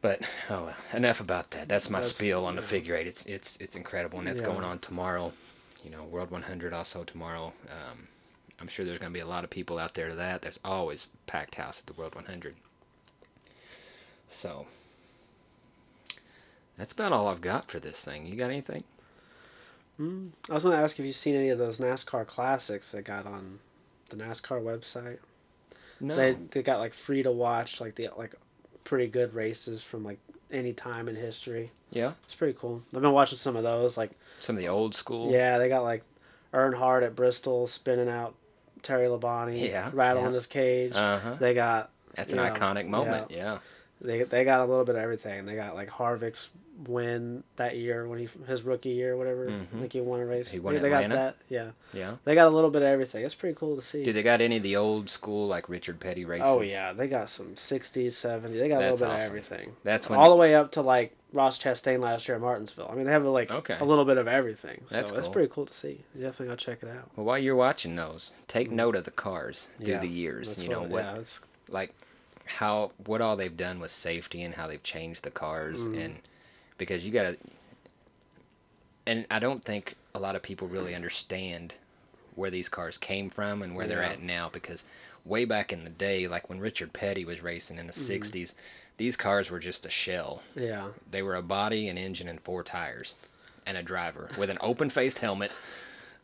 [0.00, 1.68] But oh, well, enough about that.
[1.68, 3.06] That's my That's- spiel on the figure eight.
[3.06, 4.46] It's it's it's incredible, and that's Yeah.
[4.48, 5.32] going on tomorrow.
[5.84, 7.52] You know, World 100 also tomorrow.
[7.68, 8.08] Um,
[8.60, 10.42] I'm sure there's going to be a lot of people out there to that.
[10.42, 12.56] There's always packed house at the World 100.
[14.28, 14.66] So
[16.78, 18.24] that's about all I've got for this thing.
[18.26, 18.82] You got anything?
[19.96, 20.28] Hmm.
[20.48, 23.26] I was going to ask if you've seen any of those NASCAR classics that got
[23.26, 23.58] on
[24.10, 25.18] the NASCAR website.
[26.00, 26.14] No.
[26.14, 28.34] They they got like free to watch, like the like
[28.84, 30.18] pretty good races from like
[30.52, 31.70] any time in history.
[31.90, 32.12] yeah.
[32.24, 32.80] It's pretty cool.
[32.94, 33.96] I've been watching some of those.
[33.96, 35.32] Like Some of the old school.
[35.32, 36.04] yeah, they got like
[36.54, 38.34] Earnhardt at Bristol spinning out
[38.82, 40.32] Terry Labonte, Yeah, rattling yeah.
[40.32, 40.92] his cage.
[40.94, 41.34] Uh huh.
[41.34, 43.32] they got That's an know, iconic moment.
[43.32, 43.58] Yeah.
[44.00, 45.44] they they got a little bit of everything.
[45.46, 46.50] They got like Harvick's
[46.86, 49.46] win that year when he his rookie year, whatever.
[49.48, 49.62] Mhm.
[49.74, 50.50] I think he won a race.
[50.50, 51.36] He won they, they got that.
[51.48, 52.14] Yeah, Yeah.
[52.24, 53.24] they got a little bit of everything.
[53.24, 54.04] It's pretty cool to see.
[54.04, 56.46] Do they got any of the old school like Richard Petty races?
[56.48, 58.52] Oh yeah, they got some '60s, '70s.
[58.58, 59.10] They got a little bit awesome.
[59.10, 59.74] of everything.
[59.82, 62.88] That's when All the way up to like Ross Chastain last year at Martinsville.
[62.90, 63.76] I mean, they have like Okay.
[63.80, 64.82] a little bit of everything.
[64.88, 65.32] That's so it's cool.
[65.34, 66.04] pretty cool to see.
[66.14, 67.10] You definitely gotta check it out.
[67.16, 69.88] Well, while you're watching those, take note of the cars through Mm.
[69.88, 70.48] Yeah, the years.
[70.50, 71.22] That's You know what, Yeah,
[71.68, 71.92] like
[72.44, 76.04] how what all they've done with safety and how they've changed the cars, Mhm.
[76.04, 76.14] and
[76.78, 77.36] because you gotta.
[79.06, 81.74] And I don't think a lot of people really understand
[82.34, 84.48] where these cars came from and where they're at now.
[84.52, 84.84] Because
[85.24, 87.96] way back in the day, like when Richard Petty was racing in the Mhm.
[87.96, 88.54] '60s,
[88.96, 90.42] these cars were just a shell.
[90.54, 93.16] yeah, They were a body, an engine, and four tires,
[93.66, 95.52] and a driver with an open-faced helmet,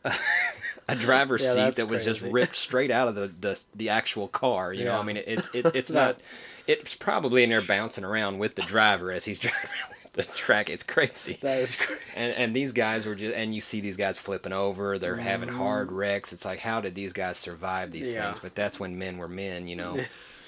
[0.89, 4.27] a driver's Yeah, seat that was just ripped straight out of the the, the actual
[4.27, 4.73] car.
[4.73, 4.99] You know, Yeah.
[4.99, 6.21] I mean, it's it, it's not.
[6.67, 10.69] It's probably in there bouncing around with the driver as he's driving around the track.
[10.69, 11.39] It's crazy.
[11.41, 12.03] that is crazy.
[12.15, 14.97] And, and these guys were just, and you see these guys flipping over.
[14.97, 16.33] They're having hard wrecks.
[16.33, 18.21] It's like, how did these guys survive these Mm-hmm.
[18.21, 18.25] Yeah.
[18.27, 18.39] things?
[18.39, 20.01] But that's when men were men, you know.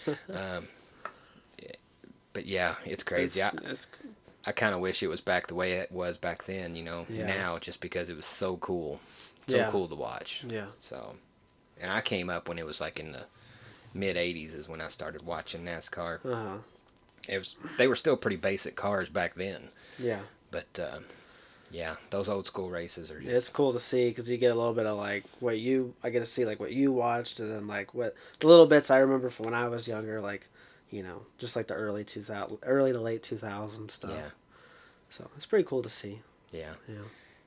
[0.33, 0.67] um,
[2.33, 3.39] but yeah, it's crazy.
[3.39, 3.87] It's, I, it's,
[4.45, 7.07] I kind of wish it was back the way it was back then, you know.
[7.09, 7.25] Yeah.
[7.25, 9.01] Now, just because it was so cool,
[9.47, 9.67] so Yeah.
[9.67, 10.45] cool to watch.
[10.49, 11.15] yeah, So,
[11.81, 13.25] and I came up when it was like in the
[13.93, 16.19] mid '80s is when I started watching NASCAR.
[16.25, 16.57] uh huh,
[17.27, 20.19] It was they were still pretty basic cars back then, yeah.
[20.51, 21.03] but um,
[21.71, 24.55] yeah, those old school races are just It's cool to see because you get a
[24.55, 25.93] little bit of like what you.
[26.03, 28.89] I get to see like what you watched, and then like what the little bits
[28.89, 30.47] I remember from when I was younger, like
[30.89, 34.11] you know, just like the early two thousand, early to late two thousand stuff.
[34.11, 34.29] yeah,
[35.09, 36.21] So it's pretty cool to see.
[36.51, 36.95] yeah, Yeah.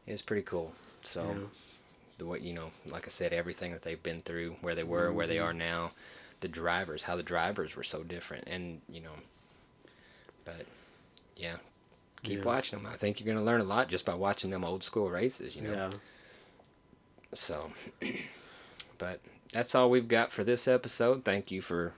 [0.06, 0.74] It's pretty cool.
[1.02, 1.46] So Yeah.
[2.18, 5.12] the way you know, like I said, everything that they've been through, where they were,
[5.12, 5.44] where they Mm-hmm.
[5.48, 5.92] are now,
[6.40, 9.14] the drivers, how the drivers were so different, and you know,
[10.44, 10.66] but
[11.36, 11.56] yeah,
[12.22, 12.44] keep Yeah.
[12.44, 12.92] watching them.
[12.92, 15.56] I think you're gonna learn a lot just by watching them old school races.
[15.56, 15.90] You know, Yeah.
[17.32, 17.72] So,
[18.98, 19.20] but
[19.52, 21.24] that's all we've got for this episode.
[21.24, 21.94] Thank you for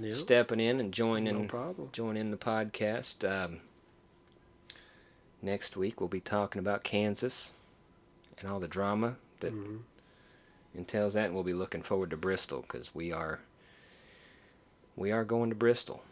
[0.00, 0.14] Yep.
[0.14, 1.90] stepping in and joining, No problem.
[1.92, 3.28] joining the podcast.
[3.28, 3.60] Um,
[5.40, 7.52] next week we'll be talking about Kansas
[8.38, 9.82] and all the drama that Mhm.
[10.74, 13.40] entails that, and we'll be looking forward to Bristol because we are
[14.96, 16.02] we are going to Bristol,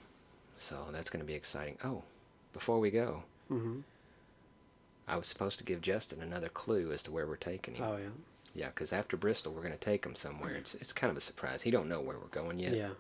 [0.61, 1.79] so that's going to be exciting.
[1.85, 2.03] Oh,
[2.53, 3.83] before we go, Mhm.
[5.09, 7.85] I was supposed to give Justin another clue as to where we're taking him.
[7.85, 8.09] Oh yeah.
[8.55, 10.51] Yeah, because after Bristol we're going to take him somewhere.
[10.53, 11.63] It's it's kind of a surprise.
[11.63, 12.91] He don't know where we're going yet, Yeah.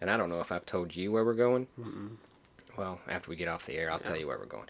[0.00, 1.66] and I don't know if I've told you where we're going.
[1.78, 2.16] Mm-mm.
[2.76, 4.68] Well, after we get off the air, I'll tell you where we're going.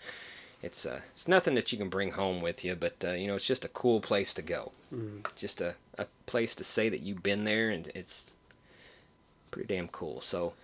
[0.62, 3.34] It's uh, it's nothing that you can bring home with you, but uh, you know,
[3.36, 4.72] it's just a cool place to go.
[4.92, 5.20] Mm-hmm.
[5.36, 8.32] Just a, a place to say that you've been there, and it's
[9.50, 10.20] pretty damn cool.
[10.20, 10.54] So,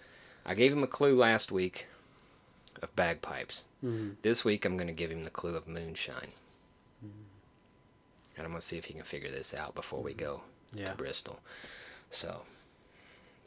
[0.45, 1.87] I gave him a clue last week
[2.83, 3.63] of bagpipes.
[3.85, 4.17] Mhm.
[4.23, 6.33] This week, I'm going to give him the clue of moonshine,
[7.05, 7.23] Mm-hmm.
[8.37, 10.43] and I'm going to see if he can figure this out before we go
[10.73, 10.91] Yeah.
[10.91, 11.41] to Bristol.
[12.11, 12.43] So,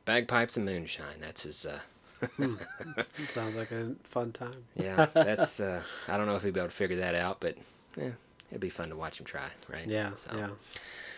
[0.06, 1.20] bagpipes and moonshine.
[1.22, 1.66] That's his.
[1.66, 1.80] Uh,
[2.40, 4.64] It sounds like a fun time.
[4.76, 5.60] Yeah, that's.
[5.60, 7.56] Uh, I don't know if he'll be able to figure that out, but
[7.98, 8.12] yeah,
[8.50, 9.86] it'd be fun to watch him try, right?
[9.88, 10.14] Yeah.
[10.16, 10.50] So, Yeah.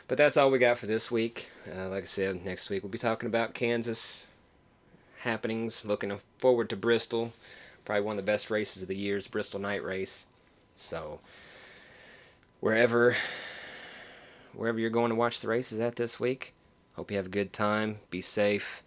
[0.08, 1.50] But that's all we got for this week.
[1.76, 4.27] Uh, like I said, next week we'll be talking about Kansas
[5.28, 5.86] happenings.
[5.86, 7.34] Looking forward to Bristol,
[7.86, 10.26] probably one of the best races of the year's Bristol Night Race.
[10.76, 11.20] So
[12.60, 13.16] wherever,
[14.54, 16.54] wherever you're going to watch the races at this week,
[16.94, 18.00] hope you have a good time.
[18.10, 18.84] Be safe.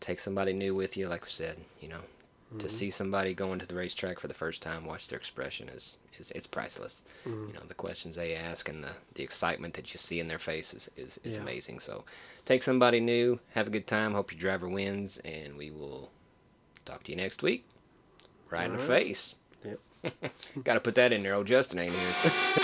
[0.00, 1.56] Take somebody new with you, like we said.
[1.80, 2.00] You know,
[2.58, 2.70] to Mhm.
[2.70, 6.30] see somebody going to the racetrack for the first time, watch their expression is, is
[6.30, 7.04] it's priceless.
[7.26, 7.48] Mhm.
[7.48, 10.38] You know, the questions they ask and the, the excitement that you see in their
[10.38, 11.42] faces is, is Yeah.
[11.42, 11.80] amazing.
[11.80, 12.04] So
[12.46, 16.10] take somebody new, have a good time, hope your driver wins, and we will
[16.86, 17.66] talk to you next week.
[18.50, 19.34] Right in the face.
[19.64, 19.80] Yep.
[20.64, 21.34] Got to put that in there.
[21.34, 22.32] Old Justin ain't here.